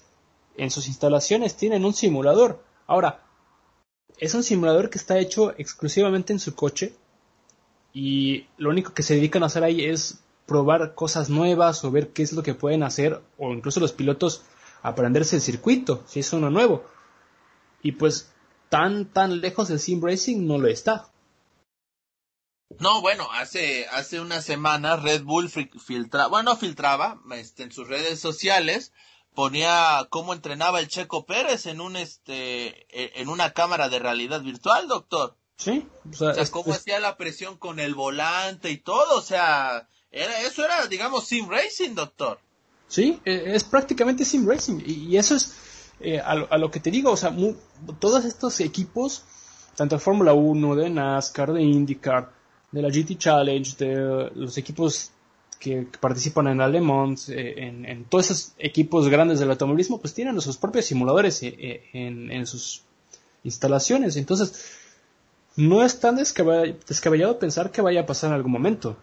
en 0.58 0.70
sus 0.70 0.88
instalaciones 0.88 1.56
tienen 1.56 1.86
un 1.86 1.94
simulador. 1.94 2.64
Ahora, 2.86 3.24
es 4.18 4.34
un 4.34 4.44
simulador 4.44 4.90
que 4.90 4.98
está 4.98 5.18
hecho 5.18 5.54
exclusivamente 5.58 6.34
en 6.34 6.40
su 6.40 6.56
coche 6.56 6.94
y 7.94 8.48
lo 8.58 8.70
único 8.70 8.94
que 8.94 9.04
se 9.04 9.16
dedican 9.16 9.44
a 9.44 9.48
hacer 9.48 9.64
ahí 9.64 9.86
es 9.86 10.20
probar 10.46 10.94
cosas 10.94 11.30
nuevas 11.30 11.84
o 11.84 11.92
ver 11.92 12.10
qué 12.10 12.24
es 12.24 12.34
lo 12.34 12.44
que 12.44 12.54
pueden 12.54 12.84
hacer 12.84 13.22
o 13.38 13.54
incluso 13.54 13.80
los 13.80 13.94
pilotos 13.94 14.44
aprenderse 14.82 15.38
el 15.38 15.42
circuito, 15.42 16.04
si 16.06 16.20
es 16.20 16.34
uno 16.34 16.50
nuevo. 16.50 16.84
Y 17.82 17.94
pues 17.94 18.32
tan 18.70 19.06
tan 19.06 19.40
lejos 19.42 19.70
del 19.70 19.80
sim 19.80 20.02
racing 20.04 20.46
no 20.46 20.58
lo 20.58 20.68
está. 20.68 21.13
No, 22.80 23.02
bueno, 23.02 23.28
hace, 23.32 23.86
hace 23.88 24.20
una 24.20 24.42
semana 24.42 24.96
Red 24.96 25.24
Bull 25.24 25.50
filtraba, 25.50 26.28
bueno, 26.28 26.56
filtraba 26.56 27.22
este, 27.36 27.64
en 27.64 27.72
sus 27.72 27.88
redes 27.88 28.20
sociales, 28.20 28.92
ponía 29.34 30.08
cómo 30.10 30.34
entrenaba 30.34 30.80
el 30.80 30.88
Checo 30.88 31.26
Pérez 31.26 31.66
en 31.66 31.82
un 31.82 31.96
este 31.96 32.86
e, 32.90 33.22
en 33.22 33.30
una 33.30 33.52
cámara 33.52 33.90
de 33.90 34.00
realidad 34.00 34.42
virtual, 34.42 34.88
doctor. 34.88 35.38
Sí, 35.58 35.88
o 36.10 36.14
sea, 36.14 36.34
cómo 36.52 36.74
hacía 36.74 37.00
la 37.00 37.16
presión 37.16 37.58
con 37.58 37.80
el 37.80 37.96
volante 37.96 38.72
y 38.72 38.78
todo, 38.78 39.18
o 39.18 39.22
sea, 39.22 39.88
era, 40.12 40.42
eso 40.42 40.66
era, 40.66 40.88
digamos, 40.88 41.26
sim 41.26 41.48
racing, 41.48 41.94
doctor. 41.94 42.40
Sí, 42.88 43.20
e, 43.24 43.56
es 43.56 43.64
prácticamente 43.64 44.26
sim 44.26 44.48
racing 44.48 44.82
y, 44.86 45.16
eso 45.16 45.36
es 45.36 45.56
eh, 46.00 46.20
a, 46.20 46.58
lo, 46.58 46.72
que 46.72 46.80
te 46.80 46.92
digo, 46.92 47.12
o 47.12 47.18
sea, 47.18 47.34
todos 48.00 48.26
estos 48.26 48.60
equipos, 48.60 49.24
tanto 49.76 49.96
de 49.96 50.02
Fórmula 50.02 50.34
1, 50.34 50.76
de 50.76 50.90
NASCAR, 50.90 51.54
de 51.54 51.62
IndyCar, 51.62 52.32
de 52.74 52.82
la 52.82 52.90
GT 52.90 53.18
Challenge, 53.18 53.76
de 53.78 54.32
los 54.36 54.58
equipos 54.58 55.12
que, 55.60 55.88
participan 56.00 56.48
en 56.48 56.58
Le 56.58 56.80
eh, 57.30 57.84
en, 57.86 58.06
todos 58.06 58.32
esos 58.32 58.54
equipos 58.58 59.08
grandes 59.08 59.40
del 59.40 59.52
automovilismo, 59.52 60.02
pues 60.02 60.14
tienen 60.14 60.42
sus 60.42 60.58
propios 60.58 60.86
simuladores 60.86 61.42
eh, 61.44 61.84
en, 61.94 62.46
sus 62.46 62.84
instalaciones. 63.44 64.18
Entonces, 64.18 64.74
no 65.56 65.84
es 65.84 66.00
tan 66.00 66.18
descabellado 66.18 67.40
pensar 67.40 67.72
que 67.72 67.82
vaya 67.82 68.02
a 68.02 68.06
pasar 68.06 68.32
en 68.32 68.36
algún 68.36 68.52
momento. 68.52 68.98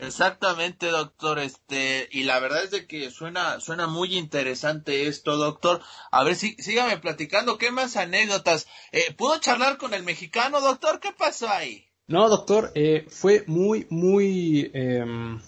Exactamente, 0.00 0.86
doctor. 0.88 1.38
Este, 1.38 2.08
y 2.10 2.24
la 2.24 2.38
verdad 2.40 2.64
es 2.64 2.70
de 2.70 2.86
que 2.86 3.10
suena, 3.10 3.60
suena 3.60 3.86
muy 3.86 4.16
interesante 4.16 5.06
esto, 5.06 5.36
doctor. 5.36 5.80
A 6.10 6.24
ver, 6.24 6.36
si, 6.36 6.54
sígame 6.54 6.98
platicando, 6.98 7.58
¿qué 7.58 7.70
más 7.70 7.96
anécdotas? 7.96 8.66
Eh, 8.92 9.14
¿Pudo 9.16 9.38
charlar 9.38 9.78
con 9.78 9.94
el 9.94 10.02
mexicano, 10.02 10.60
doctor? 10.60 11.00
¿Qué 11.00 11.12
pasó 11.12 11.48
ahí? 11.48 11.86
No, 12.06 12.28
doctor, 12.28 12.72
eh, 12.74 13.06
fue 13.08 13.44
muy, 13.46 13.86
muy 13.90 14.70
em, 14.74 15.40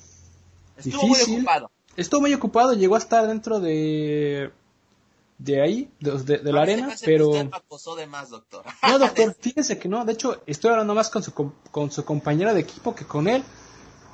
Estuvo 0.76 1.08
muy 1.08 1.20
ocupado. 1.20 1.70
Estuvo 1.96 2.20
muy 2.20 2.34
ocupado, 2.34 2.72
llegó 2.74 2.94
a 2.94 2.98
estar 2.98 3.26
dentro 3.26 3.60
de 3.60 4.52
de 5.38 5.60
ahí, 5.60 5.90
de, 5.98 6.52
la 6.52 6.62
arena, 6.62 6.94
pero... 7.04 7.32
de 7.32 8.06
más, 8.06 8.30
doctor. 8.30 8.64
No, 8.86 8.98
doctor, 8.98 9.34
fíjese 9.40 9.76
que 9.76 9.88
no, 9.88 10.04
de 10.04 10.12
hecho, 10.12 10.40
estoy 10.46 10.70
hablando 10.70 10.94
más 10.94 11.10
con 11.10 11.22
su, 11.22 11.32
con 11.34 11.90
su 11.90 12.04
compañera 12.04 12.54
de 12.54 12.60
equipo 12.60 12.94
que 12.94 13.04
con 13.04 13.26
él. 13.26 13.42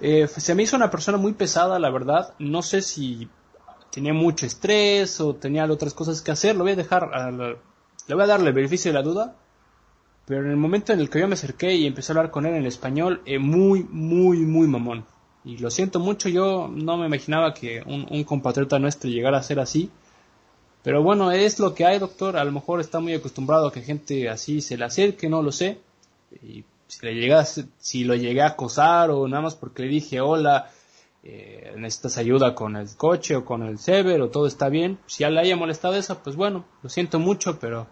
Eh, 0.00 0.28
se 0.28 0.54
me 0.54 0.62
hizo 0.62 0.76
una 0.76 0.90
persona 0.90 1.18
muy 1.18 1.32
pesada, 1.32 1.78
la 1.78 1.90
verdad. 1.90 2.34
No 2.38 2.62
sé 2.62 2.82
si 2.82 3.28
tenía 3.90 4.12
mucho 4.12 4.46
estrés 4.46 5.20
o 5.20 5.34
tenía 5.34 5.64
otras 5.64 5.94
cosas 5.94 6.22
que 6.22 6.30
hacer. 6.30 6.56
Lo 6.56 6.64
voy 6.64 6.72
a 6.72 6.76
dejar, 6.76 7.10
le 7.32 8.14
voy 8.14 8.24
a 8.24 8.26
darle 8.26 8.48
el 8.48 8.54
beneficio 8.54 8.90
de 8.90 8.98
la 8.98 9.02
duda. 9.02 9.36
Pero 10.26 10.44
en 10.44 10.50
el 10.50 10.56
momento 10.56 10.92
en 10.92 11.00
el 11.00 11.08
que 11.08 11.20
yo 11.20 11.26
me 11.26 11.34
acerqué 11.34 11.74
y 11.74 11.86
empecé 11.86 12.12
a 12.12 12.16
hablar 12.16 12.30
con 12.30 12.44
él 12.44 12.54
en 12.54 12.66
español, 12.66 13.22
eh, 13.24 13.38
muy, 13.38 13.84
muy, 13.90 14.40
muy 14.40 14.68
mamón. 14.68 15.06
Y 15.44 15.56
lo 15.56 15.70
siento 15.70 16.00
mucho, 16.00 16.28
yo 16.28 16.68
no 16.68 16.98
me 16.98 17.06
imaginaba 17.06 17.54
que 17.54 17.82
un, 17.86 18.24
compatriota 18.24 18.78
nuestro 18.78 19.08
llegara 19.08 19.38
a 19.38 19.42
ser 19.42 19.58
así. 19.58 19.90
Pero 20.82 21.02
bueno, 21.02 21.32
es 21.32 21.58
lo 21.58 21.74
que 21.74 21.86
hay, 21.86 21.98
doctor. 21.98 22.36
A 22.36 22.44
lo 22.44 22.52
mejor 22.52 22.80
está 22.80 23.00
muy 23.00 23.14
acostumbrado 23.14 23.68
a 23.68 23.72
que 23.72 23.80
gente 23.80 24.28
así 24.28 24.60
se 24.60 24.76
le 24.76 24.84
acerque, 24.84 25.30
no 25.30 25.42
lo 25.42 25.50
sé. 25.50 25.80
Si, 26.88 27.06
le 27.06 27.14
llegas, 27.14 27.64
si 27.78 28.04
lo 28.04 28.14
llegué 28.16 28.42
a 28.42 28.48
acosar 28.48 29.10
o 29.10 29.28
nada 29.28 29.42
más 29.42 29.54
porque 29.54 29.82
le 29.82 29.88
dije 29.88 30.20
hola, 30.20 30.70
eh, 31.22 31.74
necesitas 31.76 32.18
ayuda 32.18 32.54
con 32.54 32.76
el 32.76 32.88
coche 32.96 33.36
o 33.36 33.44
con 33.44 33.62
el 33.62 33.78
Sever 33.78 34.20
o 34.22 34.30
todo 34.30 34.46
está 34.46 34.68
bien, 34.68 34.98
si 35.06 35.20
ya 35.20 35.30
le 35.30 35.40
haya 35.40 35.56
molestado 35.56 35.94
eso, 35.94 36.18
pues 36.22 36.36
bueno, 36.36 36.64
lo 36.82 36.88
siento 36.88 37.18
mucho, 37.18 37.58
pero 37.58 37.86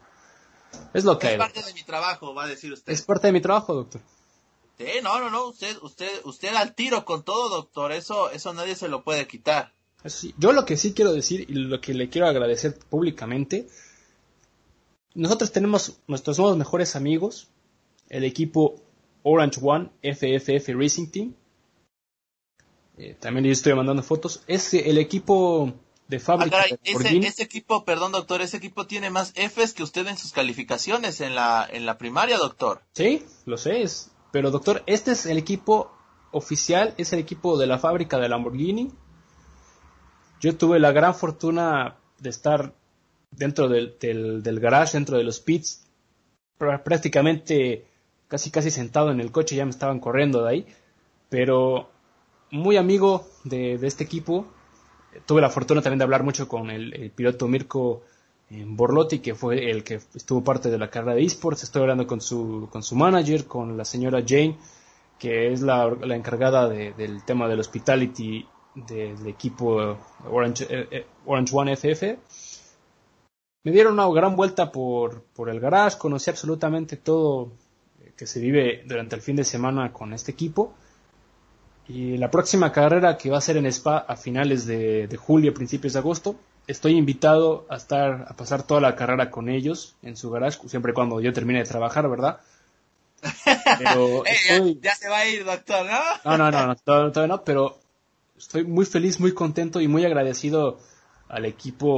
es 0.95 1.05
lo 1.05 1.19
que 1.19 1.27
es 1.27 1.33
hay. 1.33 1.39
Es 1.39 1.41
parte 1.41 1.63
de 1.63 1.75
mi 1.75 1.83
trabajo, 1.83 2.35
va 2.35 2.45
a 2.45 2.49
decir 2.49 2.73
usted. 2.73 2.93
Es 2.93 3.03
parte 3.03 3.29
de 3.29 3.33
mi 3.33 3.41
trabajo, 3.41 3.75
doctor. 3.75 4.01
Sí, 4.79 4.85
no, 5.03 5.19
no, 5.19 5.31
no, 5.31 5.49
usted, 5.49 5.77
usted, 5.83 6.11
usted 6.25 6.55
al 6.55 6.75
tiro 6.75 7.05
con 7.05 7.25
todo, 7.25 7.49
doctor, 7.49 7.93
eso, 7.93 8.31
eso 8.31 8.53
nadie 8.53 8.75
se 8.75 8.89
lo 8.89 9.05
puede 9.05 9.27
quitar. 9.27 9.73
yo 10.37 10.53
lo 10.53 10.65
que 10.65 10.77
sí 10.77 10.93
quiero 10.93 11.13
decir 11.13 11.47
y 11.49 11.55
lo 11.55 11.81
que 11.81 11.95
le 11.95 12.11
quiero 12.11 12.27
agradecer 12.27 12.79
públicamente, 12.79 13.69
nosotros 15.15 15.51
tenemos 15.51 15.99
nuestros 16.07 16.39
nuevos 16.39 16.59
mejores 16.59 16.95
amigos, 16.95 17.49
el 18.11 18.25
equipo 18.25 18.86
Orange 19.29 19.59
One 19.61 19.91
FFF 20.03 20.69
Racing 20.69 21.09
Team. 21.09 21.35
Eh, 22.97 23.17
también 23.19 23.45
yo 23.45 23.51
estoy 23.51 23.75
mandando 23.75 24.05
fotos. 24.05 24.45
Es 24.47 24.73
el 24.73 24.99
equipo 24.99 25.73
de 26.07 26.21
fábrica. 26.21 26.59
Ah, 26.61 26.77
ese, 26.85 27.43
equipo, 27.43 27.85
perdón 27.85 28.13
doctor, 28.13 28.41
ese 28.41 28.57
equipo 28.57 28.87
tiene 28.87 29.11
más 29.11 29.33
Fs 29.35 29.75
que 29.75 29.83
usted 29.83 30.07
en 30.07 30.17
sus 30.17 30.31
calificaciones 30.31 31.21
en 31.21 31.35
la, 31.35 31.69
en 31.71 31.87
la 31.87 31.99
primaria, 31.99 32.39
doctor. 32.39 32.83
Sí, 32.93 33.27
lo 33.47 33.59
sé. 33.59 33.83
Es, 33.83 34.13
pero 34.31 34.53
doctor, 34.53 34.85
este 34.87 35.11
es 35.11 35.27
el 35.27 35.39
equipo 35.39 35.91
oficial, 36.31 36.95
es 36.97 37.13
el 37.13 37.19
equipo 37.19 37.59
de 37.59 37.67
la 37.67 37.81
fábrica 37.81 38.19
de 38.19 38.29
Lamborghini. 38.29 38.93
Yo 40.41 40.57
tuve 40.57 40.79
la 40.79 40.93
gran 40.93 41.17
fortuna 41.17 41.97
de 42.21 42.31
estar 42.31 42.75
dentro 43.33 43.69
del, 43.69 43.97
del, 43.99 44.45
del 44.45 44.61
garage, 44.61 44.97
dentro 44.97 45.19
de 45.19 45.25
los 45.25 45.41
pits, 45.41 45.85
prácticamente 46.59 47.89
casi 48.29 48.51
casi 48.51 48.71
sentado 48.71 49.11
en 49.11 49.21
el 49.21 49.33
coche, 49.33 49.57
ya 49.57 49.65
me 49.65 49.71
estaban 49.71 50.01
corriendo 50.01 50.43
de 50.45 50.51
ahí, 50.51 50.67
pero 51.29 51.91
muy 52.51 52.77
amigo 52.77 53.27
de, 53.45 53.75
este 53.75 54.05
equipo. 54.05 54.47
Tuve 55.27 55.41
la 55.41 55.51
fortuna 55.51 55.83
también 55.83 55.99
de 55.99 56.05
hablar 56.05 56.23
mucho 56.23 56.49
con 56.49 56.71
el, 56.71 57.11
piloto 57.15 57.49
Mirko 57.49 58.03
eh, 58.51 58.65
Borlotti, 58.67 59.21
que 59.21 59.35
fue 59.35 59.71
el 59.71 59.83
que 59.83 60.01
estuvo 60.15 60.45
parte 60.45 60.71
de 60.71 60.79
la 60.79 60.91
carrera 60.91 61.15
de 61.15 61.25
esports. 61.25 61.63
Estoy 61.63 61.83
hablando 61.83 62.07
con 62.07 62.21
su, 62.21 62.69
con 62.71 62.83
su 62.83 62.97
manager, 62.97 63.47
con 63.47 63.77
la 63.77 63.85
señora 63.85 64.23
Jane, 64.27 64.59
que 65.19 65.53
es 65.53 65.63
la, 65.63 65.87
encargada 66.03 66.69
del 66.69 67.25
tema 67.25 67.49
del 67.49 67.61
hospitality 67.61 68.47
del 68.75 69.27
equipo 69.27 69.99
Orange, 70.31 70.67
eh, 70.69 70.89
eh, 70.91 71.07
Orange 71.25 71.57
One 71.57 71.77
FF. 71.77 72.19
Me 73.65 73.73
dieron 73.73 73.95
una 73.95 74.09
gran 74.11 74.37
vuelta 74.37 74.71
por, 74.71 75.23
por 75.35 75.49
el 75.49 75.59
garage, 75.59 75.99
conocí 75.99 76.31
absolutamente 76.31 76.97
todo 76.97 77.53
que 78.17 78.27
se 78.27 78.41
vive 78.41 78.83
durante 78.87 79.15
el 79.15 79.23
fin 79.23 79.37
de 79.37 79.45
semana 79.45 79.93
con 79.93 80.13
este 80.13 80.33
equipo. 80.33 80.75
Y 81.89 82.17
la 82.17 82.31
próxima 82.31 82.73
carrera 82.73 83.17
que 83.17 83.31
va 83.31 83.39
a 83.39 83.41
ser 83.41 83.57
en 83.57 83.67
Spa 83.67 83.99
a 83.99 84.17
finales 84.17 84.67
de, 84.67 85.17
julio, 85.17 85.55
principios 85.55 85.93
de 85.93 86.01
agosto, 86.01 86.37
estoy 86.67 86.97
invitado 86.97 87.67
a 87.71 87.77
estar 87.77 88.27
a 88.29 88.35
pasar 88.37 88.65
toda 88.65 88.81
la 88.81 88.97
carrera 88.97 89.31
con 89.31 89.49
ellos 89.49 89.95
en 90.03 90.17
su 90.17 90.31
garage, 90.31 90.59
siempre 90.67 90.91
y 90.93 90.95
cuando 90.95 91.21
yo 91.21 91.33
termine 91.33 91.61
de 91.61 91.67
trabajar, 91.67 92.09
¿verdad? 92.09 92.41
Pero 93.79 94.25
ya, 94.81 94.95
se 94.97 95.09
va 95.09 95.19
a 95.19 95.29
ir, 95.29 95.45
doctor, 95.45 95.87
¿no? 95.87 96.37
No, 96.37 96.51
no, 96.51 96.67
no, 96.67 96.77
todavía 96.77 97.29
no, 97.29 97.45
pero 97.45 97.79
estoy 98.37 98.65
muy 98.65 98.85
feliz, 98.85 99.21
muy 99.21 99.33
contento 99.33 99.81
y 99.81 99.87
muy 99.87 100.05
agradecido 100.05 100.81
al 101.29 101.45
equipo 101.45 101.89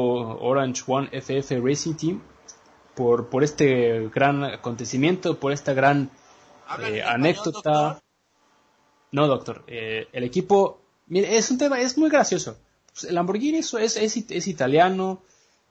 Orange 0.40 0.82
One 0.86 1.08
FF 1.12 1.60
Racing 1.62 1.94
Team 1.94 2.22
por, 2.98 3.28
por 3.28 3.44
este 3.44 4.08
gran 4.08 4.42
acontecimiento, 4.42 5.38
por 5.38 5.52
esta 5.52 5.72
gran 5.72 6.10
eh, 6.80 7.00
anécdota. 7.00 8.02
no, 9.12 9.28
doctor. 9.28 9.62
Eh, 9.68 10.08
el 10.12 10.24
equipo, 10.24 10.80
mire, 11.06 11.36
es 11.36 11.48
un 11.52 11.58
tema, 11.58 11.80
es 11.80 11.96
muy 11.96 12.10
gracioso. 12.10 12.58
Pues, 12.90 13.04
el 13.04 13.14
Lamborghini 13.14 13.58
es, 13.58 13.72
es, 13.72 13.96
es 13.96 14.46
italiano. 14.48 15.22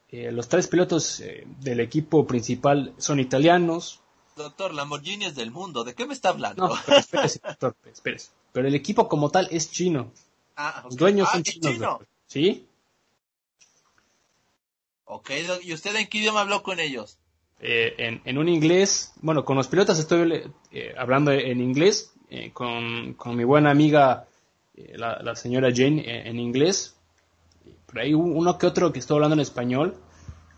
Eh, 0.08 0.32
los 0.32 0.48
tres 0.48 0.70
pilotos 0.70 1.22
del 1.60 1.82
equipo 1.82 2.26
principal 2.26 2.94
son 2.98 3.20
italianos. 3.20 4.00
Doctor, 4.38 4.74
Lamborghini 4.74 5.26
es 5.26 5.36
del 5.36 5.52
mundo. 5.52 5.84
¿De 5.84 5.96
qué 5.96 6.06
me 6.06 6.14
está 6.14 6.30
hablando? 6.30 6.70
No, 6.70 6.76
pero 6.86 7.00
espérese, 7.00 7.42
doctor, 7.44 7.76
espérese. 7.92 8.32
Pero 8.54 8.70
el 8.70 8.76
equipo 8.76 9.10
como 9.10 9.30
tal 9.32 9.50
es 9.52 9.70
chino. 9.70 10.14
Ah, 10.56 10.84
Los 10.86 10.96
dueños 10.96 11.28
son 11.30 11.42
ah, 11.42 11.44
chinos. 11.44 12.00
¿Sí? 12.26 12.67
Ok, 15.10 15.32
¿y 15.64 15.74
usted 15.74 15.96
en 15.96 16.08
qué 16.08 16.18
idioma 16.18 16.42
habló 16.42 16.62
con 16.64 16.82
ellos? 16.82 17.18
Eh, 17.62 18.20
en, 18.26 18.38
un 18.38 18.50
inglés, 18.50 19.14
bueno, 19.22 19.46
con 19.46 19.56
los 19.56 19.70
pilotos 19.70 19.98
estoy 20.00 20.52
eh, 20.72 20.94
hablando 20.98 21.32
en 21.32 21.62
inglés, 21.62 22.14
eh, 22.30 22.52
con, 22.52 23.16
mi 23.36 23.44
buena 23.46 23.72
amiga, 23.72 24.28
la, 24.76 25.36
señora 25.36 25.70
Jane, 25.74 26.28
en 26.28 26.40
inglés. 26.40 26.98
Por 27.86 28.00
ahí 28.00 28.14
uno 28.14 28.58
que 28.58 28.68
otro 28.68 28.92
que 28.92 29.00
estoy 29.00 29.16
hablando 29.16 29.36
en 29.36 29.40
español. 29.40 29.96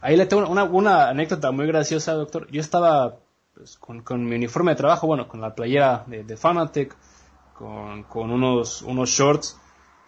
Ahí 0.02 0.18
le 0.18 0.26
tengo 0.26 0.50
una, 0.50 1.10
anécdota 1.10 1.52
muy 1.52 1.68
graciosa, 1.68 2.14
doctor. 2.14 2.50
Yo 2.52 2.60
estaba 2.60 3.20
pues, 3.54 3.78
con, 3.78 4.26
mi 4.26 4.36
uniforme 4.36 4.72
de 4.72 4.78
trabajo, 4.78 5.06
bueno, 5.06 5.28
con 5.28 5.42
la 5.42 5.54
playera 5.54 6.06
de, 6.08 6.24
de 6.24 6.38
Fanatec, 6.38 6.96
con, 7.54 8.02
con 8.04 8.32
unos, 8.32 8.82
unos 8.82 9.12
shorts 9.12 9.60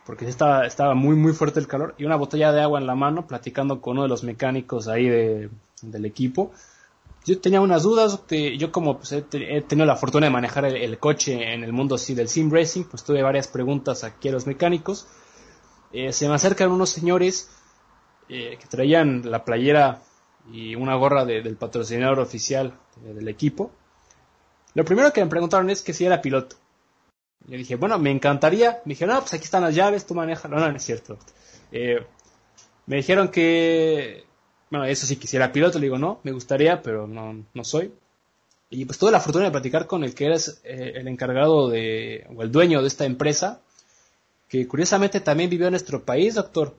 porque 0.05 0.27
estaba, 0.27 0.65
estaba 0.65 0.95
muy 0.95 1.15
muy 1.15 1.33
fuerte 1.33 1.59
el 1.59 1.67
calor 1.67 1.95
y 1.97 2.05
una 2.05 2.15
botella 2.15 2.51
de 2.51 2.61
agua 2.61 2.79
en 2.79 2.87
la 2.87 2.95
mano 2.95 3.27
platicando 3.27 3.81
con 3.81 3.93
uno 3.93 4.03
de 4.03 4.09
los 4.09 4.23
mecánicos 4.23 4.87
ahí 4.87 5.07
de, 5.07 5.49
del 5.81 6.05
equipo. 6.05 6.51
Yo 7.23 7.39
tenía 7.39 7.61
unas 7.61 7.83
dudas, 7.83 8.19
yo 8.29 8.71
como 8.71 8.97
pues, 8.97 9.11
he, 9.11 9.21
tenido 9.21 9.85
la 9.85 9.95
fortuna 9.95 10.25
de 10.25 10.31
manejar 10.31 10.65
el, 10.65 10.97
coche 10.97 11.53
en 11.53 11.63
el 11.63 11.71
mundo 11.71 11.95
así 11.95 12.15
del 12.15 12.27
sim 12.27 12.51
racing, 12.51 12.85
pues 12.85 13.03
tuve 13.03 13.21
varias 13.21 13.47
preguntas 13.47 14.03
aquí 14.03 14.29
a 14.29 14.31
los 14.31 14.47
mecánicos. 14.47 15.07
Eh, 15.93 16.13
se 16.13 16.27
me 16.27 16.33
acercan 16.33 16.71
unos 16.71 16.89
señores 16.89 17.51
eh, 18.27 18.57
que 18.59 18.65
traían 18.65 19.29
la 19.29 19.45
playera 19.45 20.01
y 20.51 20.73
una 20.73 20.95
gorra 20.95 21.23
del 21.25 21.55
patrocinador 21.57 22.19
oficial 22.19 22.73
del 23.03 23.27
equipo. 23.27 23.71
Lo 24.73 24.83
primero 24.83 25.13
que 25.13 25.23
me 25.23 25.29
preguntaron 25.29 25.69
es 25.69 25.83
que 25.83 25.93
si 25.93 26.05
era 26.05 26.21
piloto. 26.21 26.55
Yo 27.47 27.57
dije, 27.57 27.75
bueno, 27.75 27.97
me 27.99 28.11
encantaría. 28.11 28.81
Me 28.85 28.93
dije, 28.93 29.05
no, 29.05 29.19
pues 29.19 29.33
aquí 29.33 29.43
están 29.43 29.63
las 29.63 29.75
llaves, 29.75 30.05
tú 30.05 30.15
manejas. 30.15 30.49
No, 30.49 30.59
no, 30.59 30.69
no 30.69 30.77
es 30.77 30.83
cierto. 30.83 31.17
Eh, 31.71 32.05
me 32.85 32.97
dijeron 32.97 33.29
que, 33.29 34.25
bueno, 34.69 34.85
eso 34.85 35.05
sí 35.05 35.15
quisiera 35.15 35.51
piloto, 35.51 35.79
le 35.79 35.85
digo 35.85 35.97
no, 35.97 36.19
me 36.23 36.31
gustaría, 36.31 36.81
pero 36.81 37.07
no, 37.07 37.45
no 37.53 37.63
soy. 37.63 37.93
Y 38.69 38.85
pues 38.85 38.97
tuve 38.97 39.11
la 39.11 39.19
fortuna 39.19 39.45
de 39.45 39.51
platicar 39.51 39.85
con 39.85 40.03
el 40.03 40.15
que 40.15 40.25
eres 40.25 40.61
eh, 40.63 40.93
el 40.95 41.07
encargado 41.07 41.69
de, 41.69 42.25
o 42.35 42.41
el 42.41 42.51
dueño 42.51 42.81
de 42.81 42.87
esta 42.87 43.05
empresa, 43.05 43.61
que 44.47 44.67
curiosamente 44.67 45.19
también 45.19 45.49
vivió 45.49 45.67
en 45.67 45.71
nuestro 45.71 46.03
país, 46.03 46.35
doctor. 46.35 46.75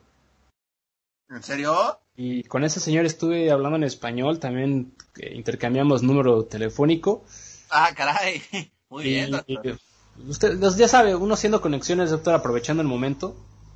¿En 1.29 1.43
serio? 1.43 1.99
Y 2.15 2.43
con 2.43 2.63
ese 2.63 2.79
señor 2.79 3.05
estuve 3.05 3.51
hablando 3.51 3.77
en 3.77 3.83
español, 3.83 4.39
también 4.39 4.93
eh, 5.17 5.33
intercambiamos 5.35 6.03
número 6.03 6.45
telefónico. 6.45 7.25
Ah, 7.69 7.91
caray. 7.95 8.41
Muy 8.89 9.03
bien, 9.03 9.31
doctor. 9.31 9.79
Usted 10.27 10.59
ya 10.75 10.87
sabe, 10.87 11.15
uno 11.15 11.33
haciendo 11.33 11.61
conexiones, 11.61 12.11
doctor, 12.11 12.33
aprovechando 12.33 12.81
el 12.81 12.87
momento. 12.87 13.35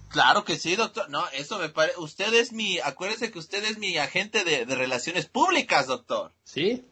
Claro 0.09 0.45
que 0.45 0.57
sí, 0.57 0.75
doctor. 0.75 1.09
No, 1.09 1.23
eso 1.33 1.59
me 1.59 1.69
parece. 1.69 1.99
Usted 1.99 2.33
es 2.33 2.53
mi. 2.53 2.79
Acuérdese 2.79 3.31
que 3.31 3.39
usted 3.39 3.63
es 3.65 3.77
mi 3.77 3.97
agente 3.97 4.43
de, 4.43 4.65
de 4.65 4.75
relaciones 4.75 5.25
públicas, 5.25 5.87
doctor. 5.87 6.31
Sí. 6.43 6.85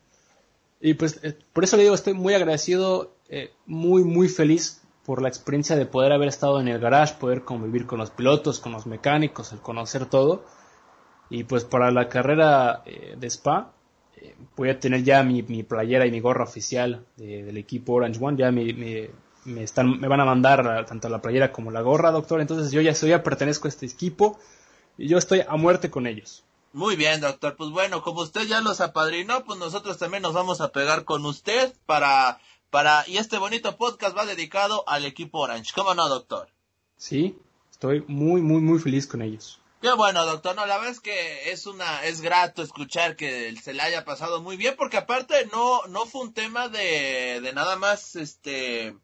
Y 0.82 0.96
pues 0.96 1.20
eh, 1.24 1.38
por 1.54 1.64
eso 1.64 1.78
le 1.78 1.84
digo, 1.84 1.96
estoy 1.96 2.14
muy 2.14 2.34
agradecido, 2.34 3.16
eh, 3.30 3.52
muy, 3.66 4.04
muy 4.04 4.28
feliz 4.28 4.82
por 5.06 5.22
la 5.22 5.30
experiencia 5.30 5.76
de 5.76 5.86
poder 5.86 6.12
haber 6.12 6.28
estado 6.28 6.60
en 6.60 6.68
el 6.68 6.80
garage, 6.80 7.16
poder 7.20 7.44
convivir 7.44 7.86
con 7.86 8.00
los 8.00 8.12
pilotos, 8.12 8.60
con 8.60 8.74
los 8.74 8.86
mecánicos, 8.86 9.52
el 9.54 9.60
conocer 9.60 10.08
todo. 10.08 10.46
Y 11.30 11.44
pues 11.46 11.64
para 11.64 11.92
la 11.92 12.10
carrera 12.10 12.84
eh, 12.86 13.16
de 13.18 13.28
Spa, 13.28 13.74
voy 14.56 14.70
a 14.70 14.80
tener 14.80 15.04
ya 15.04 15.24
mi, 15.24 15.42
playera 15.64 16.06
y 16.06 16.12
mi 16.12 16.20
gorra 16.20 16.44
oficial 16.44 17.06
del 17.16 17.58
equipo 17.58 17.94
Orange 17.94 18.20
One. 18.22 18.38
Ya 18.38 18.52
me, 18.52 19.10
me, 19.46 19.64
están, 19.64 20.00
me 20.00 20.08
van 20.08 20.20
a 20.20 20.26
mandar 20.26 20.86
tanto 20.86 21.10
la 21.10 21.22
playera 21.22 21.52
como 21.52 21.72
la 21.72 21.82
gorra, 21.82 22.12
doctor. 22.12 22.42
Entonces 22.42 22.72
yo 22.72 22.82
ya, 22.82 22.94
soy, 22.94 23.10
ya 23.10 23.24
pertenezco 23.24 23.68
a 23.68 23.70
este 23.70 23.86
equipo 23.86 24.40
y 24.98 25.08
yo 25.08 25.18
estoy 25.18 25.42
a 25.48 25.56
muerte 25.56 25.90
con 25.90 26.08
ellos. 26.08 26.44
Muy 26.74 26.98
bien, 26.98 27.22
doctor. 27.22 27.56
Pues 27.56 27.70
bueno, 27.70 28.02
como 28.02 28.22
usted 28.22 28.42
ya 28.42 28.60
los 28.60 28.82
apadrinó, 28.82 29.46
pues 29.46 29.58
nosotros 29.60 29.98
también 29.98 30.24
nos 30.24 30.34
vamos 30.34 30.60
a 30.60 30.72
pegar 30.72 31.06
con 31.06 31.26
usted 31.26 31.74
para, 31.86 32.40
para, 32.70 33.08
y 33.08 33.18
este 33.18 33.38
bonito 33.38 33.78
podcast 33.78 34.18
va 34.18 34.26
dedicado 34.26 34.84
al 34.88 35.06
equipo 35.06 35.40
Orange. 35.40 35.72
¿Cómo 35.74 35.94
no, 35.94 36.10
doctor? 36.10 36.50
Sí, 36.98 37.38
estoy 37.72 38.04
muy, 38.08 38.42
muy, 38.42 38.60
muy 38.60 38.80
feliz 38.80 39.08
con 39.08 39.22
ellos. 39.22 39.62
Qué 39.82 39.94
bueno, 39.94 40.26
doctor. 40.26 40.56
No, 40.56 40.66
la 40.66 40.78
verdad 40.78 40.92
es 40.92 41.00
que 41.00 41.52
es 41.52 41.68
una, 41.68 42.04
es 42.04 42.22
grato 42.22 42.64
escuchar 42.64 43.16
que 43.16 43.56
se 43.62 43.74
le 43.74 43.82
haya 43.82 44.04
pasado 44.04 44.42
muy 44.42 44.58
bien, 44.58 44.76
porque 44.78 44.98
aparte 44.98 45.48
no, 45.54 45.86
no 45.88 46.06
fue 46.06 46.22
un 46.22 46.34
tema 46.34 46.70
de, 46.70 47.40
de 47.42 47.54
nada 47.54 47.76
más, 47.76 48.16
este, 48.16 48.96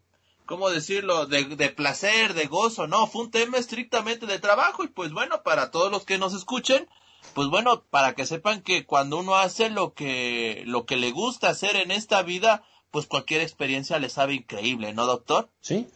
¿cómo 0.45 0.69
decirlo? 0.69 1.25
De, 1.25 1.43
de 1.45 1.69
placer, 1.69 2.33
de 2.33 2.47
gozo, 2.47 2.87
no, 2.87 3.07
fue 3.07 3.23
un 3.23 3.31
tema 3.31 3.57
estrictamente 3.57 4.25
de 4.25 4.39
trabajo 4.39 4.83
y 4.83 4.87
pues 4.87 5.11
bueno, 5.11 5.43
para 5.43 5.71
todos 5.71 5.91
los 5.91 6.05
que 6.05 6.17
nos 6.17 6.33
escuchen, 6.33 6.87
pues 7.33 7.47
bueno, 7.47 7.83
para 7.89 8.13
que 8.13 8.25
sepan 8.25 8.61
que 8.61 8.85
cuando 8.85 9.19
uno 9.19 9.35
hace 9.35 9.69
lo 9.69 9.93
que, 9.93 10.63
lo 10.65 10.85
que 10.85 10.97
le 10.97 11.11
gusta 11.11 11.49
hacer 11.49 11.75
en 11.75 11.91
esta 11.91 12.21
vida, 12.23 12.63
pues 12.91 13.05
cualquier 13.05 13.41
experiencia 13.41 13.99
le 13.99 14.09
sabe 14.09 14.33
increíble, 14.35 14.93
¿no, 14.93 15.05
doctor? 15.05 15.49
Sí. 15.61 15.87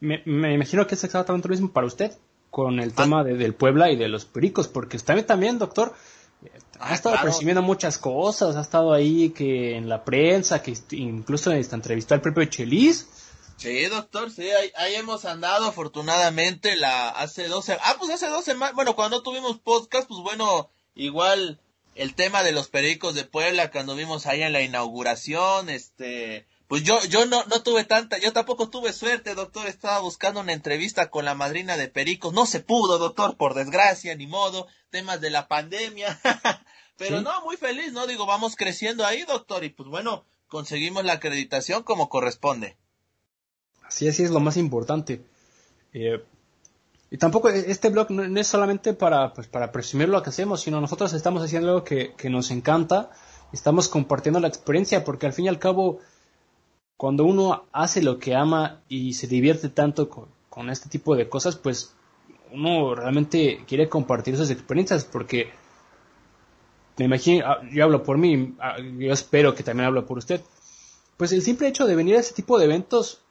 Me, 0.00 0.22
imagino 0.54 0.86
que 0.86 0.94
es 0.94 1.04
exactamente 1.04 1.48
lo 1.48 1.52
mismo 1.52 1.72
para 1.72 1.86
usted 1.86 2.16
con 2.50 2.80
el 2.80 2.94
tema 2.94 3.24
de, 3.24 3.34
del 3.34 3.54
Puebla 3.54 3.90
y 3.90 3.96
de 3.96 4.08
los 4.08 4.24
pericos, 4.24 4.68
porque 4.68 4.96
usted 4.96 5.26
también, 5.26 5.58
doctor, 5.58 5.92
ha 6.78 6.90
ah, 6.90 6.94
estado 6.94 7.16
claro. 7.16 7.62
muchas 7.62 7.98
cosas, 7.98 8.56
ha 8.56 8.60
estado 8.60 8.92
ahí 8.92 9.30
que 9.30 9.76
en 9.76 9.88
la 9.88 10.04
prensa, 10.04 10.62
que 10.62 10.74
incluso 10.92 11.50
en 11.50 11.58
esta 11.58 11.76
entrevista 11.76 12.14
al 12.14 12.20
propio 12.20 12.44
Chelis, 12.44 13.08
Sí, 13.58 13.86
doctor, 13.86 14.30
sí, 14.30 14.48
ahí, 14.76 14.94
hemos 14.94 15.24
andado 15.24 15.66
afortunadamente 15.66 16.76
la 16.76 17.08
hace 17.08 17.48
12, 17.48 17.76
ah, 17.82 17.96
pues 17.98 18.08
hace 18.12 18.28
dos 18.28 18.44
semanas, 18.44 18.76
bueno, 18.76 18.94
cuando 18.94 19.24
tuvimos 19.24 19.58
podcast, 19.58 20.06
pues 20.06 20.20
bueno, 20.20 20.70
igual 20.94 21.60
el 21.96 22.14
tema 22.14 22.44
de 22.44 22.52
los 22.52 22.68
pericos 22.68 23.16
de 23.16 23.24
Puebla 23.24 23.72
cuando 23.72 23.96
vimos 23.96 24.26
ahí 24.26 24.42
en 24.42 24.52
la 24.52 24.62
inauguración, 24.62 25.70
este, 25.70 26.46
pues 26.68 26.84
yo, 26.84 27.04
yo 27.06 27.26
no, 27.26 27.42
no 27.46 27.60
tuve 27.64 27.82
tanta, 27.82 28.18
yo 28.18 28.32
tampoco 28.32 28.70
tuve 28.70 28.92
suerte, 28.92 29.34
doctor, 29.34 29.66
estaba 29.66 29.98
buscando 29.98 30.38
una 30.38 30.52
entrevista 30.52 31.10
con 31.10 31.24
la 31.24 31.34
madrina 31.34 31.76
de 31.76 31.88
Pericos, 31.88 32.32
no 32.32 32.46
se 32.46 32.60
pudo, 32.60 32.98
doctor, 32.98 33.36
por 33.36 33.54
desgracia, 33.54 34.14
ni 34.14 34.28
modo, 34.28 34.68
temas 34.90 35.20
de 35.20 35.30
la 35.30 35.48
pandemia, 35.48 36.20
pero 36.96 37.22
no, 37.22 37.40
muy 37.40 37.56
feliz, 37.56 37.92
¿no? 37.92 38.06
Digo, 38.06 38.24
vamos 38.24 38.54
creciendo 38.54 39.04
ahí, 39.04 39.24
doctor, 39.24 39.64
y 39.64 39.70
pues 39.70 39.88
bueno, 39.88 40.24
conseguimos 40.46 41.04
la 41.04 41.14
acreditación 41.14 41.82
como 41.82 42.08
corresponde. 42.08 42.76
Así, 43.88 44.06
es 44.06 44.30
lo 44.30 44.40
más 44.40 44.58
importante. 44.58 45.24
Eh, 45.94 46.22
y 47.10 47.16
tampoco 47.16 47.48
e, 47.48 47.70
este 47.70 47.88
blog 47.88 48.10
no, 48.10 48.40
es 48.40 48.46
solamente 48.46 48.92
para, 48.92 49.32
pues, 49.32 49.48
para 49.48 49.72
presumir 49.72 50.08
lo 50.10 50.22
que 50.22 50.28
hacemos, 50.28 50.60
sino 50.60 50.80
nosotros 50.80 51.12
estamos 51.14 51.42
haciendo 51.42 51.68
algo 51.68 51.84
que, 51.84 52.14
nos 52.24 52.50
encanta, 52.50 53.10
estamos 53.52 53.88
compartiendo 53.88 54.40
la 54.40 54.48
experiencia, 54.48 55.04
porque 55.04 55.26
al 55.26 55.32
fin 55.32 55.46
y 55.46 55.48
al 55.48 55.58
cabo, 55.58 56.00
cuando 56.98 57.24
uno 57.24 57.64
hace 57.72 58.02
lo 58.02 58.18
que 58.18 58.34
ama 58.34 58.82
y 58.88 59.14
se 59.14 59.26
divierte 59.26 59.70
tanto 59.70 60.08
con, 60.08 60.28
este 60.70 60.88
tipo 60.88 61.14
de 61.14 61.28
cosas, 61.28 61.54
pues 61.54 61.94
uno 62.50 62.92
realmente 62.92 63.64
quiere 63.68 63.88
compartir 63.88 64.34
esas 64.34 64.50
experiencias, 64.50 65.04
porque 65.04 65.50
me 66.96 67.04
imagino, 67.04 67.46
ah, 67.46 67.60
yo 67.72 67.84
hablo 67.84 68.02
por 68.02 68.18
mí, 68.18 68.56
ah, 68.58 68.76
yo 68.80 69.12
espero 69.12 69.54
que 69.54 69.62
también 69.62 69.86
hablo 69.86 70.04
por 70.04 70.18
usted, 70.18 70.40
pues 71.16 71.30
el 71.30 71.42
simple 71.42 71.68
hecho 71.68 71.86
de 71.86 71.94
venir 71.94 72.16
a 72.16 72.20
ese 72.20 72.34
tipo 72.34 72.58
de 72.58 72.64
eventos 72.64 73.22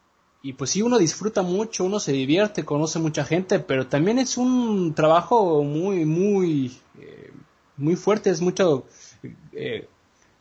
y 0.41 0.53
pues 0.53 0.71
sí, 0.71 0.81
uno 0.81 0.97
disfruta 0.97 1.41
mucho, 1.41 1.83
uno 1.83 1.99
se 1.99 2.11
divierte, 2.11 2.63
conoce 2.63 2.99
mucha 2.99 3.25
gente, 3.25 3.59
pero 3.59 3.87
también 3.87 4.19
es 4.19 4.37
un 4.37 4.93
trabajo 4.93 5.63
muy, 5.63 6.05
muy, 6.05 6.77
eh, 6.99 7.31
muy 7.75 7.95
fuerte, 7.95 8.29
es 8.29 8.41
mucho 8.41 8.85
eh, 9.53 9.87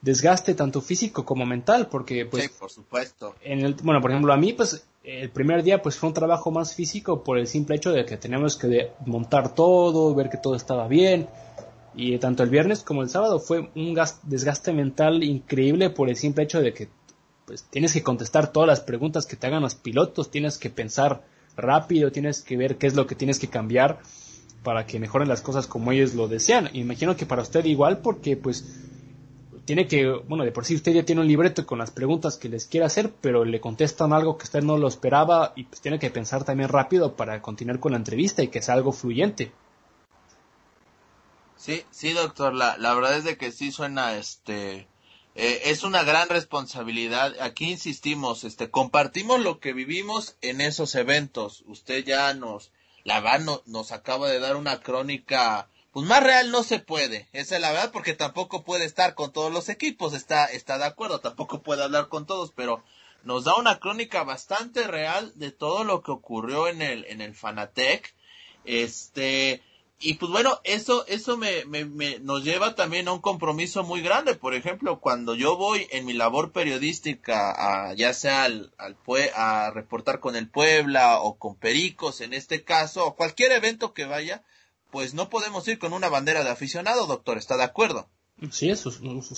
desgaste 0.03 0.55
tanto 0.55 0.81
físico 0.81 1.25
como 1.25 1.47
mental, 1.47 1.89
porque 1.89 2.27
pues... 2.27 2.45
Sí, 2.45 2.51
por 2.59 2.71
supuesto. 2.71 3.35
En 3.43 3.61
el, 3.65 3.75
bueno, 3.83 4.01
por 4.01 4.11
ejemplo, 4.11 4.33
a 4.33 4.37
mí 4.37 4.53
pues 4.53 4.87
el 5.03 5.31
primer 5.31 5.63
día 5.63 5.81
pues 5.83 5.97
fue 5.97 6.09
un 6.09 6.15
trabajo 6.15 6.51
más 6.51 6.75
físico 6.75 7.25
por 7.25 7.39
el 7.39 7.47
simple 7.47 7.77
hecho 7.77 7.91
de 7.93 8.05
que 8.05 8.17
teníamos 8.17 8.57
que 8.57 8.93
montar 9.07 9.55
todo, 9.55 10.15
ver 10.15 10.29
que 10.29 10.37
todo 10.37 10.57
estaba 10.57 10.89
bien, 10.89 11.29
y 11.97 12.19
tanto 12.19 12.43
el 12.43 12.51
viernes 12.51 12.83
como 12.83 13.03
el 13.03 13.09
sábado 13.09 13.41
fue 13.41 13.71
un 13.75 13.99
desgaste 14.25 14.73
mental 14.73 15.25
increíble 15.25 15.89
por 15.91 16.11
el 16.11 16.17
simple 16.17 16.45
hecho 16.45 16.61
de 16.61 16.75
que 16.75 16.89
pues 17.47 17.63
tienes 17.65 17.93
que 17.93 18.03
contestar 18.03 18.53
todas 18.53 18.67
las 18.67 18.81
preguntas 18.81 19.25
que 19.25 19.37
te 19.37 19.47
hagan 19.47 19.63
los 19.63 19.75
pilotos, 19.75 20.31
tienes 20.31 20.59
que 20.59 20.69
pensar 20.69 21.25
rápido, 21.57 22.13
tienes 22.13 22.43
que 22.43 22.57
ver 22.57 22.77
qué 22.77 22.87
es 22.87 22.95
lo 22.95 23.07
que 23.07 23.15
tienes 23.15 23.39
que 23.39 23.49
cambiar 23.49 24.01
para 24.63 24.85
que 24.85 24.99
mejoren 24.99 25.29
las 25.29 25.43
cosas 25.43 25.67
como 25.67 25.93
ellos 25.93 26.15
lo 26.15 26.27
desean. 26.27 26.69
Imagino 26.75 27.17
que 27.17 27.25
para 27.25 27.43
usted 27.43 27.65
igual 27.65 27.99
porque 27.99 28.37
pues 28.37 28.65
tiene 29.65 29.87
que, 29.87 30.09
bueno, 30.29 30.45
de 30.45 30.53
por 30.53 30.65
sí 30.65 30.75
usted 30.75 30.93
ya 30.93 31.05
tiene 31.05 31.21
un 31.21 31.29
libreto 31.29 31.67
con 31.67 31.79
las 31.79 31.91
preguntas 31.93 32.37
que 32.37 32.49
les 32.49 32.67
quiere 32.67 32.87
hacer, 32.87 33.13
pero 33.21 33.45
le 33.45 33.61
contestan 33.61 34.13
algo 34.13 34.37
que 34.39 34.45
usted 34.45 34.63
no 34.63 34.77
lo 34.77 34.89
esperaba 34.89 35.53
y 35.57 35.65
pues 35.65 35.81
tiene 35.81 35.99
que 35.99 36.11
pensar 36.11 36.45
también 36.45 36.69
rápido 36.69 37.15
para 37.15 37.41
continuar 37.43 37.81
con 37.81 37.93
la 37.93 37.99
entrevista 37.99 38.43
y 38.43 38.49
que 38.49 38.61
sea 38.61 38.75
algo 38.75 38.93
fluyente. 38.93 39.53
Sí, 41.57 41.83
sí, 41.91 42.13
doctor, 42.13 42.55
la, 42.55 42.77
la 42.77 42.95
verdad 42.95 43.17
es 43.17 43.25
de 43.25 43.37
que 43.37 43.51
sí 43.51 43.73
suena 43.73 44.17
este 44.17 44.87
eh, 45.39 45.71
es 45.71 45.83
una 45.83 46.03
gran 46.03 46.31
responsabilidad. 46.31 47.39
Aquí 47.41 47.71
insistimos, 47.71 48.43
este, 48.45 48.71
compartimos 48.71 49.39
lo 49.39 49.61
que 49.61 49.75
vivimos 49.75 50.37
en 50.41 50.63
esos 50.63 50.95
eventos. 50.95 51.63
Usted 51.67 52.05
ya 52.07 52.33
nos, 52.33 52.73
la 53.05 53.21
verdad, 53.21 53.41
no, 53.41 53.63
nos 53.67 53.93
acaba 53.93 54.31
de 54.31 54.41
dar 54.41 54.57
una 54.57 54.81
crónica, 54.81 55.69
pues 55.93 56.07
más 56.07 56.23
real 56.23 56.51
no 56.51 56.63
se 56.63 56.79
puede. 56.79 57.29
Esa 57.33 57.57
es 57.57 57.61
la 57.61 57.73
verdad, 57.73 57.93
porque 57.93 58.15
tampoco 58.15 58.65
puede 58.65 58.87
estar 58.87 59.15
con 59.15 59.31
todos 59.31 59.53
los 59.53 59.69
equipos. 59.69 60.15
Está, 60.15 60.47
está 60.47 60.79
de 60.79 60.87
acuerdo, 60.87 61.21
tampoco 61.21 61.61
puede 61.61 61.83
hablar 61.83 62.09
con 62.09 62.25
todos, 62.25 62.53
pero 62.57 62.83
nos 63.23 63.45
da 63.45 63.57
una 63.57 63.79
crónica 63.79 64.25
bastante 64.25 64.87
real 64.87 65.33
de 65.35 65.53
todo 65.53 65.85
lo 65.85 66.03
que 66.03 66.13
ocurrió 66.13 66.67
en 66.67 66.81
el, 66.81 67.05
en 67.05 67.21
el 67.21 67.35
Fanatec. 67.35 68.15
Este, 68.65 69.63
y 69.99 70.15
pues 70.15 70.31
bueno, 70.31 70.61
eso, 70.65 71.07
eso 71.07 71.39
me, 71.39 71.65
me, 71.65 71.87
me, 71.87 72.19
nos 72.19 72.45
lleva 72.45 72.75
también 72.75 73.09
a 73.09 73.13
un 73.13 73.21
compromiso 73.21 73.83
muy 73.83 74.03
grande. 74.03 74.35
Por 74.35 74.55
ejemplo, 74.55 75.01
cuando 75.01 75.35
yo 75.35 75.57
voy 75.57 75.87
en 75.91 76.05
mi 76.05 76.13
labor 76.13 76.53
periodística, 76.53 77.53
a, 77.89 77.95
ya 77.95 78.13
sea 78.13 78.45
al, 78.45 78.75
al 78.77 78.97
a 79.35 79.71
reportar 79.71 80.21
con 80.21 80.37
el 80.37 80.51
Puebla 80.51 81.21
o 81.21 81.39
con 81.39 81.57
Pericos 81.57 82.21
en 82.21 82.35
este 82.35 82.63
caso, 82.63 83.07
o 83.07 83.17
cualquier 83.17 83.53
evento 83.53 83.95
que 83.95 84.05
vaya, 84.05 84.45
pues 84.91 85.15
no 85.15 85.31
podemos 85.31 85.67
ir 85.67 85.79
con 85.79 85.95
una 85.95 86.11
bandera 86.11 86.45
de 86.45 86.51
aficionado, 86.51 87.07
doctor, 87.07 87.39
¿está 87.39 87.57
de 87.57 87.65
acuerdo? 87.65 88.07
Sí, 88.51 88.69
eso, 88.69 88.93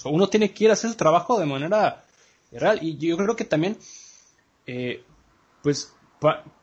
uno 0.06 0.28
tiene 0.28 0.52
que 0.52 0.64
ir 0.64 0.70
a 0.70 0.72
hacer 0.72 0.90
el 0.90 0.96
trabajo 0.96 1.38
de 1.38 1.46
manera 1.46 2.04
real. 2.50 2.80
Y 2.82 2.98
yo 2.98 3.16
creo 3.16 3.36
que 3.36 3.44
también, 3.44 3.78
eh, 4.66 5.04
pues, 5.62 5.94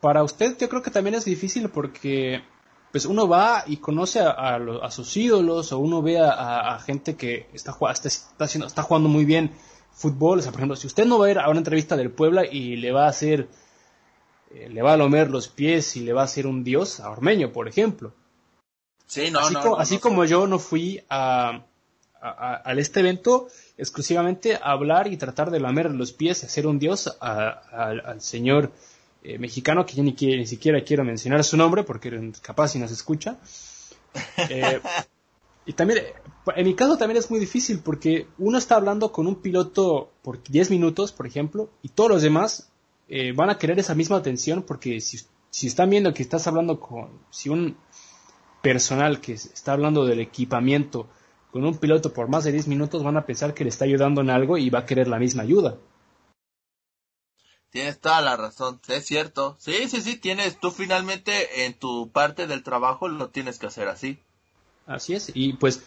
para 0.02 0.22
usted 0.24 0.58
yo 0.58 0.68
creo 0.68 0.82
que 0.82 0.92
también 0.92 1.16
es 1.16 1.24
difícil 1.24 1.70
porque 1.70 2.44
pues 2.96 3.04
uno 3.04 3.28
va 3.28 3.66
y 3.68 3.76
conoce 3.76 4.22
a, 4.22 4.90
sus 4.90 5.18
ídolos 5.18 5.74
o 5.74 5.80
uno 5.80 6.02
ve 6.02 6.18
a, 6.18 6.80
gente 6.80 7.18
que 7.18 7.50
está, 7.52 7.76
está, 7.92 8.46
haciendo, 8.46 8.68
está 8.68 8.84
jugando 8.84 9.10
muy 9.10 9.26
bien 9.26 9.52
fútbol. 9.92 10.40
O 10.40 10.42
sea, 10.42 10.54
por 10.54 10.62
ejemplo, 10.62 10.78
si 10.78 10.88
usted 10.88 11.06
no 11.06 11.20
va 11.20 11.26
a 11.26 11.32
ir 11.32 11.40
a 11.40 11.50
una 11.50 11.58
entrevista 11.58 11.98
del 11.98 12.12
Puebla 12.12 12.46
y 12.50 12.78
le 12.78 12.94
va 12.94 13.08
a 13.08 13.10
hacer, 13.10 13.50
eh, 14.52 14.70
le 14.70 14.82
va 14.82 14.94
a 14.94 14.98
lomer 14.98 15.30
los 15.30 15.50
pies 15.50 15.98
y 15.98 16.06
le 16.06 16.14
va 16.14 16.22
a 16.22 16.24
hacer 16.24 16.48
un 16.48 16.64
dios 16.64 17.02
a 17.02 17.10
Ormeño, 17.10 17.52
por 17.52 17.68
ejemplo. 17.68 18.14
Sí, 19.08 19.30
no, 19.30 19.40
así, 19.40 19.54
no, 19.56 19.62
como, 19.62 19.76
no, 19.76 19.82
así 19.82 19.98
como 19.98 20.24
yo 20.24 20.48
no 20.48 20.58
fui 20.58 21.04
a, 21.10 21.66
este 22.78 23.02
evento 23.02 23.50
exclusivamente 23.78 24.56
a 24.56 24.72
hablar 24.72 25.08
y 25.08 25.18
tratar 25.18 25.52
de 25.52 25.60
lamer 25.60 25.92
los 25.92 26.14
pies 26.14 26.44
y 26.44 26.46
hacer 26.46 26.66
un 26.66 26.80
dios 26.80 27.14
al 27.20 28.22
señor 28.22 28.72
eh, 29.28 29.40
mexicano 29.40 29.88
que 29.88 29.96
yo 29.96 30.04
ni, 30.04 30.12
ni 30.12 30.46
siquiera 30.46 30.84
quiero 30.84 31.04
mencionar 31.04 31.44
su 31.44 31.58
nombre 31.58 31.84
porque 31.84 32.32
capaz 32.42 32.70
si 32.70 32.80
nos 32.80 32.92
escucha. 32.92 33.40
Eh, 34.50 34.80
y 35.66 35.74
también, 35.74 36.00
eh, 36.00 36.14
en 36.56 36.66
mi 36.66 36.76
caso 36.76 36.96
también 36.96 37.18
es 37.18 37.30
muy 37.32 37.40
difícil 37.40 37.80
porque 37.80 38.28
uno 38.38 38.58
está 38.58 38.76
hablando 38.76 39.12
con 39.12 39.26
un 39.26 39.42
piloto 39.42 40.12
por 40.22 40.44
10 40.44 40.70
minutos, 40.70 41.12
por 41.12 41.26
ejemplo, 41.26 41.70
y 41.82 41.90
todos 41.90 42.12
los 42.12 42.22
demás 42.22 42.72
van 43.36 43.50
a 43.50 43.58
querer 43.58 43.78
esa 43.78 43.94
misma 43.94 44.18
atención 44.18 44.64
porque 44.64 45.02
si, 45.02 45.20
si 45.50 45.68
están 45.68 45.90
viendo 45.90 46.14
que 46.14 46.24
estás 46.24 46.48
hablando 46.48 46.80
con, 46.80 47.10
si 47.30 47.50
un 47.50 47.78
personal 48.62 49.22
que 49.22 49.34
está 49.34 49.74
hablando 49.74 50.06
del 50.06 50.20
equipamiento 50.22 51.08
con 51.52 51.66
un 51.66 51.78
piloto 51.78 52.14
por 52.14 52.30
más 52.30 52.44
de 52.44 52.52
10 52.52 52.68
minutos 52.68 53.04
van 53.04 53.18
a 53.18 53.26
pensar 53.26 53.54
que 53.54 53.64
le 53.64 53.70
está 53.70 53.86
ayudando 53.86 54.22
en 54.22 54.30
algo 54.30 54.58
y 54.58 54.70
va 54.70 54.80
a 54.80 54.86
querer 54.86 55.08
la 55.08 55.20
misma 55.20 55.44
ayuda. 55.44 55.78
Tienes 57.76 58.00
toda 58.00 58.22
la 58.22 58.38
razón, 58.38 58.80
es 58.88 59.06
cierto. 59.06 59.58
Sí, 59.60 59.90
sí, 59.90 60.00
sí, 60.00 60.16
tienes, 60.16 60.58
tú 60.62 60.72
finalmente 60.72 61.66
en 61.66 61.74
tu 61.74 62.10
parte 62.10 62.48
del 62.48 62.64
trabajo 62.64 63.10
lo 63.10 63.28
tienes 63.32 63.60
que 63.60 63.68
hacer 63.68 63.90
así. 63.90 64.18
Así 64.88 65.14
es, 65.14 65.30
y 65.36 65.52
pues 65.54 65.84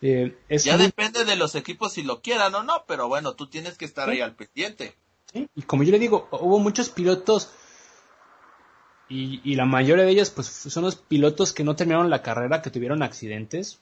eh, 0.00 0.34
es 0.48 0.64
Ya 0.64 0.78
muy- 0.78 0.86
depende 0.86 1.26
de 1.26 1.36
los 1.36 1.54
equipos 1.54 1.92
si 1.92 2.02
lo 2.02 2.22
quieran 2.22 2.54
o 2.54 2.62
no, 2.62 2.84
pero 2.88 3.08
bueno, 3.08 3.34
tú 3.34 3.48
tienes 3.48 3.76
que 3.76 3.84
estar 3.84 4.08
ahí 4.08 4.22
al 4.22 4.34
pendiente. 4.34 4.94
¿sí? 5.30 5.46
Y 5.54 5.60
como 5.64 5.82
yo 5.82 5.92
le 5.92 5.98
digo, 5.98 6.26
hubo 6.32 6.58
muchos 6.58 6.88
pilotos 6.88 7.50
y, 9.10 9.42
y 9.44 9.56
la 9.56 9.66
mayoría 9.66 10.04
de 10.06 10.12
ellos 10.12 10.30
pues 10.30 10.46
son 10.46 10.84
los 10.84 10.96
pilotos 10.96 11.52
que 11.52 11.64
no 11.64 11.76
terminaron 11.76 12.08
la 12.08 12.22
carrera, 12.22 12.62
que 12.62 12.70
tuvieron 12.70 13.02
accidentes, 13.02 13.78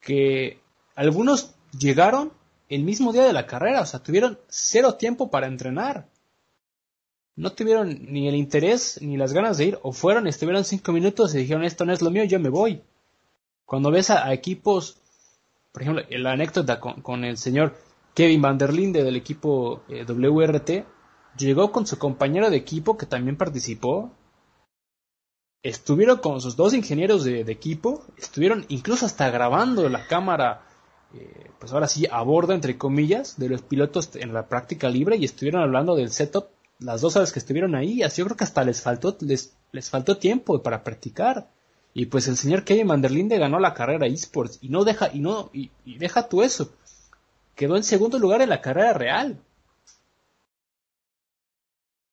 que 0.00 0.60
algunos 0.94 1.56
llegaron 1.76 2.32
el 2.68 2.84
mismo 2.84 3.12
día 3.12 3.24
de 3.24 3.32
la 3.32 3.48
carrera, 3.48 3.80
o 3.80 3.86
sea, 3.86 3.98
tuvieron 4.04 4.38
cero 4.46 4.94
tiempo 4.94 5.32
para 5.32 5.48
entrenar. 5.48 6.06
No 7.38 7.52
tuvieron 7.52 7.96
ni 8.12 8.26
el 8.26 8.34
interés 8.34 9.00
ni 9.00 9.16
las 9.16 9.32
ganas 9.32 9.58
de 9.58 9.66
ir, 9.66 9.78
o 9.82 9.92
fueron, 9.92 10.26
estuvieron 10.26 10.64
cinco 10.64 10.90
minutos 10.90 11.32
y 11.32 11.38
dijeron 11.38 11.62
esto 11.62 11.84
no 11.84 11.92
es 11.92 12.02
lo 12.02 12.10
mío, 12.10 12.24
yo 12.24 12.40
me 12.40 12.48
voy. 12.48 12.82
Cuando 13.64 13.92
ves 13.92 14.10
a, 14.10 14.32
equipos, 14.32 14.96
por 15.70 15.82
ejemplo, 15.82 16.02
la 16.10 16.32
anécdota 16.32 16.80
con, 16.80 17.00
con 17.00 17.22
el 17.22 17.36
señor 17.36 17.76
Kevin 18.12 18.42
Van 18.42 18.58
der 18.58 18.74
Linde 18.74 19.04
del 19.04 19.14
equipo 19.14 19.84
eh, 19.88 20.04
WRT, 20.04 20.84
llegó 21.38 21.70
con 21.70 21.86
su 21.86 21.96
compañero 21.96 22.50
de 22.50 22.56
equipo 22.56 22.98
que 22.98 23.06
también 23.06 23.36
participó. 23.36 24.10
Estuvieron 25.62 26.18
con 26.18 26.40
sus 26.40 26.56
dos 26.56 26.74
ingenieros 26.74 27.22
de, 27.22 27.44
de 27.44 27.52
equipo, 27.52 28.04
estuvieron 28.16 28.66
incluso 28.68 29.06
hasta 29.06 29.30
grabando 29.30 29.88
la 29.88 30.08
cámara, 30.08 30.66
eh, 31.14 31.52
pues 31.60 31.72
ahora 31.72 31.86
sí, 31.86 32.08
a 32.10 32.20
bordo, 32.22 32.52
entre 32.52 32.76
comillas, 32.76 33.38
de 33.38 33.48
los 33.48 33.62
pilotos 33.62 34.10
en 34.16 34.34
la 34.34 34.48
práctica 34.48 34.88
libre 34.88 35.16
y 35.16 35.24
estuvieron 35.24 35.62
hablando 35.62 35.94
del 35.94 36.10
setup 36.10 36.57
las 36.78 37.00
dos 37.00 37.16
horas 37.16 37.32
que 37.32 37.38
estuvieron 37.38 37.74
ahí. 37.74 38.02
Así 38.02 38.20
yo 38.20 38.26
creo 38.26 38.36
que 38.36 38.44
hasta 38.44 38.64
les 38.64 38.82
faltó, 38.82 39.16
les, 39.20 39.54
les 39.72 39.90
faltó 39.90 40.18
tiempo 40.18 40.62
para 40.62 40.84
practicar. 40.84 41.50
Y 41.94 42.06
pues 42.06 42.28
el 42.28 42.36
señor 42.36 42.64
Kevin 42.64 42.88
Van 42.88 43.02
der 43.02 43.10
Linde 43.10 43.38
ganó 43.38 43.58
la 43.58 43.74
carrera 43.74 44.06
esports 44.06 44.58
y 44.60 44.68
no 44.68 44.84
deja, 44.84 45.10
y 45.12 45.20
no, 45.20 45.50
y, 45.52 45.70
y 45.84 45.98
deja 45.98 46.28
tú 46.28 46.42
eso. 46.42 46.72
Quedó 47.56 47.76
en 47.76 47.82
segundo 47.84 48.18
lugar 48.18 48.40
en 48.40 48.50
la 48.50 48.60
carrera 48.60 48.92
real. 48.92 49.40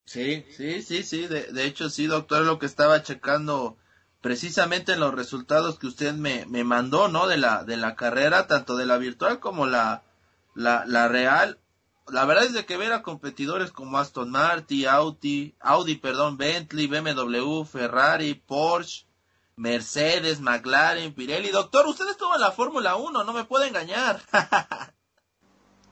Sí, 0.06 0.46
sí, 0.56 0.82
sí, 0.82 1.04
sí, 1.04 1.28
de, 1.28 1.52
de 1.52 1.66
hecho 1.66 1.90
sí, 1.90 2.08
doctor, 2.08 2.46
lo 2.46 2.58
que 2.58 2.66
estaba 2.66 3.04
checando 3.04 3.78
precisamente 4.22 4.94
en 4.94 5.00
los 5.00 5.14
resultados 5.14 5.78
que 5.78 5.88
usted 5.88 6.14
me, 6.14 6.46
me 6.48 6.64
mandó, 6.64 7.08
¿no? 7.08 7.28
De 7.28 7.38
la, 7.38 7.64
de 7.64 7.78
la 7.78 7.96
carrera, 7.96 8.48
tanto 8.48 8.76
de 8.76 8.86
la 8.86 8.98
virtual 8.98 9.40
como 9.40 9.68
la, 9.68 10.04
la, 10.56 10.84
la 10.88 11.08
real. 11.08 11.60
La 12.12 12.26
verdad 12.26 12.46
es 12.46 12.54
de 12.54 12.66
que 12.66 12.78
ver 12.78 12.94
a 12.94 13.02
competidores 13.02 13.72
como 13.72 13.98
Aston 13.98 14.30
Martin, 14.30 14.88
Audi, 14.88 15.56
Audi, 15.60 15.96
perdón, 15.96 16.38
Bentley, 16.38 16.88
BMW, 16.88 17.64
Ferrari, 17.66 18.36
Porsche, 18.36 19.06
Mercedes, 19.56 20.40
McLaren, 20.40 21.14
Pirelli. 21.14 21.50
Doctor, 21.50 21.88
usted 21.88 22.08
estuvo 22.10 22.36
en 22.36 22.42
la 22.42 22.52
Fórmula 22.52 22.96
1, 22.96 23.24
no 23.24 23.34
me 23.34 23.46
puede 23.46 23.68
engañar. 23.68 24.22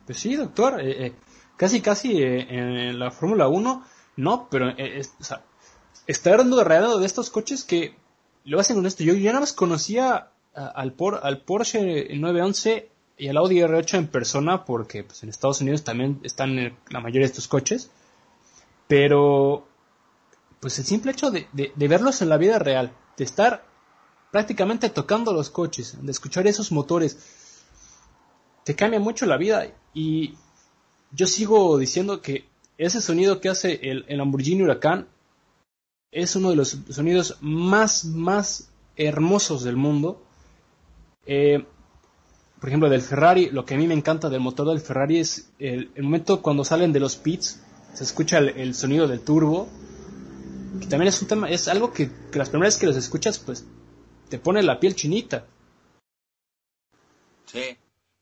Pues 0.05 0.19
sí, 0.19 0.35
doctor, 0.35 0.81
eh, 0.81 1.05
eh, 1.05 1.15
casi 1.55 1.79
casi 1.79 2.21
eh, 2.21 2.45
en 2.49 2.99
la 2.99 3.09
Fórmula 3.09 3.47
1, 3.47 3.85
no, 4.17 4.49
pero 4.51 4.67
eh, 4.71 4.99
es- 4.99 5.13
o 5.19 5.23
sea, 5.23 5.45
está 6.07 6.31
hablando 6.31 6.57
de 6.57 6.99
de 6.99 7.05
estos 7.05 7.29
coches 7.29 7.63
que 7.63 7.95
lo 8.43 8.59
hacen 8.59 8.75
con 8.75 8.85
esto. 8.85 9.05
Yo 9.05 9.13
ya 9.13 9.29
nada 9.31 9.39
más 9.39 9.53
conocía 9.53 10.31
al, 10.53 10.91
Por- 10.91 11.21
al 11.23 11.41
Porsche 11.43 12.09
911 12.17 12.91
y 13.17 13.27
al 13.27 13.37
Audi 13.37 13.59
R8 13.61 13.97
en 13.97 14.07
persona 14.07 14.65
porque 14.65 15.03
pues, 15.03 15.23
en 15.23 15.29
Estados 15.29 15.61
Unidos 15.61 15.83
también 15.83 16.19
están 16.23 16.55
la 16.89 16.99
mayoría 16.99 17.21
de 17.21 17.31
estos 17.31 17.47
coches, 17.47 17.91
pero 18.87 19.67
pues 20.59 20.79
el 20.79 20.85
simple 20.85 21.11
hecho 21.11 21.29
de, 21.31 21.47
de- 21.53 21.71
de 21.75 21.87
verlos 21.87 22.21
en 22.21 22.29
la 22.29 22.37
vida 22.37 22.59
real, 22.59 22.93
de 23.17 23.23
estar 23.23 23.65
prácticamente 24.31 24.89
tocando 24.89 25.33
los 25.33 25.49
coches, 25.49 25.97
de 26.01 26.11
escuchar 26.11 26.47
esos 26.47 26.71
motores, 26.71 27.17
te 28.63 28.75
cambia 28.75 28.99
mucho 28.99 29.25
la 29.25 29.37
vida. 29.37 29.67
Y 29.93 30.35
yo 31.11 31.27
sigo 31.27 31.77
diciendo 31.77 32.21
que 32.21 32.45
ese 32.77 33.01
sonido 33.01 33.39
que 33.41 33.49
hace 33.49 33.79
el, 33.91 34.05
el 34.07 34.17
Lamborghini 34.17 34.63
Huracán 34.63 35.07
es 36.11 36.35
uno 36.35 36.49
de 36.49 36.55
los 36.55 36.77
sonidos 36.89 37.37
más, 37.41 38.05
más 38.05 38.69
hermosos 38.95 39.63
del 39.63 39.75
mundo. 39.77 40.23
Eh, 41.25 41.65
por 42.63 42.69
ejemplo, 42.69 42.89
del 42.89 43.01
Ferrari, 43.01 43.49
lo 43.49 43.65
que 43.65 43.73
a 43.73 43.77
mí 43.77 43.87
me 43.87 43.93
encanta 43.93 44.29
del 44.29 44.39
motor 44.39 44.65
del 44.69 44.79
Ferrari 44.79 45.19
es 45.19 45.51
el, 45.59 45.91
momento 45.97 46.41
cuando 46.41 46.63
salen 46.63 46.93
de 46.93 47.01
los 47.01 47.17
pits, 47.17 47.61
se 47.93 48.05
escucha 48.05 48.37
el, 48.37 48.57
el 48.57 48.73
sonido 48.73 49.05
del 49.05 49.19
turbo, 49.19 49.67
que 50.79 50.87
también 50.87 51.09
es 51.09 51.21
un 51.21 51.27
tema, 51.27 51.49
es 51.49 51.67
algo 51.67 51.91
que, 51.91 52.09
que 52.31 52.39
las 52.39 52.49
primeras 52.49 52.77
que 52.77 52.85
los 52.85 52.95
escuchas, 52.95 53.37
pues 53.37 53.65
te 54.29 54.39
pone 54.39 54.63
la 54.63 54.79
piel 54.79 54.95
chinita. 54.95 55.45
Sí, 57.47 57.77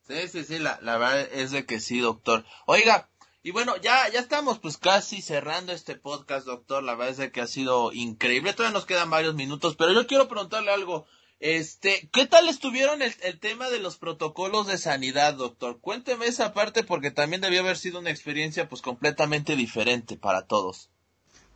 sí, 0.07 0.27
sí, 0.27 0.43
sí, 0.43 0.57
la, 0.57 0.79
la 0.81 0.97
verdad 0.97 1.21
es 1.33 1.51
de 1.51 1.67
que 1.67 1.79
sí, 1.79 1.99
doctor. 1.99 2.43
Oiga, 2.65 3.11
y 3.43 3.51
bueno, 3.51 3.77
ya, 3.77 4.09
ya 4.09 4.21
estamos 4.21 4.57
pues 4.57 4.77
casi 4.77 5.21
cerrando 5.21 5.71
este 5.71 5.93
podcast, 5.93 6.47
doctor. 6.47 6.81
La 6.81 6.95
verdad 6.95 7.09
es 7.09 7.17
de 7.17 7.31
que 7.31 7.41
ha 7.41 7.47
sido 7.47 7.93
increíble. 7.93 8.53
Todavía 8.53 8.73
nos 8.73 8.87
quedan 8.87 9.11
varios 9.11 9.35
minutos, 9.35 9.75
pero 9.75 9.93
yo 9.93 10.07
quiero 10.07 10.27
preguntarle 10.27 10.71
algo. 10.71 11.05
Este, 11.41 12.07
¿qué 12.13 12.27
tal 12.27 12.47
estuvieron 12.47 13.01
el, 13.01 13.13
el 13.23 13.39
tema 13.39 13.71
de 13.71 13.79
los 13.79 13.97
protocolos 13.97 14.67
de 14.67 14.77
sanidad, 14.77 15.33
doctor? 15.33 15.79
Cuénteme 15.81 16.27
esa 16.27 16.53
parte 16.53 16.83
porque 16.83 17.09
también 17.09 17.41
debió 17.41 17.61
haber 17.61 17.77
sido 17.77 17.99
una 17.99 18.11
experiencia 18.11 18.69
pues 18.69 18.83
completamente 18.83 19.55
diferente 19.55 20.17
para 20.17 20.43
todos. 20.43 20.91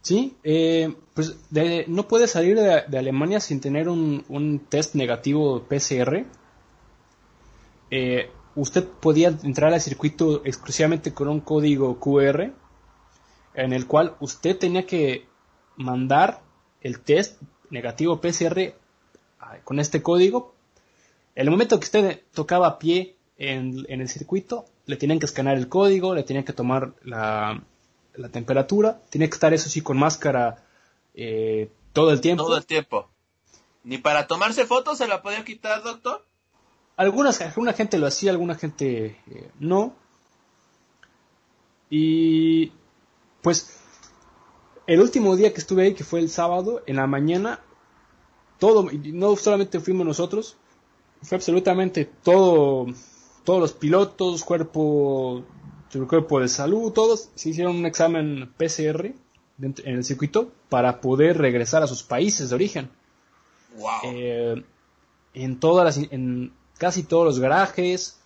Sí, 0.01 0.37
eh, 0.43 0.95
pues 1.13 1.35
no 1.87 2.07
puede 2.07 2.27
salir 2.27 2.59
de, 2.59 2.97
Alemania 2.97 3.39
sin 3.39 3.61
tener 3.61 3.87
un, 3.87 4.25
un 4.27 4.57
test 4.59 4.95
negativo 4.95 5.63
PCR. 5.67 6.25
Eh, 7.91 8.31
usted 8.55 8.87
podía 8.87 9.27
entrar 9.27 9.71
al 9.71 9.81
circuito 9.81 10.43
exclusivamente 10.45 11.13
con 11.13 11.27
un 11.27 11.41
código 11.41 11.99
QR, 11.99 12.53
en 13.53 13.71
el 13.71 13.85
cual 13.85 14.15
usted 14.19 14.57
tenía 14.57 14.87
que 14.87 15.27
mandar 15.75 16.41
el 16.81 17.01
test 17.01 17.39
negativo 17.69 18.19
PCR 18.19 18.84
con 19.63 19.79
este 19.79 20.01
código. 20.01 20.55
En 21.35 21.47
el 21.47 21.51
momento 21.51 21.79
que 21.79 21.85
usted 21.85 22.21
tocaba 22.33 22.79
pie 22.79 23.15
en, 23.37 23.85
en 23.89 24.01
el 24.01 24.09
circuito, 24.09 24.65
le 24.85 24.95
tenían 24.95 25.19
que 25.19 25.25
escanear 25.25 25.57
el 25.57 25.67
código, 25.67 26.15
le 26.15 26.23
tenían 26.23 26.45
que 26.45 26.53
tomar 26.53 26.93
la, 27.03 27.61
la 28.15 28.29
temperatura, 28.29 29.01
tiene 29.09 29.29
que 29.29 29.33
estar 29.33 29.53
eso 29.53 29.69
sí 29.69 29.81
con 29.81 29.97
máscara 29.97 30.63
eh, 31.13 31.69
todo 31.93 32.11
el 32.11 32.21
tiempo. 32.21 32.43
Todo 32.43 32.57
el 32.57 32.65
tiempo. 32.65 33.09
¿Ni 33.83 33.97
para 33.97 34.27
tomarse 34.27 34.65
fotos 34.65 34.97
se 34.97 35.07
la 35.07 35.21
podía 35.21 35.43
quitar, 35.45 35.83
doctor? 35.83 36.25
Algunas, 36.97 37.41
alguna 37.41 37.73
gente 37.73 37.97
lo 37.97 38.07
hacía, 38.07 38.31
alguna 38.31 38.55
gente 38.55 39.17
eh, 39.29 39.51
no. 39.59 39.93
Y 41.89 42.71
pues 43.41 43.79
el 44.87 45.01
último 45.01 45.35
día 45.35 45.53
que 45.53 45.59
estuve 45.59 45.83
ahí, 45.83 45.93
que 45.93 46.03
fue 46.03 46.19
el 46.19 46.29
sábado, 46.29 46.83
en 46.87 46.95
la 46.95 47.07
mañana, 47.07 47.59
todo, 48.59 48.91
y 48.91 49.11
no 49.11 49.35
solamente 49.35 49.79
fuimos 49.79 50.05
nosotros, 50.05 50.57
fue 51.21 51.37
absolutamente 51.37 52.05
todo, 52.05 52.87
todos 53.43 53.59
los 53.59 53.73
pilotos, 53.73 54.43
cuerpo, 54.43 55.43
el 55.93 56.07
cuerpo 56.07 56.39
de 56.39 56.47
salud, 56.47 56.91
todos 56.91 57.29
se 57.35 57.49
hicieron 57.49 57.75
un 57.77 57.85
examen 57.85 58.51
PCR 58.57 59.13
en 59.59 59.75
el 59.85 60.03
circuito 60.03 60.51
para 60.69 60.99
poder 60.99 61.37
regresar 61.37 61.81
a 61.83 61.87
sus 61.87 62.03
países 62.03 62.49
de 62.49 62.55
origen. 62.55 62.89
Wow. 63.77 63.89
Eh, 64.03 64.63
en 65.33 65.59
todas 65.59 65.85
las, 65.85 66.11
en 66.11 66.53
casi 66.77 67.03
todos 67.03 67.25
los 67.25 67.39
garajes, 67.39 68.19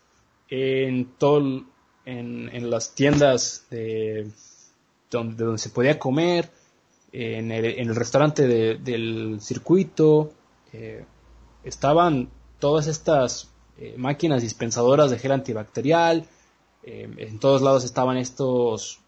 en 0.50 1.06
todo, 1.18 1.66
en, 2.06 2.50
en 2.54 2.70
las 2.70 2.96
tiendas 2.96 3.66
de 3.70 4.32
donde, 5.12 5.36
de 5.36 5.44
donde 5.44 5.60
se 5.60 5.70
podía 5.70 6.00
comer, 6.00 6.52
en 7.12 7.52
el, 7.52 7.66
en 7.66 7.90
el 7.90 7.96
restaurante 7.96 8.48
de- 8.48 8.76
del 8.78 9.40
circuito, 9.42 10.32
eh, 10.74 11.06
estaban 11.64 12.30
todas 12.60 12.88
estas 12.88 13.50
eh, 13.78 13.96
máquinas 13.98 14.42
dispensadoras 14.42 15.10
de 15.10 15.20
gel 15.20 15.32
antibacterial, 15.32 16.28
eh, 16.84 17.10
en 17.18 17.40
todos 17.40 17.62
lados 17.62 17.84
estaban 17.84 18.18
estos 18.18 19.00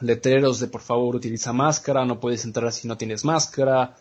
letreros 0.00 0.58
de 0.60 0.66
por 0.66 0.80
favor 0.80 1.14
utiliza 1.16 1.52
máscara, 1.52 2.04
no 2.04 2.18
puedes 2.20 2.44
entrar 2.44 2.70
si 2.72 2.88
no 2.88 2.96
tienes 2.96 3.24
máscara. 3.24 3.96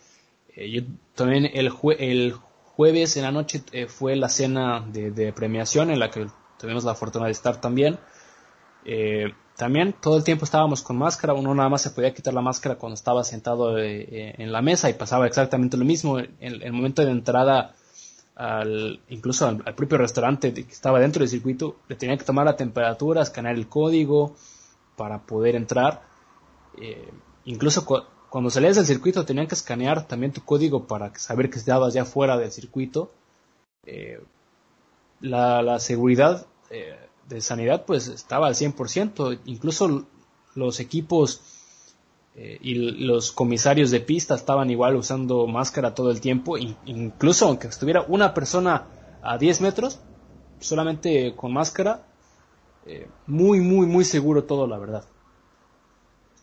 también 1.16 1.45
el, 1.53 1.72
el 1.99 2.34
jueves 2.76 3.16
en 3.18 3.24
la 3.24 3.32
noche 3.32 3.62
fue 3.88 4.16
la 4.16 4.28
cena 4.28 4.86
de, 4.91 5.32
premiación 5.34 5.91
en 5.91 5.99
la 5.99 6.09
que 6.09 6.28
tuvimos 6.59 6.84
la 6.84 6.95
fortuna 6.95 7.26
de 7.28 7.32
estar 7.32 7.62
también. 7.62 7.99
También 9.62 9.93
todo 9.93 10.18
el 10.18 10.24
tiempo 10.24 10.43
estábamos 10.43 10.82
con 10.82 10.97
máscara, 10.97 11.36
uno 11.36 11.53
nada 11.53 11.70
más 11.70 11.84
se 11.84 11.91
podía 11.91 12.16
quitar 12.16 12.34
la 12.34 12.41
máscara 12.41 12.80
cuando 12.80 12.95
estaba 12.95 13.24
sentado 13.24 13.78
en 13.78 14.51
la 14.51 14.59
mesa 14.64 14.89
y 14.89 14.95
pasaba 14.95 15.28
exactamente 15.28 15.78
lo 15.78 15.86
mismo. 15.86 16.18
En 16.18 16.34
el 16.39 16.74
momento 16.74 17.05
de 17.05 17.12
entrada 17.12 17.76
al, 18.36 18.99
incluso 19.09 19.47
al, 19.47 19.76
propio 19.76 19.99
restaurante 19.99 20.51
que 20.51 20.62
estaba 20.62 20.99
dentro 20.99 21.20
del 21.20 21.30
circuito, 21.30 21.76
le 21.88 21.95
tenía 21.95 22.18
que 22.18 22.24
tomar 22.24 22.47
la 22.47 22.55
temperatura, 22.55 23.22
escanear 23.22 23.53
el 23.53 23.68
código 23.68 24.36
para 24.95 25.20
poder 25.28 25.55
entrar. 25.55 26.01
Eh, 26.82 27.12
incluso 27.45 27.86
cuando 28.32 28.49
salías 28.49 28.78
del 28.78 28.88
circuito 28.88 29.26
tenían 29.26 29.45
que 29.45 29.53
escanear 29.53 30.07
también 30.07 30.34
tu 30.34 30.43
código 30.43 30.88
para 30.88 31.14
saber 31.20 31.51
que 31.51 31.59
estabas 31.59 31.93
ya 31.93 32.03
fuera 32.03 32.36
del 32.36 32.51
circuito. 32.51 33.12
Eh, 33.86 34.20
la, 35.20 35.78
seguridad 35.78 36.47
eh, 36.72 36.97
de 37.36 37.41
sanidad 37.41 37.86
pues 37.86 38.07
estaba 38.07 38.47
al 38.47 38.55
100%, 38.55 39.39
incluso 39.45 40.05
los 40.55 40.79
equipos 40.79 41.41
eh, 42.36 42.57
y 42.61 42.75
los 43.05 43.32
comisarios 43.32 43.91
de 43.91 43.99
pista 43.99 44.36
estaban 44.36 44.69
igual 44.69 44.95
usando 44.95 45.47
máscara 45.47 45.93
todo 45.93 46.11
el 46.11 46.21
tiempo, 46.21 46.57
incluso 46.57 47.47
aunque 47.47 47.67
estuviera 47.67 48.05
una 48.07 48.34
persona 48.34 48.88
a 49.21 49.38
10 49.38 49.61
metros, 49.61 49.99
solamente 50.59 51.36
con 51.36 51.53
máscara, 51.53 52.05
eh, 52.86 53.07
muy, 53.27 53.59
muy, 53.59 53.86
muy 53.86 54.05
seguro 54.05 54.43
todo, 54.45 54.67
la 54.67 54.77
verdad. 54.77 55.05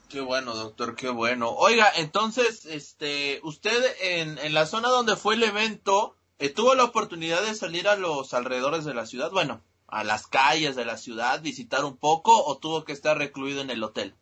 Qué 0.08 0.20
bueno, 0.20 0.54
doctor, 0.54 0.94
qué 0.94 1.10
bueno. 1.10 1.50
Oiga, 1.50 1.90
entonces, 1.96 2.64
este, 2.64 3.40
usted 3.42 3.82
en, 4.00 4.38
en 4.38 4.54
la 4.54 4.64
zona 4.64 4.88
donde 4.88 5.16
fue 5.16 5.34
el 5.34 5.42
evento, 5.42 6.16
eh, 6.38 6.48
¿tuvo 6.48 6.74
la 6.74 6.84
oportunidad 6.84 7.42
de 7.42 7.54
salir 7.54 7.88
a 7.88 7.96
los 7.96 8.32
alrededores 8.32 8.84
de 8.84 8.94
la 8.94 9.06
ciudad? 9.06 9.30
Bueno, 9.30 9.62
a 9.88 10.04
las 10.04 10.26
calles 10.26 10.76
de 10.76 10.84
la 10.84 10.96
ciudad, 10.96 11.42
visitar 11.42 11.84
un 11.84 11.96
poco, 11.96 12.44
o 12.44 12.58
tuvo 12.58 12.84
que 12.84 12.92
estar 12.92 13.16
recluido 13.18 13.62
en 13.62 13.70
el 13.70 13.82
hotel? 13.82 14.14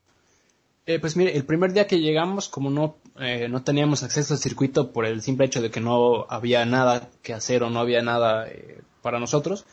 Eh, 0.87 1.01
pues 1.01 1.17
mire, 1.17 1.37
el 1.37 1.45
primer 1.45 1.73
día 1.73 1.89
que 1.89 1.99
llegamos, 1.99 2.49
como 2.49 2.71
no, 2.71 2.97
eh, 3.19 3.49
no 3.49 3.65
teníamos 3.65 4.05
acceso 4.05 4.35
al 4.35 4.41
circuito 4.41 4.93
por 4.93 5.05
el 5.05 5.21
simple 5.21 5.47
hecho 5.47 5.61
de 5.61 5.73
que 5.73 5.81
no 5.81 6.27
había 6.29 6.65
nada 6.65 7.11
que 7.23 7.35
hacer 7.35 7.65
o 7.65 7.71
no 7.71 7.81
había 7.81 8.03
nada 8.03 8.47
eh, 8.47 8.83
para 9.03 9.19
nosotros, 9.19 9.67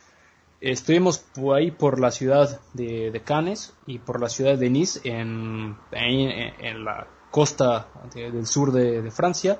estuvimos 0.59 1.19
por 1.19 1.55
ahí 1.55 1.69
por 1.69 1.99
la 1.99 2.09
ciudad 2.09 2.59
de, 2.73 3.11
de, 3.11 3.21
Cannes 3.21 3.75
y 3.85 3.99
por 3.99 4.19
la 4.19 4.27
ciudad 4.27 4.57
de 4.57 4.71
Nice 4.71 5.01
en, 5.03 5.77
en, 5.91 6.83
la 6.83 7.07
costa 7.29 7.89
del 8.15 8.47
sur 8.47 8.71
de, 8.71 9.11
Francia. 9.11 9.59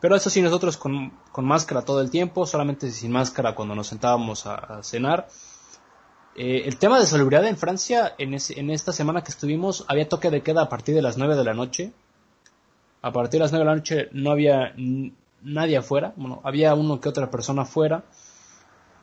Pero 0.00 0.16
eso 0.16 0.28
sí, 0.28 0.42
nosotros 0.42 0.76
con, 0.76 1.12
con, 1.30 1.44
máscara 1.44 1.82
todo 1.82 2.00
el 2.00 2.10
tiempo, 2.10 2.46
solamente 2.46 2.90
sin 2.90 3.12
máscara 3.12 3.54
cuando 3.54 3.76
nos 3.76 3.86
sentábamos 3.86 4.46
a 4.46 4.82
cenar. 4.82 5.28
Eh, 6.36 6.62
el 6.66 6.78
tema 6.78 6.98
de 6.98 7.06
salubridad 7.06 7.44
en 7.46 7.56
Francia, 7.56 8.14
en, 8.18 8.34
esta 8.34 8.92
semana 8.92 9.22
que 9.22 9.30
estuvimos, 9.30 9.84
había 9.88 10.08
toque 10.08 10.30
de 10.30 10.42
queda 10.42 10.62
a 10.62 10.68
partir 10.68 10.94
de 10.94 11.02
las 11.02 11.18
9 11.18 11.34
de 11.34 11.44
la 11.44 11.54
noche. 11.54 11.92
A 13.02 13.12
partir 13.12 13.38
de 13.38 13.44
las 13.44 13.52
9 13.52 13.64
de 13.64 13.70
la 13.70 13.76
noche 13.76 14.08
no 14.12 14.30
había 14.30 14.74
nadie 15.42 15.76
afuera, 15.78 16.12
bueno, 16.16 16.40
había 16.44 16.74
uno 16.74 17.00
que 17.00 17.08
otra 17.08 17.30
persona 17.30 17.62
afuera. 17.62 18.04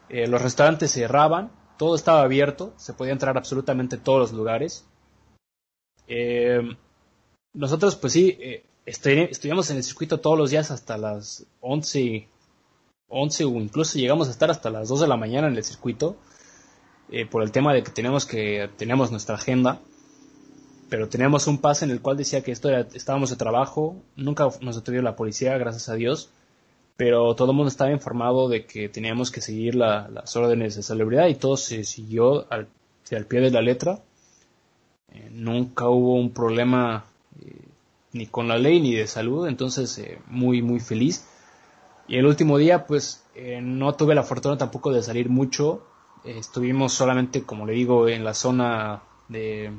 Eh, 0.10 0.28
los 0.28 0.42
restaurantes 0.42 0.92
cerraban, 0.92 1.52
todo 1.78 1.96
estaba 1.96 2.22
abierto, 2.22 2.74
se 2.78 2.94
podía 2.94 3.14
entrar 3.14 3.38
absolutamente 3.38 3.98
todos 3.98 4.20
los 4.20 4.32
lugares. 4.32 4.86
Eh, 6.08 6.62
nosotros, 7.54 7.98
pues 7.98 8.14
sí, 8.14 8.38
estuvimos 8.86 9.70
en 9.70 9.78
el 9.78 9.84
circuito 9.84 10.20
todos 10.20 10.38
los 10.38 10.52
días 10.52 10.72
hasta 10.72 10.98
las 10.98 11.46
11, 11.60 12.28
11 13.10 13.46
o 13.46 13.50
incluso 13.56 14.00
llegamos 14.00 14.30
a 14.30 14.32
estar 14.32 14.50
hasta 14.50 14.70
las 14.70 14.88
2 14.88 15.02
de 15.02 15.08
la 15.08 15.18
mañana 15.18 15.48
en 15.48 15.58
el 15.58 15.64
circuito 15.64 16.16
eh, 17.10 17.26
por 17.26 17.42
el 17.42 17.52
tema 17.52 17.74
de 17.74 17.84
que 17.84 17.92
tenemos 17.92 18.26
que 18.26 18.70
teníamos 18.76 19.12
nuestra 19.12 19.36
agenda, 19.36 19.80
pero 20.90 21.08
teníamos 21.08 21.48
un 21.48 21.60
pase 21.60 21.86
en 21.86 21.92
el 21.92 22.02
cual 22.02 22.18
decía 22.18 22.44
que 22.44 22.52
esto 22.52 22.70
estábamos 22.70 23.30
de 23.30 23.38
trabajo, 23.38 23.96
nunca 24.16 24.50
nos 24.62 24.76
detuvo 24.76 25.02
la 25.02 25.16
policía, 25.16 25.58
gracias 25.58 25.88
a 25.88 25.96
Dios, 25.96 26.30
pero 26.98 27.34
todo 27.36 27.52
el 27.52 27.58
mundo 27.58 27.70
estaba 27.70 27.92
informado 27.92 28.50
de 28.50 28.66
que 28.66 28.90
teníamos 28.90 29.32
que 29.32 29.40
seguir 29.40 29.76
las 29.76 30.36
órdenes 30.36 30.76
de 30.76 30.84
salubridad 30.84 31.28
y 31.28 31.36
todo 31.36 31.56
se 31.56 31.84
siguió 31.84 32.52
al, 32.52 32.68
al 33.12 33.26
pie 33.26 33.40
de 33.40 33.52
la 33.52 33.62
letra. 33.62 34.02
Eh, 35.14 35.30
nunca 35.32 35.88
hubo 35.88 36.16
un 36.16 36.32
problema 36.32 37.06
eh, 37.40 37.62
ni 38.12 38.28
con 38.28 38.50
la 38.50 38.58
ley 38.58 38.82
ni 38.82 38.94
de 38.96 39.08
salud, 39.08 39.48
entonces 39.48 40.02
muy 40.28 40.62
muy 40.62 40.80
feliz. 40.82 41.26
Y 42.10 42.18
el 42.18 42.26
último 42.26 42.58
día 42.58 42.86
pues 42.86 43.24
no 43.62 43.94
tuve 43.94 44.16
la 44.16 44.24
fortuna 44.24 44.58
tampoco 44.58 44.92
de 44.92 45.04
salir 45.04 45.30
mucho, 45.30 45.86
estuvimos 46.28 46.94
solamente, 46.94 47.44
como 47.44 47.66
le 47.66 47.74
digo, 47.74 48.08
en 48.08 48.24
la 48.24 48.34
zona 48.34 49.04
de, 49.30 49.72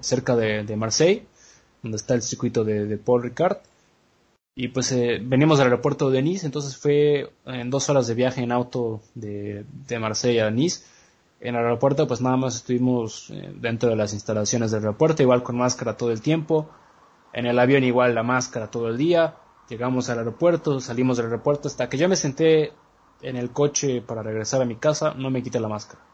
cerca 0.00 0.36
de, 0.36 0.76
Marseille, 0.76 1.26
donde 1.82 1.96
está 1.96 2.14
el 2.14 2.22
circuito 2.22 2.64
de, 2.64 2.96
Paul 2.98 3.22
Ricard. 3.22 3.58
Y 4.56 4.68
pues 4.68 4.92
eh, 4.92 5.18
venimos 5.20 5.58
del 5.58 5.66
aeropuerto 5.66 6.10
de 6.10 6.22
Nice, 6.22 6.46
entonces 6.46 6.76
fue 6.76 7.32
en 7.44 7.70
dos 7.70 7.90
horas 7.90 8.06
de 8.06 8.14
viaje 8.14 8.40
en 8.40 8.52
auto 8.52 9.00
de, 9.14 9.64
Marseille 9.98 10.42
a 10.42 10.50
Nice. 10.50 10.84
En 11.40 11.56
el 11.56 11.62
aeropuerto 11.62 12.06
pues 12.06 12.20
nada 12.20 12.36
más 12.36 12.56
estuvimos 12.56 13.30
eh, 13.30 13.52
dentro 13.56 13.90
de 13.90 13.96
las 13.96 14.12
instalaciones 14.12 14.70
del 14.70 14.80
aeropuerto, 14.80 15.22
igual 15.22 15.42
con 15.42 15.56
máscara 15.56 15.96
todo 15.96 16.12
el 16.12 16.20
tiempo. 16.20 16.70
En 17.32 17.46
el 17.46 17.58
avión 17.58 17.82
igual 17.82 18.14
la 18.14 18.22
máscara 18.22 18.70
todo 18.70 18.88
el 18.88 18.96
día. 18.96 19.34
Llegamos 19.68 20.08
al 20.08 20.18
aeropuerto, 20.18 20.80
salimos 20.80 21.16
del 21.16 21.26
aeropuerto 21.26 21.66
hasta 21.66 21.88
que 21.88 21.98
yo 21.98 22.08
me 22.08 22.16
senté 22.16 22.72
en 23.24 23.36
el 23.36 23.50
coche 23.50 24.02
para 24.02 24.22
regresar 24.22 24.62
a 24.62 24.66
mi 24.66 24.76
casa, 24.76 25.14
no 25.14 25.30
me 25.30 25.42
quite 25.42 25.60
la 25.60 25.68
máscara. 25.68 26.04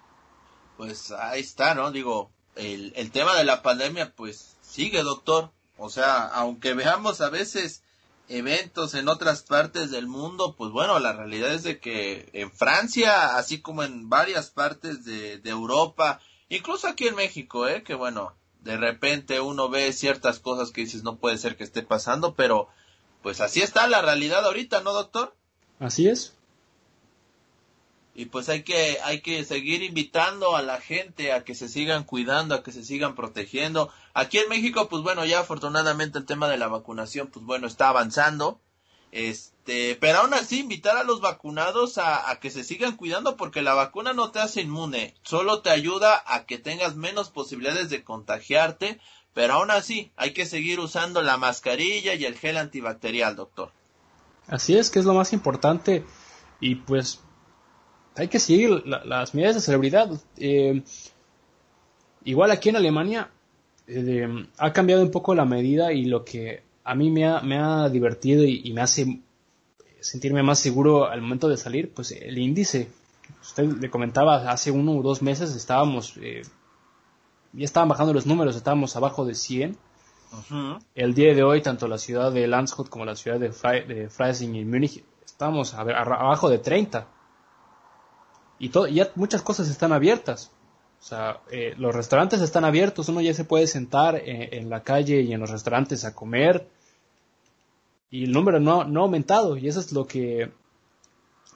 Pues 0.76 1.11
ahí 1.11 1.40
está, 1.40 1.74
¿no? 1.74 1.90
Digo, 1.90 2.30
el, 2.56 2.92
el 2.96 3.11
tema 3.11 3.36
de 3.36 3.44
la 3.44 3.62
pandemia, 3.62 4.14
pues 4.14 4.56
sigue, 4.62 5.02
doctor. 5.02 5.50
O 5.76 5.90
sea, 5.90 6.26
aunque 6.26 6.74
veamos 6.74 7.20
a 7.20 7.30
veces 7.30 7.82
eventos 8.28 8.94
en 8.94 9.08
otras 9.08 9.42
partes 9.42 9.90
del 9.90 10.06
mundo, 10.06 10.54
pues 10.56 10.70
bueno, 10.70 10.98
la 11.00 11.12
realidad 11.12 11.52
es 11.52 11.64
de 11.64 11.80
que 11.80 12.30
en 12.32 12.52
Francia, 12.52 13.36
así 13.36 13.61
como 13.61 13.82
en 13.82 14.08
varias 14.08 14.50
partes 14.50 15.04
de, 15.04 15.38
de 15.38 15.50
Europa, 15.50 16.20
incluso 16.48 16.86
aquí 16.86 17.08
en 17.08 17.16
México, 17.16 17.66
¿eh? 17.66 17.82
Que 17.82 17.94
bueno, 17.94 18.34
de 18.61 18.76
repente 18.76 19.40
uno 19.40 19.68
ve 19.68 19.92
ciertas 19.92 20.38
cosas 20.38 20.70
que 20.70 20.82
dices 20.82 21.02
no 21.02 21.16
puede 21.16 21.38
ser 21.38 21.56
que 21.56 21.64
esté 21.64 21.82
pasando, 21.82 22.34
pero 22.34 22.68
pues 23.22 23.40
así 23.40 23.62
está 23.62 23.88
la 23.88 24.00
realidad 24.00 24.44
ahorita, 24.44 24.80
¿no, 24.82 24.92
doctor? 24.92 25.34
Así 25.78 26.08
es 26.08 26.36
y 28.21 28.27
pues 28.27 28.51
hay 28.51 28.64
que 28.64 28.99
hay 29.03 29.23
que 29.23 29.47
seguir 29.47 29.83
invitando 29.83 30.55
a 30.55 30.61
la 30.61 30.79
gente 30.79 31.33
a 31.33 31.43
que 31.43 31.55
se 31.55 31.71
sigan 31.71 32.05
cuidando, 32.05 32.55
a 32.55 32.62
que 32.62 32.71
se 32.71 32.85
sigan 32.85 33.14
protegiendo. 33.14 33.91
Aquí 34.12 34.37
en 34.37 34.51
México, 34.51 34.91
pues 34.91 35.03
bueno, 35.03 35.25
ya 35.25 35.41
afortunadamente 35.41 36.18
el 36.18 36.27
tema 36.27 36.47
de 36.47 36.59
la 36.59 36.68
vacunación, 36.68 37.29
pues 37.29 37.47
bueno, 37.47 37.66
está 37.66 37.89
avanzando. 37.89 38.61
Este, 39.11 39.97
pero 39.99 40.18
aún 40.18 40.35
así 40.35 40.61
invitar 40.61 40.99
a 40.99 41.03
los 41.03 41.23
vacunados 41.23 41.97
a, 41.97 42.31
a 42.31 42.41
que 42.41 42.51
se 42.51 42.62
sigan 42.62 42.99
cuidando 42.99 43.39
porque 43.39 43.62
la 43.62 43.73
vacuna 43.73 44.12
no 44.12 44.33
te 44.33 44.39
hace 44.39 44.61
inmune, 44.61 45.14
solo 45.23 45.62
te 45.62 45.71
ayuda 45.71 46.23
a 46.27 46.45
que 46.45 46.59
tengas 46.59 46.97
menos 46.97 47.31
posibilidades 47.31 47.89
de 47.89 48.05
contagiarte, 48.05 49.01
pero 49.33 49.55
aún 49.55 49.71
así 49.71 50.12
hay 50.16 50.35
que 50.35 50.45
seguir 50.45 50.79
usando 50.79 51.23
la 51.23 51.39
mascarilla 51.39 52.12
y 52.12 52.27
el 52.27 52.37
gel 52.37 52.59
antibacterial, 52.59 53.35
doctor. 53.35 53.73
Así 54.47 54.77
es, 54.77 54.91
que 54.91 54.99
es 54.99 55.07
lo 55.07 55.14
más 55.14 55.33
importante 55.33 56.05
y 56.61 56.75
pues 56.75 57.21
hay 58.16 58.28
que 58.28 58.38
seguir 58.38 58.82
las 58.86 59.34
medidas 59.34 59.54
de 59.54 59.61
celebridad. 59.61 60.11
Eh, 60.36 60.82
igual 62.24 62.50
aquí 62.50 62.68
en 62.68 62.76
Alemania 62.76 63.30
eh, 63.86 64.28
ha 64.58 64.72
cambiado 64.72 65.02
un 65.02 65.11
poco 65.11 65.34
la 65.34 65.44
medida 65.44 65.92
y 65.92 66.04
lo 66.04 66.24
que 66.24 66.62
a 66.84 66.94
mí 66.94 67.11
me 67.11 67.26
ha, 67.26 67.40
me 67.40 67.58
ha 67.58 67.88
divertido 67.88 68.44
y, 68.44 68.72
me 68.72 68.80
hace 68.80 69.20
sentirme 70.00 70.42
más 70.42 70.58
seguro 70.58 71.06
al 71.06 71.20
momento 71.20 71.48
de 71.48 71.56
salir, 71.56 71.92
pues 71.92 72.11
el 72.12 72.38
índice. 72.38 72.88
Usted 73.42 73.64
le 73.64 73.90
comentaba, 73.90 74.50
hace 74.50 74.70
uno 74.70 74.92
o 74.96 75.02
dos 75.02 75.22
meses 75.22 75.54
estábamos, 75.54 76.16
eh, 76.20 76.42
ya 77.52 77.64
estaban 77.64 77.88
bajando 77.88 78.12
los 78.12 78.26
números, 78.26 78.56
estábamos 78.56 78.96
abajo 78.96 79.24
de 79.24 79.34
100. 79.34 79.76
El 80.94 81.14
día 81.14 81.34
de 81.34 81.42
hoy, 81.42 81.61
tanto 81.61 81.88
la 81.88 81.98
ciudad 81.98 82.30
de 82.30 82.46
Landshut 82.46 82.88
como 82.88 83.04
la 83.04 83.16
ciudad 83.16 83.40
de, 83.40 83.50
Freising 83.50 84.54
y 84.54 84.64
Múnich, 84.64 85.02
estamos 85.24 85.74
abajo 85.74 86.48
de 86.48 86.58
30 86.58 87.08
y 88.61 88.68
todo, 88.68 88.86
ya 88.86 89.11
muchas 89.16 89.42
cosas 89.42 89.68
están 89.68 89.92
abiertas. 89.92 90.52
O 91.00 91.02
sea, 91.02 91.40
eh, 91.50 91.74
los 91.78 91.94
restaurantes 91.94 92.42
están 92.42 92.66
abiertos, 92.66 93.08
uno 93.08 93.22
ya 93.22 93.32
se 93.32 93.44
puede 93.44 93.66
sentar 93.66 94.16
eh, 94.16 94.50
en, 94.52 94.68
la 94.68 94.82
calle 94.82 95.22
y 95.22 95.32
en 95.32 95.40
los 95.40 95.50
restaurantes 95.50 96.04
a 96.04 96.14
comer. 96.14 96.68
Y 98.11 98.24
el 98.24 98.32
número 98.32 98.61
no, 98.61 98.84
no 98.84 99.00
ha 99.00 99.02
aumentado. 99.04 99.56
Y 99.56 99.66
eso 99.66 99.80
es 99.80 99.92
lo 99.92 100.06
que 100.06 100.52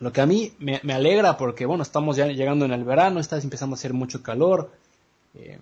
Lo 0.00 0.12
que 0.12 0.22
a 0.22 0.26
mí 0.26 0.54
me, 0.58 0.80
alegra 0.94 1.36
porque, 1.36 1.66
bueno, 1.66 1.82
estamos 1.82 2.16
ya 2.16 2.26
llegando 2.26 2.64
en 2.64 2.72
el 2.72 2.84
verano, 2.84 3.20
está 3.20 3.38
empezando 3.38 3.74
a 3.74 3.78
hacer 3.78 3.92
mucho 3.92 4.22
calor, 4.22 4.72
eh, 5.34 5.58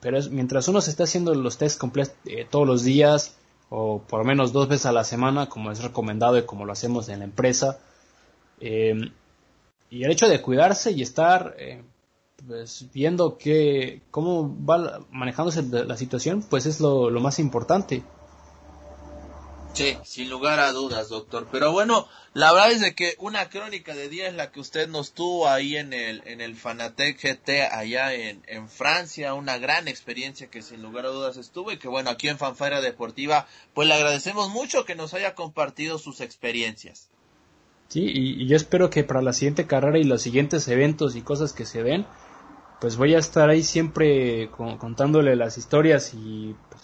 pero 0.00 0.18
es, 0.18 0.30
mientras 0.30 0.66
uno 0.66 0.80
se 0.80 0.90
está 0.90 1.04
haciendo 1.04 1.32
los 1.32 1.58
test 1.58 1.78
completos 1.78 2.14
eh, 2.24 2.44
todos 2.50 2.66
los 2.66 2.82
días, 2.82 3.36
o 3.70 4.02
por 4.02 4.18
lo 4.18 4.24
menos 4.24 4.52
dos 4.52 4.68
veces 4.68 4.86
a 4.86 4.92
la 4.92 5.04
semana, 5.04 5.48
como 5.48 5.70
es 5.70 5.80
recomendado 5.82 6.36
y 6.38 6.44
como 6.44 6.64
lo 6.66 6.72
hacemos 6.72 7.08
en 7.08 7.20
la 7.20 7.24
empresa, 7.24 7.78
eh, 8.60 9.12
y 9.92 10.04
el 10.04 10.10
hecho 10.10 10.26
de 10.26 10.40
cuidarse 10.40 10.90
y 10.90 11.02
estar 11.02 11.54
pues, 12.46 12.86
viendo 12.94 13.36
que, 13.36 14.00
cómo 14.10 14.56
va 14.64 15.04
manejándose 15.10 15.62
la 15.62 15.98
situación, 15.98 16.42
pues 16.42 16.64
es 16.64 16.80
lo 16.80 17.10
más 17.20 17.38
importante. 17.38 18.02
Sí, 19.74 19.98
sin 20.04 20.30
lugar 20.30 20.60
a 20.60 20.72
dudas, 20.72 21.10
doctor. 21.10 21.46
Pero 21.52 21.72
bueno, 21.72 22.08
la 22.32 22.52
verdad 22.52 22.72
es 22.72 22.80
de 22.80 22.94
que 22.94 23.16
una 23.18 23.50
crónica 23.50 23.94
de 23.94 24.08
día 24.08 24.28
es 24.28 24.34
la 24.34 24.50
que 24.50 24.60
usted 24.60 24.88
nos 24.88 25.12
tuvo 25.12 25.46
ahí 25.46 25.76
en 25.76 25.92
el, 25.92 26.22
en 26.26 26.40
el 26.40 26.56
Fanatec 26.56 27.18
GT 27.20 27.70
allá 27.70 28.14
en, 28.14 28.42
en 28.46 28.70
Francia, 28.70 29.34
una 29.34 29.58
gran 29.58 29.88
experiencia 29.88 30.48
que 30.48 30.62
sin 30.62 30.82
lugar 30.82 31.04
a 31.04 31.10
dudas 31.10 31.36
estuvo 31.36 31.70
y 31.70 31.78
que 31.78 31.88
bueno, 31.88 32.08
aquí 32.08 32.28
en 32.28 32.38
Fanfara 32.38 32.80
Deportiva, 32.80 33.46
pues 33.74 33.88
le 33.88 33.94
agradecemos 33.94 34.48
mucho 34.48 34.86
que 34.86 34.94
nos 34.94 35.12
haya 35.12 35.34
compartido 35.34 35.98
sus 35.98 36.22
experiencias. 36.22 37.11
Sí, 37.92 38.04
y, 38.06 38.46
yo 38.46 38.56
espero 38.56 38.88
que 38.88 39.04
para 39.04 39.20
la 39.20 39.34
siguiente 39.34 39.66
carrera 39.66 39.98
y 39.98 40.04
los 40.04 40.22
siguientes 40.22 40.66
eventos 40.66 41.14
y 41.14 41.20
cosas 41.20 41.52
que 41.52 41.66
se 41.66 41.82
den, 41.82 42.06
pues 42.80 42.96
voy 42.96 43.14
a 43.14 43.18
estar 43.18 43.50
ahí 43.50 43.62
siempre 43.62 44.48
contándole 44.50 45.36
las 45.36 45.58
historias 45.58 46.14
y 46.14 46.56
pues, 46.70 46.82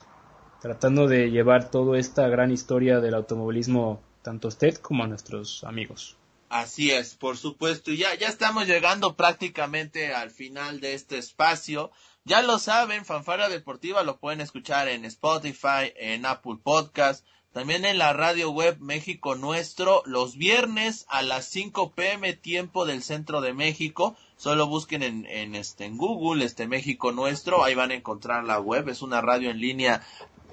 tratando 0.61 1.09
de 1.09 1.31
llevar 1.31 1.71
toda 1.71 1.99
esta 1.99 2.29
gran 2.29 2.51
historia 2.51 3.01
del 3.01 3.15
automovilismo 3.15 4.03
tanto 4.21 4.49
a 4.49 4.51
usted 4.51 4.75
como 4.75 5.03
a 5.03 5.07
nuestros 5.07 5.65
amigos. 5.65 6.19
Así 6.51 6.91
es, 6.91 7.15
por 7.15 7.39
supuesto. 7.39 7.91
Y 7.91 7.97
ya, 7.97 8.15
ya 8.15 8.29
estamos 8.29 8.67
llegando 8.67 9.17
prácticamente 9.17 10.13
al 10.13 10.31
final 10.31 10.81
de 10.81 10.93
este 10.93 11.17
espacio. 11.17 11.91
Ya 12.25 12.43
lo 12.43 12.59
saben, 12.59 13.07
Fanfara 13.07 13.49
Deportiva 13.49 14.03
lo 14.03 14.19
pueden 14.19 14.43
escuchar 14.43 14.89
en 14.89 15.07
Spotify, 15.07 15.91
en 15.97 16.27
Apple 16.27 16.59
Podcast, 16.63 17.25
también 17.59 17.85
en 17.85 17.99
la 17.99 18.13
radio 18.13 18.53
web 18.53 18.79
México 18.79 19.35
Nuestro, 19.35 20.05
los 20.07 20.37
viernes 20.37 21.07
a 21.09 21.23
las 21.23 21.47
5 21.47 21.91
pm 21.91 22.33
tiempo 22.35 22.87
del 22.87 23.03
centro 23.03 23.41
de 23.41 23.53
México. 23.53 24.15
Solo 24.37 24.69
busquen 24.69 25.03
en, 25.03 25.27
en, 25.27 25.57
este, 25.57 25.85
en 25.85 25.97
Google, 25.97 26.45
este 26.45 26.69
México 26.69 27.11
Nuestro, 27.11 27.65
ahí 27.65 27.75
van 27.75 27.91
a 27.91 27.95
encontrar 27.95 28.45
la 28.45 28.61
web. 28.61 28.89
Es 28.89 29.03
una 29.03 29.21
radio 29.23 29.51
en 29.51 29.59
línea 29.59 30.07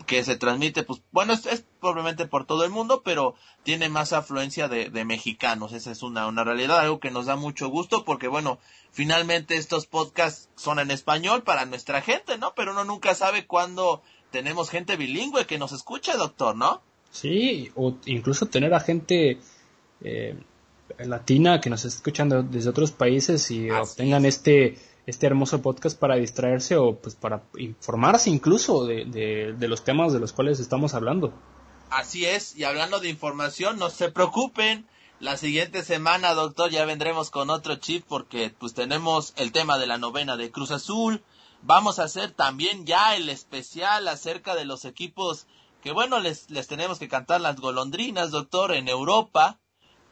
que 0.08 0.24
se 0.24 0.36
transmite, 0.36 0.82
pues 0.82 1.03
bueno, 1.12 1.34
es, 1.34 1.64
probablemente 1.80 2.26
por 2.26 2.47
todo 2.47 2.66
el 2.66 2.72
mundo, 2.72 3.03
pero 3.03 3.36
tiene 3.62 3.88
más 3.88 4.12
afluencia 4.12 4.68
de, 4.68 4.89
de, 4.89 5.06
mexicanos. 5.06 5.74
Esa 5.74 5.91
es 5.91 6.01
una, 6.01 6.26
una 6.26 6.43
realidad, 6.43 6.80
algo 6.80 6.99
que 6.99 7.12
nos 7.12 7.28
da 7.28 7.36
mucho 7.36 7.70
gusto 7.70 8.03
porque, 8.03 8.28
bueno, 8.28 8.58
finalmente 8.89 9.58
estos 9.58 9.86
podcasts 9.86 10.49
son 10.56 10.80
en 10.80 10.89
español 10.89 11.43
para 11.43 11.68
nuestra 11.68 12.01
gente, 12.01 12.39
¿no? 12.39 12.56
Pero 12.56 12.72
uno 12.72 12.84
nunca 12.84 13.14
sabe 13.14 13.45
cuándo 13.45 14.01
tenemos 14.32 14.72
gente 14.72 14.95
bilingüe 14.95 15.45
que 15.45 15.60
nos 15.60 15.72
escucha, 15.72 16.18
doctor, 16.18 16.56
¿no? 16.56 16.82
Sí, 17.16 17.72
o 17.76 17.95
incluso 18.07 18.47
tener 18.47 18.74
a 18.74 18.82
gente 18.82 19.39
eh, 20.01 20.38
latina 20.99 21.61
que 21.61 21.70
nos 21.70 21.86
esté 21.86 21.95
escuchando 21.95 22.43
desde 22.43 22.70
otros 22.70 22.91
países 22.91 23.49
y 23.51 23.70
obtengan 23.72 24.26
este 24.26 24.78
este 25.05 25.28
hermoso 25.28 25.61
podcast 25.61 25.97
para 25.97 26.16
distraerse 26.16 26.76
o 26.76 26.97
pues 26.97 27.16
para 27.16 27.43
informarse 27.57 28.30
incluso 28.30 28.86
de, 28.86 29.05
de, 29.05 29.68
los 29.70 29.86
temas 29.86 30.11
de 30.11 30.20
los 30.20 30.34
cuales 30.34 30.59
estamos 30.59 30.93
hablando. 30.93 31.32
Así 31.89 32.26
es, 32.26 32.57
y 32.57 32.66
hablando 32.66 32.99
de 32.99 33.07
información, 33.07 33.78
no 33.78 33.89
se 33.91 34.11
preocupen, 34.11 34.86
la 35.20 35.38
siguiente 35.38 35.84
semana, 35.84 36.34
doctor, 36.34 36.70
ya 36.70 36.84
vendremos 36.84 37.30
con 37.30 37.49
otro 37.49 37.76
chip 37.76 38.03
porque 38.09 38.53
pues 38.57 38.74
tenemos 38.74 39.34
el 39.38 39.53
tema 39.53 39.78
de 39.78 39.88
la 39.88 39.97
novena 39.97 40.36
de 40.36 40.51
Cruz 40.51 40.72
Azul, 40.72 41.24
vamos 41.61 41.99
a 41.99 42.03
hacer 42.03 42.32
también 42.32 42.86
ya 42.86 43.16
el 43.16 43.30
especial 43.30 44.07
acerca 44.09 44.55
de 44.55 44.66
los 44.66 44.84
equipos 44.84 45.47
que 45.86 45.91
bueno, 45.91 46.19
les, 46.19 46.49
les 46.49 46.65
tenemos 46.65 46.97
que 46.97 47.07
cantar 47.07 47.41
las 47.41 47.57
golondrinas, 47.57 48.31
doctor, 48.31 48.73
en 48.73 48.88
Europa, 48.88 49.59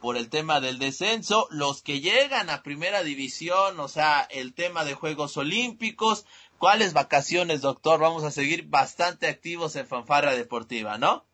por 0.00 0.16
el 0.16 0.28
tema 0.28 0.60
del 0.60 0.78
descenso, 0.78 1.48
los 1.50 1.82
que 1.82 2.00
llegan 2.00 2.48
a 2.48 2.62
primera 2.62 3.02
división, 3.02 3.80
o 3.80 3.88
sea, 3.88 4.20
el 4.30 4.54
tema 4.54 4.84
de 4.84 4.94
Juegos 4.94 5.36
Olímpicos, 5.36 6.26
cuáles 6.58 6.92
vacaciones, 6.92 7.60
doctor, 7.60 7.98
vamos 7.98 8.22
a 8.22 8.30
seguir 8.30 8.68
bastante 8.68 9.26
activos 9.26 9.74
en 9.74 9.88
Fanfarra 9.88 10.36
Deportiva, 10.36 10.96
¿no? 10.96 11.24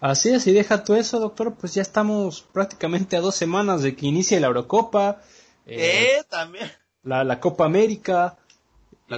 Así 0.00 0.30
es, 0.30 0.44
y 0.48 0.52
deja 0.52 0.82
todo 0.82 0.96
eso, 0.96 1.20
doctor, 1.20 1.54
pues 1.54 1.74
ya 1.74 1.82
estamos 1.82 2.42
prácticamente 2.42 3.16
a 3.16 3.20
dos 3.20 3.36
semanas 3.36 3.82
de 3.82 3.94
que 3.94 4.06
inicie 4.06 4.40
la 4.40 4.48
Eurocopa. 4.48 5.22
Eh, 5.66 6.24
también. 6.28 6.68
La, 7.04 7.22
la 7.22 7.38
Copa 7.38 7.64
América, 7.64 8.38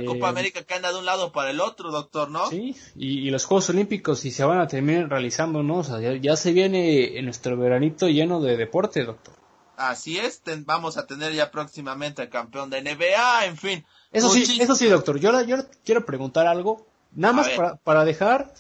la 0.00 0.06
Copa 0.06 0.26
eh, 0.26 0.30
América 0.30 0.62
que 0.62 0.74
anda 0.74 0.92
de 0.92 0.98
un 0.98 1.04
lado 1.04 1.32
para 1.32 1.50
el 1.50 1.60
otro, 1.60 1.90
doctor, 1.90 2.30
¿no? 2.30 2.48
Sí, 2.48 2.76
y, 2.94 3.30
los 3.30 3.44
Juegos 3.44 3.70
Olímpicos 3.70 4.20
si 4.20 4.30
se 4.30 4.44
van 4.44 4.60
a 4.60 4.68
terminar 4.68 5.08
realizando, 5.08 5.62
¿no? 5.62 5.78
O 5.78 5.84
sea, 5.84 6.00
ya, 6.00 6.36
se 6.36 6.52
viene 6.52 7.20
nuestro 7.22 7.56
veranito 7.56 8.08
lleno 8.08 8.40
de 8.40 8.56
deporte, 8.56 9.04
doctor. 9.04 9.34
Así 9.76 10.18
es, 10.18 10.42
vamos 10.64 10.96
a 10.96 11.06
tener 11.06 11.32
ya 11.34 11.50
próximamente 11.50 12.22
al 12.22 12.30
campeón 12.30 12.70
de 12.70 12.80
NBA, 12.80 13.44
en 13.44 13.56
fin. 13.56 13.84
Eso 14.10 14.30
sí, 14.30 14.58
eso 14.60 14.74
sí, 14.74 14.86
doctor. 14.86 15.18
Yo, 15.18 15.42
yo 15.42 15.56
quiero 15.84 16.06
preguntar 16.06 16.46
algo, 16.46 16.86
nada 17.12 17.34
más 17.34 17.48
para, 17.84 18.04
dejar 18.04 18.54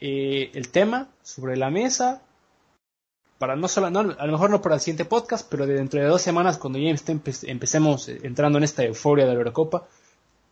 eh, 0.00 0.50
el 0.54 0.68
tema 0.68 1.08
sobre 1.22 1.56
la 1.56 1.70
mesa, 1.70 2.20
para 3.38 3.54
no 3.56 3.68
solo, 3.68 3.88
no, 3.90 4.00
a 4.00 4.26
lo 4.26 4.32
mejor 4.32 4.50
no 4.50 4.60
para 4.60 4.74
el 4.74 4.80
siguiente 4.80 5.04
podcast, 5.04 5.48
pero 5.48 5.66
dentro 5.66 6.00
de 6.00 6.06
dos 6.06 6.20
semanas, 6.20 6.58
cuando 6.58 6.78
ya 6.78 6.90
empecemos 6.90 8.08
entrando 8.08 8.58
en 8.58 8.64
esta 8.64 8.82
euforia 8.84 9.24
de 9.24 9.32
la 9.32 9.38
Eurocopa, 9.38 9.86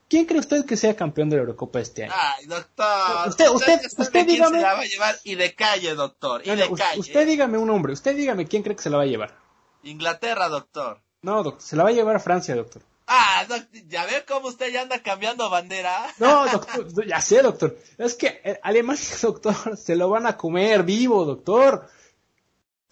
¿Quién 0.08 0.24
cree 0.24 0.38
usted 0.38 0.64
que 0.64 0.76
sea 0.76 0.94
campeón 0.94 1.28
de 1.30 1.36
la 1.36 1.42
Eurocopa 1.42 1.80
este 1.80 2.04
año? 2.04 2.12
Ay, 2.16 2.46
doctor. 2.46 3.28
Usted, 3.28 3.48
usted, 3.48 3.80
usted, 3.98 4.26
dígame. 4.26 4.58
Se 4.58 4.62
la 4.62 4.74
va 4.74 4.80
a 4.80 4.84
llevar 4.84 5.16
y 5.24 5.34
de 5.34 5.54
calle, 5.54 5.94
doctor. 5.94 6.42
Y 6.46 6.50
de 6.50 6.70
calle. 6.72 7.00
Usted 7.00 7.26
dígame 7.26 7.58
un 7.58 7.66
nombre. 7.66 7.92
Usted 7.92 8.16
dígame 8.16 8.46
quién 8.46 8.62
cree 8.62 8.76
que 8.76 8.82
se 8.82 8.90
la 8.90 8.98
va 8.98 9.02
a 9.02 9.06
llevar. 9.06 9.36
Inglaterra, 9.82 10.48
doctor. 10.48 11.02
No, 11.22 11.42
doctor. 11.42 11.62
Se 11.62 11.74
la 11.74 11.82
va 11.82 11.88
a 11.88 11.92
llevar 11.92 12.20
Francia, 12.20 12.54
doctor. 12.54 12.82
Ah, 13.08 13.44
doctor, 13.48 13.82
ya 13.88 14.04
ve 14.06 14.24
cómo 14.26 14.48
usted 14.48 14.72
ya 14.72 14.82
anda 14.82 15.00
cambiando 15.02 15.48
bandera. 15.48 16.06
No, 16.18 16.46
doctor. 16.48 17.06
ya 17.06 17.20
sé, 17.20 17.42
doctor. 17.42 17.76
Es 17.98 18.14
que 18.14 18.40
eh, 18.44 18.60
Alemania, 18.62 19.02
doctor, 19.22 19.76
se 19.76 19.96
lo 19.96 20.08
van 20.08 20.26
a 20.26 20.36
comer 20.36 20.84
vivo, 20.84 21.24
doctor. 21.24 21.88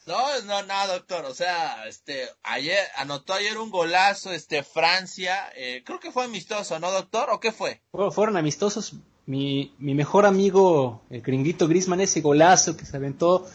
No, 0.06 0.40
no, 0.42 0.62
nada, 0.64 0.94
doctor. 0.94 1.24
O 1.24 1.34
sea, 1.34 1.86
este, 1.86 2.28
ayer, 2.42 2.78
anotó 2.96 3.34
ayer 3.34 3.56
un 3.58 3.70
golazo, 3.70 4.32
este, 4.32 4.62
Francia. 4.62 5.50
Eh, 5.56 5.82
creo 5.84 6.00
que 6.00 6.12
fue 6.12 6.24
amistoso, 6.24 6.78
¿no, 6.78 6.90
doctor? 6.90 7.30
¿O 7.30 7.40
qué 7.40 7.52
fue? 7.52 7.80
Fueron 8.10 8.36
amistosos. 8.36 8.94
Mi, 9.26 9.74
mi 9.78 9.94
mejor 9.94 10.26
amigo, 10.26 11.02
el 11.08 11.22
gringuito 11.22 11.66
Grisman, 11.66 12.00
ese 12.00 12.20
golazo 12.20 12.76
que 12.76 12.84
se 12.84 12.96
aventó. 12.96 13.46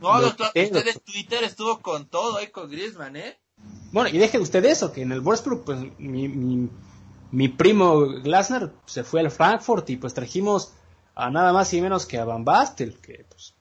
No, 0.00 0.20
doctor, 0.20 0.46
usted 0.46 0.86
en 0.86 1.00
Twitter 1.00 1.44
estuvo 1.44 1.80
con 1.80 2.06
todo 2.08 2.38
ahí 2.38 2.46
con 2.46 2.70
Grisman, 2.70 3.16
¿eh? 3.16 3.38
Bueno, 3.92 4.08
y 4.08 4.18
deje 4.18 4.38
usted 4.38 4.64
eso, 4.64 4.92
que 4.92 5.02
en 5.02 5.12
el 5.12 5.20
Wolfsburg, 5.20 5.64
pues, 5.64 5.78
mi, 5.98 6.28
mi, 6.28 6.70
mi 7.30 7.48
primo 7.48 8.06
Glasner 8.22 8.72
se 8.86 9.04
fue 9.04 9.20
al 9.20 9.30
Frankfurt 9.30 9.90
y 9.90 9.96
pues 9.96 10.14
trajimos 10.14 10.72
a 11.14 11.30
nada 11.30 11.52
más 11.52 11.72
y 11.74 11.80
menos 11.80 12.06
que 12.06 12.18
a 12.18 12.24
Van 12.24 12.44
Bastel, 12.44 12.98
que 13.00 13.26
pues 13.28 13.54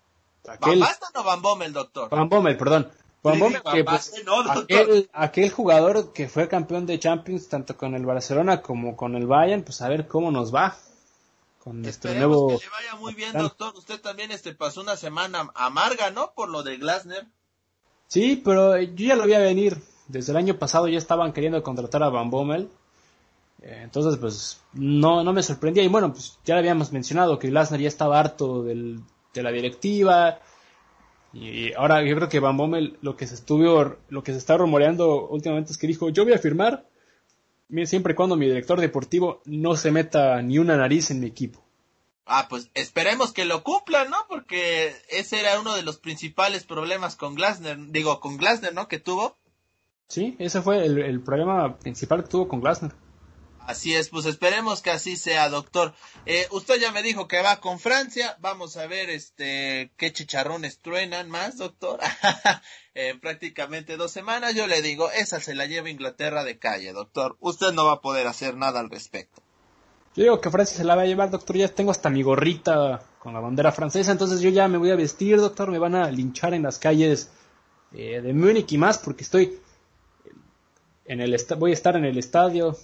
Aquel, 0.48 0.80
¿Van 0.80 0.89
Basten 0.89 1.10
o 1.16 1.24
Van 1.24 1.41
Bommel, 1.41 1.74
doctor? 1.74 2.10
Van 2.10 2.30
Bommel, 2.30 2.58
perdón. 2.58 2.91
Van 3.24 3.39
Bommel, 3.39 3.62
que, 3.62 3.84
pues, 3.84 4.14
aquel, 4.50 5.10
aquel, 5.12 5.52
jugador 5.52 6.14
que 6.14 6.30
fue 6.30 6.48
campeón 6.48 6.86
de 6.86 7.00
Champions 7.00 7.50
tanto 7.50 7.76
con 7.76 7.95
el 7.95 8.06
Barcelona 8.06 8.62
como 8.62 8.95
con 8.95 9.16
el 9.16 9.28
Bayern, 9.28 9.64
pues 9.64 9.82
a 9.82 9.89
ver 9.89 10.08
cómo 10.08 10.32
nos 10.32 10.54
va. 10.54 10.78
Con 11.64 11.82
nuestro 11.82 12.14
nuevo... 12.14 12.48
que 12.48 12.66
le 12.66 12.70
vaya 12.70 12.95
muy 12.95 13.14
bien, 13.14 13.34
doctor. 13.34 13.74
Usted 13.76 14.00
también 14.00 14.32
este 14.32 14.54
pasó 14.54 14.80
una 14.82 14.95
semana 14.95 15.50
amarga, 15.54 16.12
¿no? 16.12 16.32
Por 16.34 16.48
lo 16.50 16.64
de 16.64 16.78
Glasner. 16.78 17.28
Sí, 18.08 18.41
pero 18.43 18.80
yo 18.80 19.08
ya 19.08 19.16
lo 19.16 19.26
vi 19.26 19.34
a 19.34 19.39
venir. 19.39 19.82
Desde 20.08 20.32
el 20.32 20.38
año 20.38 20.58
pasado 20.58 20.88
ya 20.88 20.98
estaban 20.98 21.34
queriendo 21.34 21.62
contratar 21.64 22.04
a 22.04 22.10
Van 22.10 22.30
Bommel. 22.30 22.70
Eh, 23.62 23.82
entonces, 23.84 24.18
pues, 24.18 24.62
no, 24.72 25.24
no 25.26 25.34
me 25.34 25.43
sorprendía. 25.43 25.84
Y 25.84 25.89
bueno, 25.89 26.14
pues 26.14 26.39
ya 26.45 26.58
habíamos 26.58 26.93
mencionado 26.93 27.38
que 27.38 27.50
Glasner 27.50 27.82
ya 27.82 27.89
estaba 27.89 28.18
harto 28.18 28.64
del, 28.64 29.02
de 29.38 29.43
la 29.43 29.51
directiva. 29.51 30.39
Y 31.33 31.73
ahora 31.73 32.03
yo 32.03 32.15
creo 32.15 32.29
que 32.29 32.39
Van 32.39 32.57
Bommel 32.57 32.97
lo 33.01 33.15
que 33.15 33.27
se 33.27 33.35
estuvo, 33.35 33.97
lo 34.09 34.23
que 34.23 34.31
se 34.31 34.38
está 34.38 34.57
rumoreando 34.57 35.27
últimamente 35.27 35.71
es 35.71 35.77
que 35.77 35.88
dijo, 35.88 36.09
yo 36.09 36.23
voy 36.23 36.33
a 36.33 36.39
firmar 36.39 36.85
siempre 37.85 38.13
y 38.13 38.15
cuando 38.15 38.35
mi 38.35 38.47
director 38.47 38.79
deportivo 38.79 39.41
no 39.45 39.75
se 39.75 39.91
meta 39.91 40.41
ni 40.41 40.57
una 40.57 40.77
nariz 40.77 41.11
en 41.11 41.19
mi 41.19 41.27
equipo. 41.27 41.63
Ah, 42.25 42.47
pues 42.49 42.69
esperemos 42.73 43.31
que 43.31 43.45
lo 43.45 43.63
cumpla, 43.63 44.05
¿no? 44.05 44.17
Porque 44.27 44.93
ese 45.09 45.39
era 45.39 45.59
uno 45.59 45.75
de 45.75 45.83
los 45.83 45.97
principales 45.97 46.65
problemas 46.65 47.15
con 47.15 47.35
Glasner, 47.35 47.77
digo, 47.88 48.19
con 48.19 48.38
Glasner, 48.38 48.73
¿no? 48.73 48.89
Que 48.89 48.99
tuvo. 48.99 49.38
Sí, 50.09 50.35
ese 50.39 50.61
fue 50.61 50.85
el, 50.85 50.97
el 50.97 51.21
problema 51.21 51.77
principal 51.77 52.23
que 52.23 52.29
tuvo 52.29 52.47
con 52.49 52.59
Glasner. 52.59 52.91
Así 53.68 53.93
es, 53.93 54.07
pues 54.07 54.26
esperemos 54.26 54.82
que 54.82 54.91
así 54.91 55.18
sea, 55.18 55.49
doctor. 55.49 55.93
Eh, 56.26 56.47
usted 56.51 56.80
ya 56.80 56.93
me 56.93 57.03
dijo 57.03 57.28
que 57.28 57.41
va 57.41 57.59
con 57.59 57.80
Francia, 57.80 58.38
vamos 58.39 58.78
a 58.78 58.88
ver 58.88 59.09
este 59.09 59.91
qué 59.97 60.13
chicharrones 60.13 60.80
truenan 60.80 61.30
más, 61.30 61.57
doctor. 61.57 61.99
en 62.93 63.20
prácticamente 63.20 63.97
dos 63.97 64.11
semanas 64.11 64.55
yo 64.55 64.68
le 64.68 64.82
digo, 64.82 65.11
esa 65.11 65.41
se 65.41 65.53
la 65.53 65.65
lleva 65.65 65.89
Inglaterra 65.89 66.45
de 66.45 66.57
calle, 66.57 66.93
doctor. 66.93 67.36
Usted 67.41 67.74
no 67.74 67.84
va 67.84 67.95
a 67.95 68.01
poder 68.01 68.28
hacer 68.28 68.55
nada 68.55 68.80
al 68.80 68.89
respecto. 68.89 69.41
Yo 70.15 70.24
digo 70.24 70.39
que 70.39 70.49
Francia 70.49 70.78
se 70.78 70.86
la 70.86 70.95
va 70.95 71.01
a 71.01 71.05
llevar, 71.05 71.30
doctor. 71.30 71.57
Ya 71.57 71.68
tengo 71.68 71.91
hasta 71.91 72.09
mi 72.09 72.24
gorrita 72.24 73.03
con 73.20 73.34
la 73.34 73.41
bandera 73.41 73.74
francesa, 73.74 74.13
entonces 74.13 74.39
yo 74.39 74.49
ya 74.49 74.70
me 74.70 74.78
voy 74.78 74.91
a 74.91 74.95
vestir, 74.95 75.36
doctor. 75.36 75.72
Me 75.72 75.78
van 75.78 75.93
a 75.93 76.09
linchar 76.09 76.53
en 76.53 76.63
las 76.63 76.80
calles 76.80 77.32
eh, 77.91 78.22
de 78.22 78.34
Múnich 78.34 78.72
y 78.72 78.78
más 78.78 78.97
porque 78.97 79.26
estoy 79.26 79.59
en 81.03 81.20
el 81.20 81.36
voy 81.57 81.72
a 81.72 81.74
estar 81.74 81.97
en 81.97 82.05
el 82.05 82.18
estadio 82.18 82.78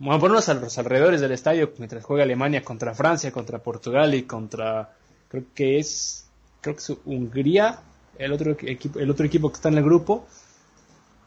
bueno, 0.00 0.18
ponernos 0.18 0.48
a 0.48 0.54
los 0.54 0.78
alrededores 0.78 1.20
del 1.20 1.32
estadio 1.32 1.74
mientras 1.76 2.02
juega 2.02 2.22
Alemania 2.22 2.64
contra 2.64 2.94
Francia, 2.94 3.30
contra 3.30 3.58
Portugal 3.58 4.14
y 4.14 4.22
contra, 4.22 4.96
creo 5.28 5.44
que 5.54 5.78
es, 5.78 6.26
creo 6.62 6.74
que 6.74 6.80
es 6.80 6.92
Hungría, 7.04 7.80
el 8.16 8.32
otro 8.32 8.52
equipo, 8.52 8.98
el 8.98 9.10
otro 9.10 9.26
equipo 9.26 9.50
que 9.50 9.56
está 9.56 9.68
en 9.68 9.76
el 9.76 9.84
grupo. 9.84 10.26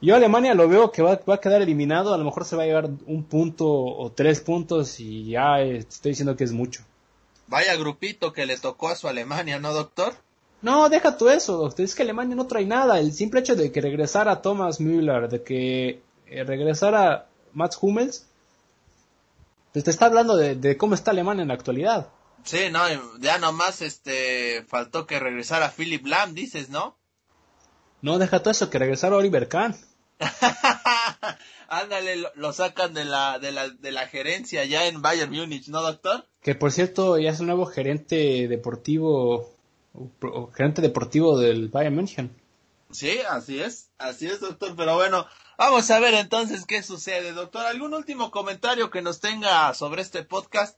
Yo 0.02 0.16
Alemania 0.16 0.56
lo 0.56 0.68
veo 0.68 0.92
que 0.92 1.04
va, 1.04 1.14
a 1.14 1.38
quedar 1.38 1.62
eliminado, 1.62 2.16
a 2.16 2.18
lo 2.18 2.26
mejor 2.26 2.46
se 2.46 2.56
va 2.56 2.64
a 2.64 2.66
llevar 2.66 2.90
un 3.06 3.24
punto 3.26 3.70
o 3.70 4.12
tres 4.12 4.42
puntos 4.42 5.00
y 5.00 5.30
ya 5.30 5.62
estoy 5.62 6.14
diciendo 6.14 6.36
que 6.36 6.44
es 6.44 6.52
mucho. 6.52 6.84
Vaya 7.46 7.76
grupito 7.76 8.34
que 8.34 8.48
le 8.48 8.58
tocó 8.58 8.90
a 8.90 8.96
su 8.96 9.08
Alemania, 9.08 9.60
¿no, 9.60 9.72
doctor? 9.72 10.14
No, 10.64 10.90
deja 10.90 11.16
tú 11.16 11.30
eso, 11.30 11.58
doctor. 11.58 11.86
Es 11.86 11.94
que 11.94 12.02
Alemania 12.02 12.36
no 12.36 12.48
trae 12.48 12.66
nada. 12.66 13.00
El 13.00 13.14
simple 13.14 13.42
hecho 13.42 13.56
de 13.56 13.72
que 13.72 13.82
regresara 13.82 14.42
Thomas 14.42 14.80
Müller, 14.80 15.30
de 15.30 15.44
que 15.44 16.02
eh, 16.26 16.44
regresara 16.44 17.28
Mats 17.54 17.78
Hummels, 17.80 18.26
pues 19.74 19.84
te 19.84 19.92
está 19.92 20.06
hablando 20.06 20.38
de, 20.38 20.78
cómo 20.78 20.94
está 20.94 21.12
Alemania 21.12 21.42
en 21.42 21.48
la 21.48 21.56
actualidad. 21.56 22.10
Sí, 22.44 22.70
no, 22.72 22.82
ya 23.20 23.40
nomás 23.40 23.82
este 23.82 24.64
faltó 24.68 25.08
que 25.08 25.20
regresara 25.20 25.72
Philip 25.72 26.06
Lam, 26.06 26.36
dices, 26.36 26.70
¿no? 26.70 26.98
No, 28.02 28.20
deja 28.20 28.40
todo 28.40 28.52
eso, 28.52 28.70
que 28.70 28.80
regresara 28.80 29.16
Oliver 29.16 29.48
Kahn. 29.48 29.76
Ándale, 31.70 32.24
lo, 32.36 32.54
sacan 32.54 32.94
de 32.94 33.06
la, 33.06 33.40
de, 33.40 33.52
la, 33.52 33.70
de 33.70 33.92
la 33.92 34.08
gerencia 34.08 34.64
ya 34.66 34.86
en 34.86 35.02
Bayern 35.02 35.32
Múnich, 35.32 35.70
¿no, 35.70 35.82
doctor? 35.82 36.28
Que 36.42 36.54
por 36.54 36.72
cierto, 36.72 37.18
ya 37.18 37.32
es 37.32 37.40
un 37.40 37.48
nuevo 37.48 37.66
gerente 37.66 38.48
deportivo, 38.48 39.56
gerente 40.54 40.82
deportivo 40.82 41.40
del 41.40 41.70
Bayern 41.70 41.96
München. 41.96 42.36
Sí, 42.92 43.18
así 43.28 43.60
es, 43.60 43.90
así 43.98 44.28
es, 44.28 44.40
doctor, 44.40 44.76
pero 44.78 44.96
bueno, 44.96 45.26
Vamos 45.58 45.90
a 45.92 46.00
ver 46.00 46.16
entonces 46.16 46.66
qué 46.66 46.82
sucede, 46.82 47.32
doctor. 47.32 47.66
¿Algún 47.66 47.94
último 47.94 48.32
comentario 48.32 48.90
que 48.90 49.02
nos 49.02 49.20
tenga 49.20 49.74
sobre 49.76 50.02
este 50.02 50.24
podcast? 50.24 50.78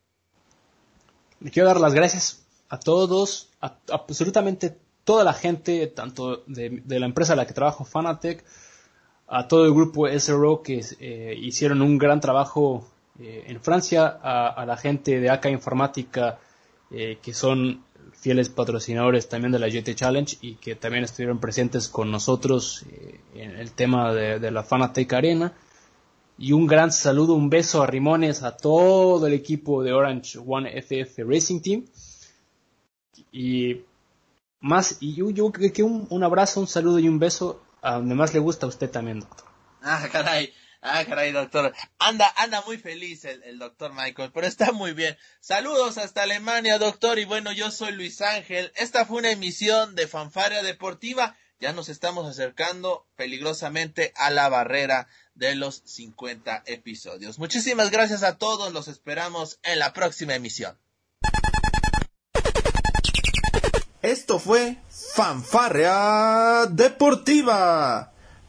Le 1.39 1.49
quiero 1.49 1.67
dar 1.67 1.79
las 1.79 1.93
gracias 1.93 2.45
a 2.69 2.79
todos, 2.79 3.49
a, 3.61 3.77
absolutamente 3.91 4.77
toda 5.05 5.23
la 5.23 5.33
gente, 5.33 5.87
tanto 5.87 6.43
de, 6.47 6.81
la 6.85 7.05
empresa 7.05 7.33
a 7.33 7.35
la 7.37 7.47
que 7.47 7.53
trabajo, 7.53 7.85
Fanatec, 7.85 8.43
a 9.27 9.47
todo 9.47 9.65
el 9.65 9.73
grupo 9.73 10.07
SRO 10.07 10.61
que 10.61 10.83
eh, 10.99 11.35
hicieron 11.37 11.81
un 11.81 11.97
gran 11.97 12.19
trabajo 12.19 12.85
eh, 13.19 13.45
en 13.47 13.61
Francia, 13.61 14.19
a, 14.21 14.65
la 14.65 14.75
gente 14.75 15.21
de 15.21 15.29
AK 15.29 15.45
Informática 15.45 16.37
eh, 16.91 17.19
que 17.21 17.33
son 17.33 17.85
fieles 18.19 18.49
patrocinadores 18.49 19.29
también 19.29 19.51
de 19.51 19.59
la 19.59 19.67
GT 19.67 19.95
Challenge 19.95 20.37
y 20.41 20.55
que 20.55 20.75
también 20.75 21.03
estuvieron 21.03 21.39
presentes 21.39 21.87
con 21.87 22.11
nosotros 22.11 22.83
eh, 22.89 23.19
en 23.35 23.51
el 23.51 23.71
tema 23.71 24.13
de, 24.13 24.51
la 24.51 24.63
Fanatec 24.63 25.13
Arena. 25.13 25.53
Y 26.37 26.51
un 26.51 26.67
gran 26.67 26.91
saludo, 26.91 27.33
un 27.33 27.49
beso 27.49 27.81
a 27.81 27.87
Rimones, 27.87 28.43
a 28.43 28.57
todo 28.57 29.25
el 29.25 29.33
equipo 29.33 29.83
de 29.83 29.93
Orange 29.93 30.37
One 30.45 30.69
FF 30.81 31.19
Racing 31.25 31.61
Team. 31.61 31.85
Y 33.31 33.81
más, 34.59 34.97
y 34.99 35.13
yo, 35.13 35.29
yo 35.29 35.51
que 35.51 35.83
un, 35.83 36.07
un 36.09 36.23
abrazo, 36.23 36.59
un 36.59 36.67
saludo 36.67 36.99
y 36.99 37.07
un 37.07 37.19
beso 37.19 37.61
a 37.81 37.95
donde 37.95 38.15
más 38.15 38.33
le 38.33 38.39
gusta 38.39 38.65
a 38.65 38.69
usted 38.69 38.89
también, 38.89 39.19
doctor. 39.19 39.45
Ah, 39.81 40.07
caray. 40.11 40.51
Ah, 40.87 41.03
caray, 41.03 41.31
doctor. 41.31 41.73
Anda, 41.97 42.31
anda 42.37 42.61
muy 42.61 42.77
feliz 42.77 43.25
el, 43.25 43.57
doctor 43.57 43.91
Michael, 43.93 44.29
pero 44.31 44.45
está 44.45 44.71
muy 44.71 44.93
bien. 44.93 45.17
Saludos 45.39 45.97
hasta 45.97 46.21
Alemania, 46.21 46.77
doctor. 46.77 47.17
Y 47.17 47.25
bueno, 47.25 47.51
yo 47.51 47.71
soy 47.71 47.91
Luis 47.93 48.21
Ángel. 48.21 48.71
Esta 48.75 49.03
fue 49.03 49.17
una 49.17 49.31
emisión 49.31 49.95
de 49.95 50.07
Fanfaria 50.07 50.61
Deportiva. 50.61 51.35
Ya 51.59 51.73
nos 51.73 51.89
estamos 51.89 52.27
acercando 52.27 53.07
peligrosamente 53.15 54.13
a 54.15 54.29
la 54.29 54.47
barrera 54.47 55.07
de 55.33 55.55
los 55.55 55.81
50 55.85 56.61
episodios. 56.67 57.39
Muchísimas 57.39 57.89
gracias 57.89 58.21
a 58.21 58.37
todos. 58.37 58.71
Los 58.71 58.87
esperamos 58.87 59.57
en 59.63 59.79
la 59.79 59.91
próxima 59.91 60.35
emisión. 60.35 60.77
Esto 64.03 64.37
fue 64.37 64.77
Fanfarria 65.15 66.67
Deportiva 66.69 68.14